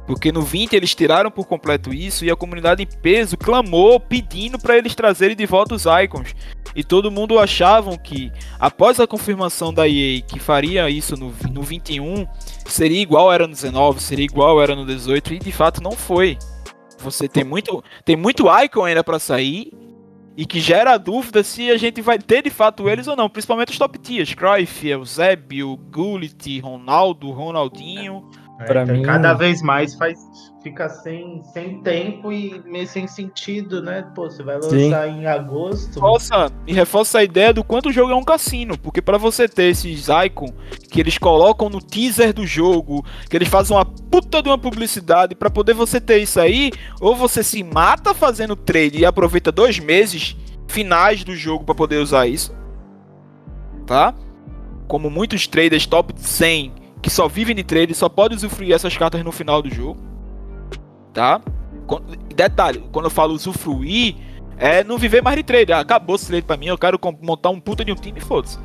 Porque 0.08 0.32
no 0.32 0.42
20 0.42 0.76
eles 0.76 0.96
tiraram 0.96 1.32
por 1.32 1.46
completo 1.46 1.94
isso 1.94 2.26
e 2.26 2.32
a 2.32 2.36
comunidade 2.36 2.84
em 2.84 3.02
peso 3.02 3.38
clamou 3.38 4.00
pedindo 4.00 4.58
para 4.58 4.78
eles 4.78 4.96
trazerem 4.96 5.36
de 5.36 5.46
volta 5.46 5.76
os 5.76 5.86
icons. 5.86 6.36
E 6.76 6.84
todo 6.84 7.12
mundo 7.12 7.38
achavam 7.38 7.98
que 7.98 8.32
após 8.60 9.00
a 9.00 9.08
confirmação 9.08 9.74
da 9.74 9.88
EA 9.88 10.22
que 10.22 10.40
faria 10.40 10.90
isso 10.90 11.16
no, 11.18 11.34
no 11.52 11.62
21, 11.62 12.26
seria 12.66 13.02
igual 13.02 13.32
era 13.32 13.46
no 13.46 13.54
19, 13.54 14.02
seria 14.02 14.26
igual 14.26 14.62
era 14.62 14.76
no 14.76 14.86
18 14.86 15.34
e 15.34 15.40
de 15.40 15.52
fato 15.52 15.82
não 15.82 15.92
foi. 15.92 16.38
Você 17.00 17.28
tem 17.28 17.44
muito 17.44 17.84
tem 18.06 18.16
muito 18.16 18.46
icon 18.64 18.86
ainda 18.86 19.04
para 19.04 19.20
sair 19.20 19.72
e 20.38 20.46
que 20.46 20.60
gera 20.60 20.98
dúvida 20.98 21.44
se 21.44 21.70
a 21.70 21.78
gente 21.78 22.02
vai 22.02 22.18
ter 22.18 22.42
de 22.42 22.50
fato 22.50 22.88
eles 22.88 23.08
ou 23.08 23.16
não, 23.16 23.30
principalmente 23.30 23.72
os 23.72 23.78
top 23.78 24.00
tiers, 24.00 24.34
Cruyff, 24.34 24.88
Eusébio, 24.88 25.76
Gullit, 25.76 26.60
Ronaldo, 26.62 27.32
Ronaldinho. 27.32 28.30
É, 28.38 28.41
Pra 28.66 28.84
então, 28.84 28.96
mim- 28.96 29.02
Cada 29.04 29.34
vez 29.34 29.62
mais 29.62 29.96
faz, 29.96 30.20
fica 30.62 30.88
sem, 30.90 31.42
sem 31.54 31.82
tempo 31.82 32.32
e 32.32 32.62
meio 32.66 32.88
sem 32.88 33.08
sentido, 33.08 33.82
né? 33.82 34.06
Pô, 34.16 34.30
você 34.30 34.44
vai 34.44 34.62
Sim. 34.62 34.86
lançar 34.86 35.08
em 35.08 35.26
agosto. 35.26 35.96
Reforça, 35.96 36.52
e 36.68 36.74
reforça 36.74 37.20
a 37.20 37.24
ideia 37.24 37.54
do 37.54 37.64
quanto 37.64 37.90
o 37.90 37.92
jogo 37.92 38.12
é 38.12 38.16
um 38.16 38.24
cassino, 38.24 38.78
porque 38.78 39.02
pra 39.02 39.18
você 39.18 39.48
ter 39.48 39.66
esses 39.72 40.08
icon 40.26 40.54
que 40.90 41.00
eles 41.00 41.18
colocam 41.18 41.70
no 41.70 41.82
teaser 41.82 42.34
do 42.34 42.46
jogo, 42.46 43.06
que 43.30 43.36
eles 43.38 43.48
fazem 43.48 43.76
uma 43.76 43.86
puta 43.86 44.42
de 44.42 44.50
uma 44.50 44.58
publicidade, 44.58 45.36
pra 45.36 45.50
poder 45.50 45.74
você 45.74 46.00
ter 46.00 46.18
isso 46.20 46.40
aí, 46.40 46.72
ou 47.00 47.16
você 47.16 47.44
se 47.44 47.64
mata 47.64 48.14
fazendo 48.14 48.56
trade 48.56 49.00
e 49.00 49.06
aproveita 49.06 49.52
dois 49.52 49.80
meses 49.80 50.36
finais 50.68 51.24
do 51.24 51.36
jogo 51.36 51.64
pra 51.66 51.76
poder 51.76 51.98
usar 51.98 52.28
isso, 52.28 52.56
tá? 53.86 54.14
Como 54.88 55.10
muitos 55.10 55.48
traders 55.48 55.86
top 55.86 56.14
100 56.18 56.74
que 57.02 57.10
só 57.10 57.28
vivem 57.28 57.56
de 57.56 57.64
trade 57.64 57.94
só 57.94 58.08
podem 58.08 58.38
usufruir 58.38 58.74
essas 58.74 58.96
cartas 58.96 59.24
no 59.24 59.32
final 59.32 59.62
do 59.62 59.74
jogo, 59.74 60.00
tá? 61.14 61.42
Detalhe, 62.36 62.84
quando 62.92 63.06
eu 63.06 63.12
falo 63.12 63.34
usufruir, 63.34 64.16
é 64.58 64.84
não 64.84 64.98
viver 64.98 65.22
mais 65.22 65.36
de 65.36 65.44
trade. 65.44 65.74
Ah, 65.74 65.80
acabou 65.80 66.16
esse 66.16 66.28
trade 66.28 66.46
pra 66.46 66.58
mim, 66.58 66.68
eu 66.68 66.78
quero 66.78 67.00
montar 67.22 67.50
um 67.50 67.60
puta 67.60 67.84
de 67.84 67.92
um 67.92 67.96
time, 67.96 68.20
foda-se. 68.20 68.58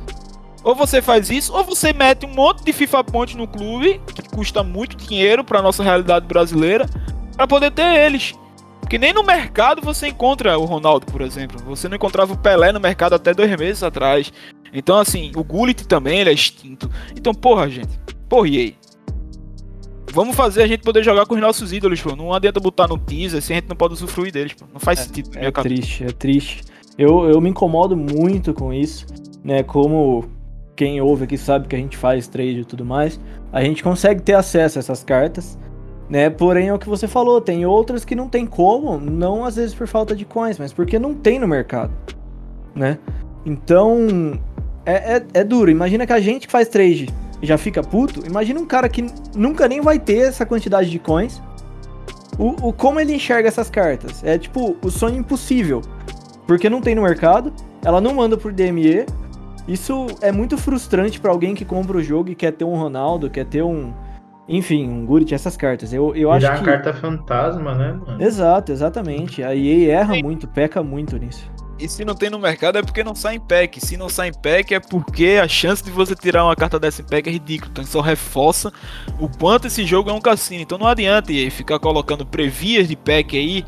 Ou 0.63 0.75
você 0.75 1.01
faz 1.01 1.29
isso, 1.29 1.53
ou 1.53 1.63
você 1.63 1.93
mete 1.93 2.25
um 2.25 2.33
monte 2.33 2.63
de 2.63 2.73
FIFA 2.73 3.03
Point 3.03 3.37
no 3.37 3.47
clube, 3.47 4.01
que 4.13 4.29
custa 4.29 4.63
muito 4.63 4.97
dinheiro 4.97 5.43
pra 5.43 5.61
nossa 5.61 5.83
realidade 5.83 6.25
brasileira, 6.25 6.85
pra 7.35 7.47
poder 7.47 7.71
ter 7.71 8.05
eles. 8.05 8.33
Porque 8.81 8.97
nem 8.97 9.13
no 9.13 9.23
mercado 9.23 9.81
você 9.81 10.07
encontra 10.07 10.57
o 10.57 10.65
Ronaldo, 10.65 11.05
por 11.07 11.21
exemplo. 11.21 11.59
Você 11.65 11.89
não 11.89 11.95
encontrava 11.95 12.33
o 12.33 12.37
Pelé 12.37 12.71
no 12.71 12.79
mercado 12.79 13.13
até 13.13 13.33
dois 13.33 13.53
meses 13.57 13.83
atrás. 13.83 14.31
Então, 14.71 14.97
assim, 14.97 15.31
o 15.35 15.43
Gullit 15.43 15.85
também 15.85 16.19
ele 16.19 16.29
é 16.29 16.33
extinto. 16.33 16.89
Então, 17.15 17.33
porra, 17.33 17.69
gente. 17.69 17.99
Porra, 18.29 18.47
e 18.47 18.57
aí? 18.57 18.75
Vamos 20.13 20.35
fazer 20.35 20.63
a 20.63 20.67
gente 20.67 20.81
poder 20.81 21.03
jogar 21.03 21.25
com 21.25 21.35
os 21.35 21.41
nossos 21.41 21.71
ídolos, 21.71 22.01
pô. 22.01 22.15
Não 22.15 22.33
adianta 22.33 22.59
botar 22.59 22.87
no 22.87 22.97
teaser 22.97 23.41
se 23.41 23.53
a 23.53 23.55
gente 23.55 23.69
não 23.69 23.75
pode 23.75 23.93
usufruir 23.93 24.31
deles, 24.31 24.53
pô. 24.53 24.65
Não 24.73 24.79
faz 24.79 24.99
sentido 24.99 25.29
na 25.31 25.39
minha 25.39 25.49
É 25.49 25.51
triste, 25.51 26.03
é 26.03 26.07
triste. 26.07 26.63
Eu, 26.97 27.29
eu 27.29 27.39
me 27.39 27.49
incomodo 27.49 27.95
muito 27.95 28.53
com 28.53 28.73
isso, 28.73 29.05
né? 29.43 29.61
Como 29.63 30.25
quem 30.75 31.01
ouve 31.01 31.25
aqui 31.25 31.37
sabe 31.37 31.67
que 31.67 31.75
a 31.75 31.79
gente 31.79 31.97
faz 31.97 32.27
trade 32.27 32.61
e 32.61 32.65
tudo 32.65 32.85
mais, 32.85 33.19
a 33.51 33.63
gente 33.63 33.83
consegue 33.83 34.21
ter 34.21 34.33
acesso 34.33 34.77
a 34.77 34.79
essas 34.79 35.03
cartas, 35.03 35.57
né? 36.09 36.29
Porém, 36.29 36.69
é 36.69 36.73
o 36.73 36.79
que 36.79 36.87
você 36.87 37.07
falou, 37.07 37.41
tem 37.41 37.65
outras 37.65 38.05
que 38.05 38.15
não 38.15 38.29
tem 38.29 38.45
como, 38.45 38.99
não 38.99 39.43
às 39.43 39.55
vezes 39.55 39.75
por 39.75 39.87
falta 39.87 40.15
de 40.15 40.25
coins, 40.25 40.57
mas 40.57 40.71
porque 40.71 40.97
não 40.97 41.13
tem 41.13 41.39
no 41.39 41.47
mercado, 41.47 41.91
né? 42.75 42.97
Então, 43.45 44.39
é, 44.85 45.17
é, 45.17 45.25
é 45.33 45.43
duro. 45.43 45.69
Imagina 45.69 46.05
que 46.05 46.13
a 46.13 46.19
gente 46.19 46.47
que 46.47 46.51
faz 46.51 46.67
trade 46.67 47.07
já 47.41 47.57
fica 47.57 47.83
puto, 47.83 48.25
imagina 48.25 48.59
um 48.59 48.65
cara 48.65 48.89
que 48.89 49.05
nunca 49.35 49.67
nem 49.67 49.81
vai 49.81 49.99
ter 49.99 50.19
essa 50.19 50.45
quantidade 50.45 50.89
de 50.89 50.99
coins. 50.99 51.41
O, 52.37 52.69
o 52.69 52.73
como 52.73 52.99
ele 52.99 53.13
enxerga 53.13 53.47
essas 53.47 53.69
cartas? 53.69 54.23
É 54.23 54.37
tipo 54.37 54.75
o 54.81 54.89
sonho 54.89 55.17
impossível. 55.17 55.81
Porque 56.45 56.69
não 56.69 56.81
tem 56.81 56.95
no 56.95 57.01
mercado, 57.01 57.51
ela 57.83 57.99
não 57.99 58.13
manda 58.13 58.37
por 58.37 58.53
DME. 58.53 59.05
Isso 59.67 60.07
é 60.21 60.31
muito 60.31 60.57
frustrante 60.57 61.19
pra 61.19 61.31
alguém 61.31 61.53
que 61.53 61.65
compra 61.65 61.97
o 61.97 62.01
jogo 62.01 62.29
e 62.29 62.35
quer 62.35 62.53
ter 62.53 62.63
um 62.63 62.75
Ronaldo, 62.75 63.29
quer 63.29 63.45
ter 63.45 63.61
um. 63.61 63.93
Enfim, 64.47 64.87
um 64.87 65.05
Gullit, 65.05 65.33
essas 65.33 65.57
cartas. 65.57 65.91
Eu, 65.91 66.15
eu 66.15 66.31
acho 66.31 66.45
que. 66.47 66.53
a 66.53 66.61
carta 66.63 66.93
fantasma, 66.93 67.75
né, 67.75 67.91
mano? 67.91 68.23
Exato, 68.23 68.71
exatamente. 68.71 69.43
A 69.43 69.53
EA 69.53 69.99
erra 69.99 70.15
muito, 70.15 70.47
peca 70.47 70.81
muito 70.81 71.17
nisso. 71.17 71.51
E 71.79 71.87
se 71.87 72.03
não 72.03 72.15
tem 72.15 72.29
no 72.29 72.39
mercado 72.39 72.77
é 72.77 72.81
porque 72.81 73.03
não 73.03 73.13
sai 73.13 73.35
em 73.35 73.39
pack. 73.39 73.79
Se 73.79 73.95
não 73.97 74.09
sai 74.09 74.29
em 74.29 74.33
pack 74.33 74.73
é 74.73 74.79
porque 74.79 75.39
a 75.41 75.47
chance 75.47 75.83
de 75.83 75.91
você 75.91 76.15
tirar 76.15 76.43
uma 76.43 76.55
carta 76.55 76.79
dessa 76.79 77.01
em 77.01 77.05
pack 77.05 77.29
é 77.29 77.31
ridícula. 77.31 77.69
Então 77.71 77.85
só 77.85 78.01
reforça 78.01 78.71
o 79.19 79.29
quanto 79.29 79.67
esse 79.67 79.85
jogo 79.85 80.09
é 80.09 80.13
um 80.13 80.21
cassino. 80.21 80.61
Então 80.63 80.77
não 80.77 80.87
adianta 80.87 81.31
ficar 81.51 81.77
colocando 81.79 82.25
previas 82.25 82.87
de 82.87 82.95
pack 82.95 83.37
aí 83.37 83.63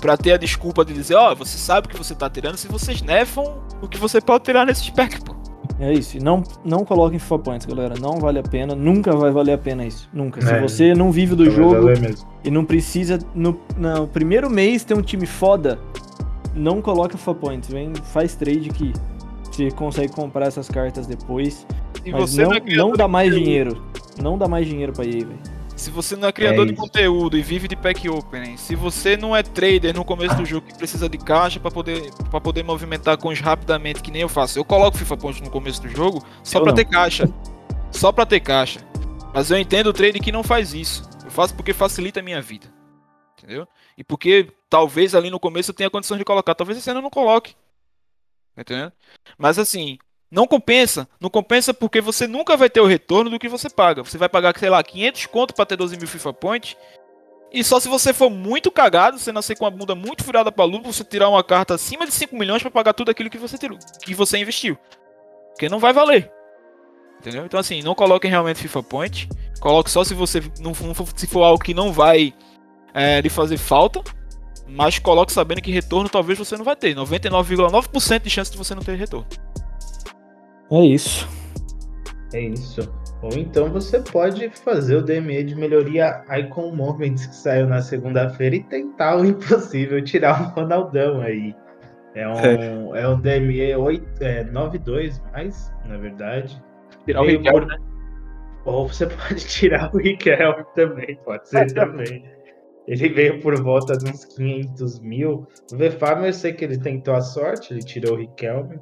pra 0.00 0.16
ter 0.16 0.32
a 0.32 0.36
desculpa 0.36 0.84
de 0.84 0.92
dizer, 0.92 1.14
ó, 1.14 1.34
você 1.34 1.56
sabe 1.56 1.86
o 1.86 1.90
que 1.90 1.96
você 1.96 2.14
tá 2.14 2.28
tirando 2.28 2.56
se 2.56 2.68
vocês 2.68 3.00
nefam 3.00 3.44
o 3.80 3.88
que 3.88 3.98
você 3.98 4.20
pode 4.20 4.44
tirar 4.44 4.66
nesses 4.66 4.90
packs, 4.90 5.20
pô. 5.20 5.34
É 5.80 5.92
isso. 5.92 6.16
E 6.18 6.20
não, 6.20 6.42
não 6.64 6.84
coloquem 6.84 7.18
FIFA 7.18 7.38
Points, 7.38 7.66
galera. 7.66 7.94
Não 7.98 8.18
vale 8.20 8.38
a 8.38 8.42
pena. 8.42 8.74
Nunca 8.76 9.16
vai 9.16 9.30
valer 9.32 9.54
a 9.54 9.58
pena 9.58 9.84
isso. 9.84 10.08
Nunca. 10.12 10.40
Se 10.40 10.52
É. 10.52 10.60
você 10.60 10.94
não 10.94 11.10
vive 11.10 11.34
do 11.34 11.50
jogo 11.50 11.88
e 12.44 12.50
não 12.50 12.64
precisa 12.64 13.18
no, 13.34 13.58
no 13.76 14.06
primeiro 14.06 14.48
mês 14.48 14.84
ter 14.84 14.94
um 14.94 15.02
time 15.02 15.26
foda, 15.26 15.78
não 16.54 16.80
coloca 16.80 17.16
FIFA 17.16 17.34
Points. 17.34 17.68
Vem, 17.70 17.92
faz 18.12 18.34
trade 18.34 18.70
que 18.70 18.92
você 19.50 19.70
consegue 19.70 20.12
comprar 20.12 20.46
essas 20.46 20.68
cartas 20.68 21.06
depois. 21.06 21.66
Se 22.02 22.10
Mas 22.10 22.30
você 22.30 22.42
não, 22.42 22.50
não, 22.50 22.56
é 22.56 22.76
não 22.76 22.92
dá 22.92 23.08
mais 23.08 23.34
dinheiro. 23.34 23.84
Não 24.20 24.38
dá 24.38 24.46
mais 24.46 24.66
dinheiro 24.66 24.92
pra 24.92 25.04
EA, 25.04 25.26
velho. 25.26 25.54
Se 25.76 25.90
você 25.90 26.14
não 26.14 26.28
é 26.28 26.32
criador 26.32 26.66
É 26.66 26.70
de 26.70 26.76
conteúdo 26.76 27.36
e 27.36 27.42
vive 27.42 27.66
de 27.66 27.74
pack 27.74 28.08
opening, 28.08 28.56
se 28.56 28.76
você 28.76 29.16
não 29.16 29.34
é 29.34 29.42
trader 29.42 29.94
no 29.94 30.04
começo 30.04 30.36
do 30.36 30.46
jogo 30.46 30.68
que 30.68 30.78
precisa 30.78 31.08
de 31.08 31.18
caixa 31.18 31.58
pra 31.58 31.70
poder, 31.70 32.12
pra 32.30 32.40
poder 32.40 32.62
movimentar 32.62 33.18
coins 33.18 33.40
rapidamente, 33.40 34.00
que 34.00 34.10
nem 34.10 34.22
eu 34.22 34.28
faço. 34.28 34.58
Eu 34.58 34.64
coloco 34.64 34.96
FIFA 34.96 35.16
Point 35.16 35.42
no 35.42 35.50
começo 35.50 35.82
do 35.82 35.88
jogo 35.88 36.24
só 36.44 36.60
não. 36.64 36.72
ter 36.72 36.84
caixa. 36.84 37.28
Só 37.90 38.12
pra 38.12 38.24
ter 38.24 38.40
caixa. 38.40 38.80
Mas 39.34 39.50
eu 39.50 39.58
entendo 39.58 39.88
o 39.88 39.92
trade 39.92 40.20
que 40.20 40.30
não 40.30 40.44
faz 40.44 40.72
isso. 40.74 41.02
Eu 41.24 41.30
faço 41.30 41.54
porque 41.54 41.72
facilita 41.72 42.20
a 42.20 42.22
minha 42.22 42.40
vida. 42.40 42.66
Entendeu? 43.36 43.66
E 43.96 44.04
porque 44.04 44.52
talvez 44.68 45.14
ali 45.14 45.30
no 45.30 45.40
começo 45.40 45.70
eu 45.70 45.74
tenha 45.74 45.90
condições 45.90 46.18
de 46.18 46.24
colocar. 46.24 46.54
Talvez 46.54 46.78
esse 46.78 46.90
ano 46.90 46.98
eu 46.98 47.02
não 47.04 47.10
coloque. 47.10 47.54
Tá 48.54 48.62
Entendeu? 48.62 48.92
Mas 49.38 49.58
assim, 49.58 49.98
não 50.30 50.46
compensa. 50.46 51.08
Não 51.20 51.30
compensa 51.30 51.72
porque 51.72 52.00
você 52.00 52.26
nunca 52.26 52.56
vai 52.56 52.68
ter 52.68 52.80
o 52.80 52.86
retorno 52.86 53.30
do 53.30 53.38
que 53.38 53.48
você 53.48 53.70
paga. 53.70 54.02
Você 54.02 54.18
vai 54.18 54.28
pagar, 54.28 54.58
sei 54.58 54.68
lá, 54.68 54.82
500 54.82 55.26
conto 55.26 55.54
pra 55.54 55.66
ter 55.66 55.76
12 55.76 55.96
mil 55.96 56.08
FIFA 56.08 56.32
Point. 56.32 56.76
E 57.52 57.62
só 57.62 57.78
se 57.78 57.88
você 57.88 58.12
for 58.12 58.28
muito 58.28 58.68
cagado, 58.68 59.16
você 59.16 59.30
nascer 59.30 59.56
com 59.56 59.64
a 59.64 59.70
bunda 59.70 59.94
muito 59.94 60.24
furada 60.24 60.50
pra 60.50 60.64
lupa, 60.64 60.92
você 60.92 61.04
tirar 61.04 61.28
uma 61.28 61.44
carta 61.44 61.74
acima 61.74 62.04
de 62.04 62.12
5 62.12 62.36
milhões 62.36 62.60
pra 62.60 62.70
pagar 62.70 62.92
tudo 62.94 63.12
aquilo 63.12 63.30
que 63.30 63.38
você 63.38 63.56
tirou, 63.56 63.78
que 64.04 64.12
você 64.12 64.38
investiu. 64.38 64.76
Porque 65.50 65.68
não 65.68 65.78
vai 65.78 65.92
valer. 65.92 66.32
Entendeu? 67.20 67.46
Então 67.46 67.60
assim, 67.60 67.80
não 67.80 67.94
coloquem 67.94 68.28
realmente 68.28 68.60
FIFA 68.60 68.82
Point. 68.82 69.28
Coloque 69.60 69.88
só 69.88 70.02
se 70.02 70.14
você 70.14 70.42
não, 70.58 70.72
se 71.14 71.28
for 71.28 71.44
algo 71.44 71.62
que 71.62 71.72
não 71.72 71.92
vai 71.92 72.34
é, 72.94 73.20
lhe 73.20 73.28
fazer 73.28 73.58
falta. 73.58 74.02
Mas 74.66 74.98
coloque 74.98 75.32
sabendo 75.32 75.60
que 75.60 75.70
retorno 75.70 76.08
talvez 76.08 76.38
você 76.38 76.56
não 76.56 76.64
vai 76.64 76.74
ter. 76.74 76.94
99,9% 76.94 78.22
de 78.22 78.30
chance 78.30 78.50
de 78.50 78.56
você 78.56 78.74
não 78.74 78.82
ter 78.82 78.96
retorno. 78.96 79.26
É 80.70 80.80
isso. 80.80 81.28
É 82.32 82.40
isso. 82.40 82.80
Ou 83.22 83.30
então 83.38 83.70
você 83.70 84.00
pode 84.00 84.48
fazer 84.50 84.96
o 84.96 85.02
DME 85.02 85.44
de 85.44 85.54
melhoria 85.54 86.22
Icon 86.30 86.74
Moments 86.74 87.26
que 87.26 87.34
saiu 87.34 87.66
na 87.66 87.80
segunda-feira 87.80 88.56
e 88.56 88.62
tentar 88.64 89.16
o 89.16 89.24
impossível, 89.26 90.02
tirar 90.02 90.42
o 90.42 90.60
Ronaldão 90.60 91.20
aí. 91.20 91.54
É 92.14 92.28
um, 92.28 92.94
é. 92.94 93.08
um 93.08 93.20
DME 93.20 93.74
8, 93.74 94.22
é, 94.22 94.44
9.2 94.44 95.20
mais, 95.32 95.72
na 95.84 95.96
verdade. 95.96 96.62
Tirar 97.04 97.22
o 97.22 97.26
Riquelme, 97.26 97.66
por- 97.66 97.80
Ou 98.66 98.88
você 98.88 99.06
pode 99.08 99.46
tirar 99.46 99.94
o 99.94 99.98
Riquelme 99.98 100.64
também, 100.74 101.18
pode 101.24 101.48
ser 101.48 101.72
também. 101.72 102.24
Ele 102.86 103.08
veio 103.08 103.40
por 103.40 103.60
volta 103.62 103.96
de 103.96 104.10
uns 104.10 104.24
500 104.24 105.00
mil. 105.00 105.46
O 105.72 105.76
V-Farmer, 105.76 106.28
eu 106.28 106.32
sei 106.32 106.52
que 106.52 106.64
ele 106.64 106.78
tentou 106.78 107.14
a 107.14 107.20
sorte, 107.20 107.72
ele 107.72 107.80
tirou 107.80 108.14
o 108.14 108.18
Riquelme. 108.18 108.78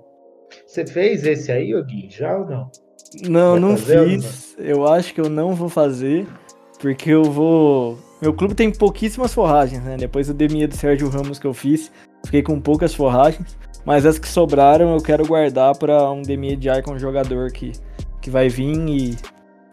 Você 0.66 0.86
fez 0.86 1.24
esse 1.24 1.50
aí, 1.50 1.70
Gui? 1.84 2.08
Já 2.10 2.36
ou 2.36 2.46
não? 2.46 2.70
Não, 3.28 3.52
Vai 3.52 3.60
não 3.60 3.76
fiz. 3.76 4.56
Eu 4.58 4.86
acho 4.86 5.14
que 5.14 5.20
eu 5.20 5.28
não 5.28 5.54
vou 5.54 5.68
fazer. 5.68 6.26
Porque 6.80 7.10
eu 7.10 7.22
vou. 7.22 7.98
Meu 8.20 8.34
clube 8.34 8.54
tem 8.54 8.72
pouquíssimas 8.72 9.32
forragens, 9.32 9.82
né? 9.84 9.96
Depois 9.96 10.26
do 10.26 10.34
DME 10.34 10.66
do 10.66 10.76
Sérgio 10.76 11.08
Ramos 11.08 11.38
que 11.38 11.46
eu 11.46 11.54
fiz, 11.54 11.92
fiquei 12.24 12.42
com 12.42 12.60
poucas 12.60 12.94
forragens. 12.94 13.56
Mas 13.84 14.06
as 14.06 14.18
que 14.18 14.28
sobraram 14.28 14.92
eu 14.92 15.00
quero 15.00 15.26
guardar 15.26 15.76
pra 15.76 16.10
um 16.10 16.22
DME 16.22 16.56
de 16.56 16.68
Icon 16.68 16.98
jogador 16.98 17.50
que, 17.52 17.72
que 18.20 18.30
vai 18.30 18.48
vir 18.48 18.76
e. 18.88 19.16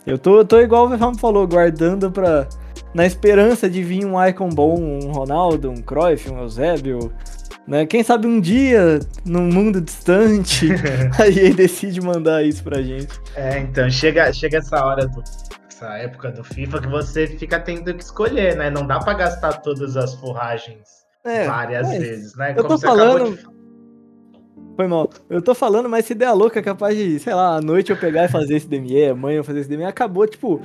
Eu 0.06 0.18
tô, 0.18 0.44
tô 0.46 0.60
igual 0.60 0.86
o 0.86 0.90
Vefam 0.90 1.14
falou, 1.16 1.48
guardando 1.48 2.12
pra. 2.12 2.48
Na 2.94 3.06
esperança 3.06 3.70
de 3.70 3.84
vir 3.84 4.06
um 4.06 4.24
Icon 4.26 4.50
bom, 4.50 4.80
um 4.82 5.12
Ronaldo, 5.12 5.70
um 5.70 5.78
Cruyff, 5.78 6.30
um 6.30 6.40
Eusébio. 6.40 7.14
Né? 7.68 7.86
Quem 7.86 8.04
sabe 8.04 8.26
um 8.26 8.42
dia, 8.42 9.00
num 9.24 9.44
mundo 9.52 9.80
distante, 9.80 10.70
a 11.20 11.28
EA 11.28 11.54
decide 11.54 12.02
mandar 12.02 12.44
isso 12.44 12.64
pra 12.64 12.82
gente. 12.82 13.10
É, 13.36 13.60
então 13.60 13.88
chega, 13.92 14.34
chega 14.34 14.58
essa 14.58 14.84
hora 14.84 15.06
do. 15.08 15.22
Essa 15.70 15.88
época 16.00 16.32
do 16.32 16.44
FIFA 16.44 16.82
que 16.82 16.88
você 16.90 17.28
fica 17.28 17.60
tendo 17.60 17.94
que 17.94 18.04
escolher, 18.04 18.56
né? 18.58 18.70
Não 18.70 18.86
dá 18.86 19.00
pra 19.00 19.14
gastar 19.14 19.54
todas 19.62 19.96
as 19.96 20.14
forragens 20.16 20.82
É, 21.24 21.46
várias 21.46 21.90
vezes, 21.90 22.36
né? 22.36 22.54
eu 22.58 22.64
tô 22.64 22.78
você 22.78 22.86
acabou 22.88 23.06
falando- 23.20 23.38
de- 23.38 23.60
Foi 24.76 24.88
mal. 24.88 25.10
Eu 25.30 25.42
tô 25.42 25.54
falando, 25.56 25.88
mas 25.88 26.06
se 26.06 26.14
ideia 26.14 26.34
louca 26.34 26.60
é 26.60 26.64
capaz 26.64 26.98
de, 26.98 27.18
sei 27.20 27.34
lá, 27.34 27.56
à 27.58 27.62
noite 27.62 27.92
eu 27.92 27.98
pegar 27.98 28.26
e 28.26 28.28
fazer 28.30 28.56
esse 28.56 28.68
DME, 28.68 29.06
amanhã 29.10 29.38
eu 29.38 29.44
fazer 29.44 29.60
esse 29.62 29.70
DME, 29.70 29.86
acabou, 29.86 30.26
tipo. 30.28 30.60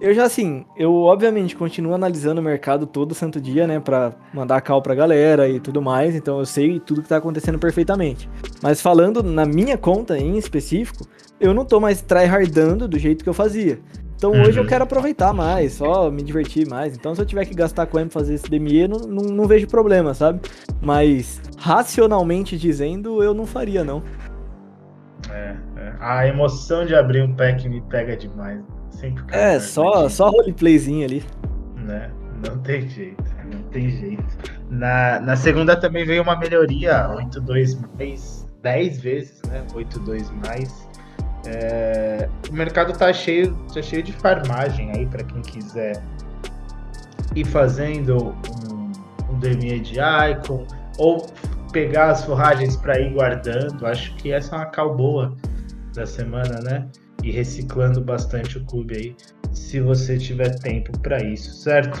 Eu 0.00 0.12
já 0.12 0.24
assim, 0.24 0.64
eu 0.76 0.94
obviamente 0.94 1.56
continuo 1.56 1.94
analisando 1.94 2.40
o 2.40 2.44
mercado 2.44 2.86
todo 2.86 3.14
santo 3.14 3.40
dia, 3.40 3.66
né, 3.66 3.80
pra 3.80 4.12
mandar 4.32 4.60
cal 4.60 4.82
pra 4.82 4.94
galera 4.94 5.48
e 5.48 5.58
tudo 5.58 5.80
mais, 5.80 6.14
então 6.14 6.38
eu 6.38 6.46
sei 6.46 6.78
tudo 6.78 7.02
que 7.02 7.08
tá 7.08 7.16
acontecendo 7.16 7.58
perfeitamente. 7.58 8.28
Mas 8.62 8.80
falando 8.80 9.22
na 9.22 9.46
minha 9.46 9.78
conta 9.78 10.18
em 10.18 10.36
específico, 10.36 11.06
eu 11.40 11.54
não 11.54 11.64
tô 11.64 11.80
mais 11.80 12.02
tryhardando 12.02 12.86
do 12.86 12.98
jeito 12.98 13.24
que 13.24 13.28
eu 13.28 13.34
fazia. 13.34 13.80
Então 14.16 14.32
hoje 14.32 14.58
eu 14.58 14.66
quero 14.66 14.84
aproveitar 14.84 15.32
mais, 15.34 15.74
só 15.74 16.10
me 16.10 16.22
divertir 16.22 16.66
mais. 16.66 16.94
Então 16.94 17.14
se 17.14 17.20
eu 17.20 17.26
tiver 17.26 17.44
que 17.44 17.54
gastar 17.54 17.86
com 17.86 17.98
M 17.98 18.10
fazer 18.10 18.34
esse 18.34 18.48
DME, 18.50 18.88
não, 18.88 18.98
não, 19.00 19.22
não 19.24 19.46
vejo 19.46 19.66
problema, 19.66 20.14
sabe? 20.14 20.40
Mas 20.80 21.40
racionalmente 21.58 22.56
dizendo, 22.56 23.22
eu 23.22 23.34
não 23.34 23.46
faria, 23.46 23.84
não. 23.84 24.02
É, 25.30 25.56
é. 25.76 25.92
A 26.00 26.26
emoção 26.26 26.84
de 26.84 26.94
abrir 26.94 27.22
um 27.22 27.34
pack 27.34 27.68
me 27.68 27.80
pega 27.82 28.16
demais. 28.16 28.60
Sempre 28.90 29.22
o 29.22 29.26
cara 29.26 29.42
É, 29.42 29.60
só, 29.60 30.02
pedir, 30.02 30.10
só 30.10 30.30
roleplayzinho 30.30 31.04
ali. 31.04 31.24
Né? 31.76 32.10
Não 32.46 32.58
tem 32.58 32.88
jeito, 32.88 33.24
não 33.52 33.62
tem 33.70 33.90
jeito. 33.90 34.24
Na, 34.70 35.20
na 35.20 35.36
segunda 35.36 35.78
também 35.78 36.04
veio 36.04 36.22
uma 36.22 36.36
melhoria, 36.36 37.08
8-2 37.08 37.78
mais, 37.98 38.46
10 38.62 39.00
vezes, 39.00 39.42
né? 39.48 39.64
8-2 39.72 40.30
mais. 40.46 40.88
É, 41.46 42.28
o 42.50 42.52
mercado 42.52 42.92
tá 42.92 43.12
cheio, 43.12 43.54
tá 43.72 43.80
cheio 43.80 44.02
de 44.02 44.12
farmagem 44.12 44.90
aí 44.92 45.06
para 45.06 45.22
quem 45.22 45.40
quiser 45.42 46.02
ir 47.34 47.44
fazendo 47.44 48.34
um, 48.70 48.92
um 49.30 49.38
DME 49.38 49.80
de 49.80 49.98
Icon 50.00 50.66
ou 50.98 51.26
pegar 51.72 52.10
as 52.10 52.24
forragens 52.24 52.76
para 52.76 52.98
ir 52.98 53.12
guardando. 53.12 53.86
Acho 53.86 54.14
que 54.16 54.32
essa 54.32 54.56
é 54.56 54.58
uma 54.58 54.66
cal 54.66 54.96
boa 54.96 55.36
da 55.94 56.06
semana, 56.06 56.60
né? 56.60 56.88
E 57.26 57.32
reciclando 57.32 58.00
bastante 58.00 58.56
o 58.56 58.64
clube 58.66 58.96
aí, 58.96 59.16
se 59.50 59.80
você 59.80 60.16
tiver 60.16 60.60
tempo 60.60 60.96
para 61.00 61.20
isso, 61.24 61.52
certo? 61.56 62.00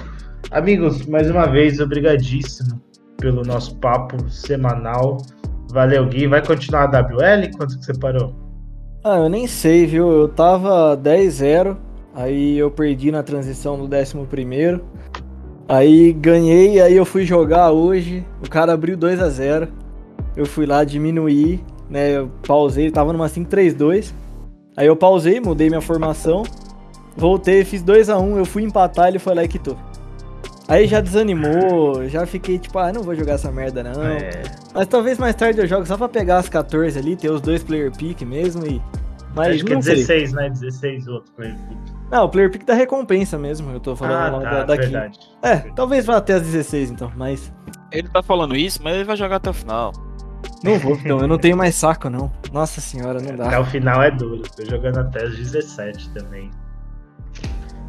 Amigos, 0.52 1.04
mais 1.04 1.28
uma 1.28 1.46
vez, 1.46 1.80
obrigadíssimo 1.80 2.80
pelo 3.18 3.42
nosso 3.42 3.74
papo 3.78 4.30
semanal. 4.30 5.16
Valeu, 5.72 6.06
Gui. 6.06 6.28
Vai 6.28 6.46
continuar 6.46 6.84
a 6.84 7.00
WL? 7.00 7.50
Quanto 7.56 7.76
que 7.76 7.84
você 7.84 7.92
parou? 7.94 8.36
Ah, 9.02 9.16
eu 9.16 9.28
nem 9.28 9.48
sei, 9.48 9.84
viu? 9.84 10.08
Eu 10.12 10.28
tava 10.28 10.96
10-0, 10.96 11.76
aí 12.14 12.56
eu 12.56 12.70
perdi 12.70 13.10
na 13.10 13.24
transição 13.24 13.76
do 13.76 13.92
11. 13.92 14.80
Aí 15.68 16.12
ganhei, 16.12 16.80
aí 16.80 16.96
eu 16.96 17.04
fui 17.04 17.24
jogar 17.24 17.72
hoje. 17.72 18.24
O 18.46 18.48
cara 18.48 18.74
abriu 18.74 18.96
2 18.96 19.20
a 19.20 19.28
0 19.28 19.66
Eu 20.36 20.46
fui 20.46 20.66
lá 20.66 20.84
diminuir, 20.84 21.64
né? 21.90 22.16
Eu 22.16 22.30
pausei, 22.46 22.92
tava 22.92 23.12
numa 23.12 23.26
5-3-2. 23.26 24.14
Aí 24.76 24.86
eu 24.86 24.96
pausei, 24.96 25.40
mudei 25.40 25.68
minha 25.68 25.80
formação. 25.80 26.42
Voltei, 27.16 27.64
fiz 27.64 27.82
2 27.82 28.10
a 28.10 28.18
1 28.18 28.36
eu 28.38 28.44
fui 28.44 28.62
empatar, 28.62 29.08
ele 29.08 29.18
foi 29.18 29.34
lá 29.34 29.42
e 29.44 29.48
quitou. 29.48 29.76
Aí 30.68 30.86
já 30.86 31.00
desanimou, 31.00 32.08
já 32.08 32.26
fiquei 32.26 32.58
tipo, 32.58 32.78
ah, 32.78 32.92
não 32.92 33.02
vou 33.02 33.14
jogar 33.14 33.34
essa 33.34 33.50
merda 33.52 33.82
não. 33.84 34.02
É, 34.02 34.42
Mas 34.74 34.86
talvez 34.88 35.16
mais 35.16 35.34
tarde 35.34 35.60
eu 35.60 35.66
jogue 35.66 35.86
só 35.86 35.96
pra 35.96 36.08
pegar 36.08 36.38
as 36.38 36.48
14 36.48 36.98
ali, 36.98 37.16
ter 37.16 37.30
os 37.30 37.40
dois 37.40 37.62
player 37.62 37.90
pick 37.96 38.22
mesmo 38.22 38.66
e. 38.66 38.82
Mas 39.34 39.54
acho 39.56 39.64
que 39.64 39.72
é 39.72 39.74
não 39.76 39.82
sei. 39.82 39.94
16, 39.96 40.32
né? 40.32 40.50
16 40.50 41.06
outro 41.08 41.32
pra 41.34 41.46
ele. 41.46 41.56
Não, 42.10 42.24
o 42.24 42.28
player 42.28 42.50
pick 42.50 42.64
da 42.64 42.74
recompensa 42.74 43.38
mesmo, 43.38 43.70
eu 43.72 43.80
tô 43.80 43.94
falando 43.94 44.14
Ah, 44.34 44.36
lá 44.38 44.40
tá, 44.42 44.50
da, 44.50 44.64
daqui. 44.64 44.82
verdade. 44.86 45.18
É, 45.42 45.56
talvez 45.74 46.04
vá 46.04 46.16
até 46.16 46.34
as 46.34 46.42
16 46.42 46.90
então, 46.90 47.12
mas. 47.16 47.52
Ele 47.92 48.08
tá 48.08 48.22
falando 48.22 48.56
isso, 48.56 48.80
mas 48.82 48.94
ele 48.96 49.04
vai 49.04 49.16
jogar 49.16 49.36
até 49.36 49.50
o 49.50 49.54
final. 49.54 49.92
Não 50.66 50.78
vou, 50.78 50.94
então, 50.94 51.18
eu 51.20 51.28
não 51.28 51.38
tenho 51.38 51.56
mais 51.56 51.74
saco 51.74 52.10
não. 52.10 52.30
Nossa 52.52 52.80
senhora, 52.80 53.20
não 53.20 53.34
Até 53.34 53.50
dá. 53.50 53.60
o 53.60 53.64
final 53.64 54.02
é 54.02 54.10
duro. 54.10 54.42
Tô 54.54 54.64
jogando 54.64 54.98
até 54.98 55.24
os 55.24 55.36
17 55.36 56.10
também. 56.10 56.50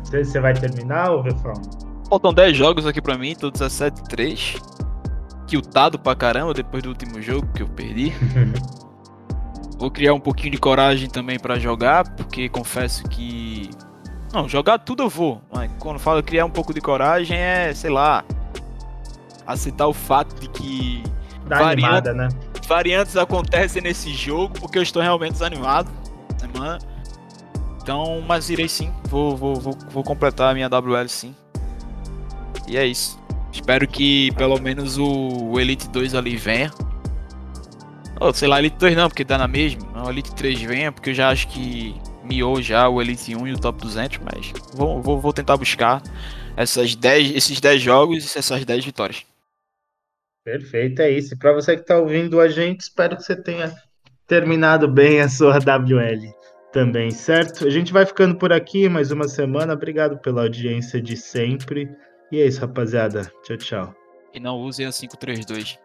Você, 0.03 0.39
vai 0.39 0.53
terminar 0.53 1.11
ou 1.11 1.21
Refrão? 1.21 1.61
Faltam 2.09 2.33
10 2.33 2.55
jogos 2.55 2.85
aqui 2.85 3.01
pra 3.01 3.17
mim, 3.17 3.35
tô 3.35 3.51
17-3. 3.51 4.61
Tiltado 5.45 5.99
pra 5.99 6.15
caramba 6.15 6.53
depois 6.53 6.81
do 6.83 6.89
último 6.89 7.21
jogo 7.21 7.47
que 7.53 7.61
eu 7.63 7.67
perdi. 7.67 8.13
Vou 9.77 9.91
criar 9.91 10.13
um 10.13 10.19
pouquinho 10.19 10.51
de 10.51 10.57
coragem 10.57 11.07
também 11.07 11.37
pra 11.37 11.59
jogar, 11.59 12.09
porque 12.15 12.49
confesso 12.49 13.03
que. 13.03 13.69
Não, 14.33 14.49
jogar 14.49 14.79
tudo 14.79 15.03
eu 15.03 15.09
vou, 15.09 15.41
mas 15.53 15.71
quando 15.79 15.99
falo 15.99 16.21
criar 16.21 16.45
um 16.45 16.49
pouco 16.49 16.73
de 16.73 16.81
coragem 16.81 17.37
é, 17.37 17.73
sei 17.73 17.89
lá, 17.89 18.25
aceitar 19.45 19.87
o 19.87 19.93
fato 19.93 20.35
de 20.39 20.49
que 20.49 21.03
Dá 21.47 21.59
Variante. 21.59 21.85
animada, 21.85 22.13
né? 22.13 22.27
Variantes 22.67 23.15
acontecem 23.15 23.81
nesse 23.81 24.13
jogo, 24.13 24.53
porque 24.59 24.77
eu 24.77 24.83
estou 24.83 25.01
realmente 25.01 25.33
desanimado. 25.33 25.89
Semana. 26.37 26.79
Então, 27.81 28.21
mas 28.27 28.49
irei 28.49 28.67
sim, 28.67 28.91
vou, 29.05 29.35
vou, 29.35 29.55
vou, 29.55 29.77
vou 29.89 30.03
completar 30.03 30.51
a 30.51 30.53
minha 30.53 30.67
WL 30.67 31.07
sim. 31.07 31.33
E 32.67 32.75
é 32.77 32.85
isso. 32.85 33.17
Espero 33.51 33.87
que 33.87 34.31
pelo 34.33 34.59
menos 34.59 34.97
o, 34.97 35.51
o 35.51 35.59
Elite 35.59 35.87
2 35.87 36.13
ali 36.13 36.35
venha. 36.35 36.71
Ou 38.19 38.33
sei 38.33 38.47
lá, 38.47 38.59
Elite 38.59 38.75
2 38.77 38.97
não, 38.97 39.07
porque 39.07 39.23
dá 39.23 39.37
na 39.37 39.47
mesma. 39.47 40.05
O 40.05 40.09
Elite 40.09 40.35
3 40.35 40.61
venha, 40.61 40.91
porque 40.91 41.11
eu 41.11 41.13
já 41.13 41.29
acho 41.29 41.47
que 41.47 41.95
miou 42.23 42.61
já 42.61 42.89
o 42.89 43.01
Elite 43.01 43.33
1 43.33 43.47
e 43.47 43.53
o 43.53 43.57
Top 43.57 43.81
200, 43.81 44.19
mas 44.19 44.51
vou, 44.73 45.01
vou, 45.01 45.21
vou 45.21 45.31
tentar 45.31 45.55
buscar 45.55 46.03
essas 46.57 46.93
10, 46.93 47.35
esses 47.35 47.61
10 47.61 47.81
jogos 47.81 48.35
e 48.35 48.37
essas 48.37 48.65
10 48.65 48.83
vitórias. 48.83 49.23
Perfeito, 50.47 51.01
é 51.01 51.11
isso. 51.11 51.37
Para 51.37 51.51
você 51.51 51.75
que 51.75 51.81
está 51.81 51.99
ouvindo 51.99 52.39
a 52.39 52.47
gente, 52.47 52.79
espero 52.79 53.17
que 53.17 53.23
você 53.23 53.35
tenha 53.35 53.69
terminado 54.25 54.87
bem 54.87 55.19
a 55.19 55.27
sua 55.27 55.57
WL 55.59 56.33
também, 56.71 57.11
certo? 57.11 57.67
A 57.67 57.69
gente 57.69 57.91
vai 57.91 58.05
ficando 58.05 58.37
por 58.37 58.53
aqui 58.53 58.87
mais 58.87 59.11
uma 59.11 59.27
semana. 59.27 59.73
Obrigado 59.73 60.17
pela 60.19 60.43
audiência 60.43 61.01
de 61.01 61.17
sempre. 61.17 61.89
E 62.31 62.39
é 62.39 62.47
isso, 62.47 62.61
rapaziada. 62.61 63.29
Tchau, 63.43 63.57
tchau. 63.57 63.95
E 64.33 64.39
não 64.39 64.55
usem 64.61 64.85
a 64.85 64.89
532. 64.89 65.77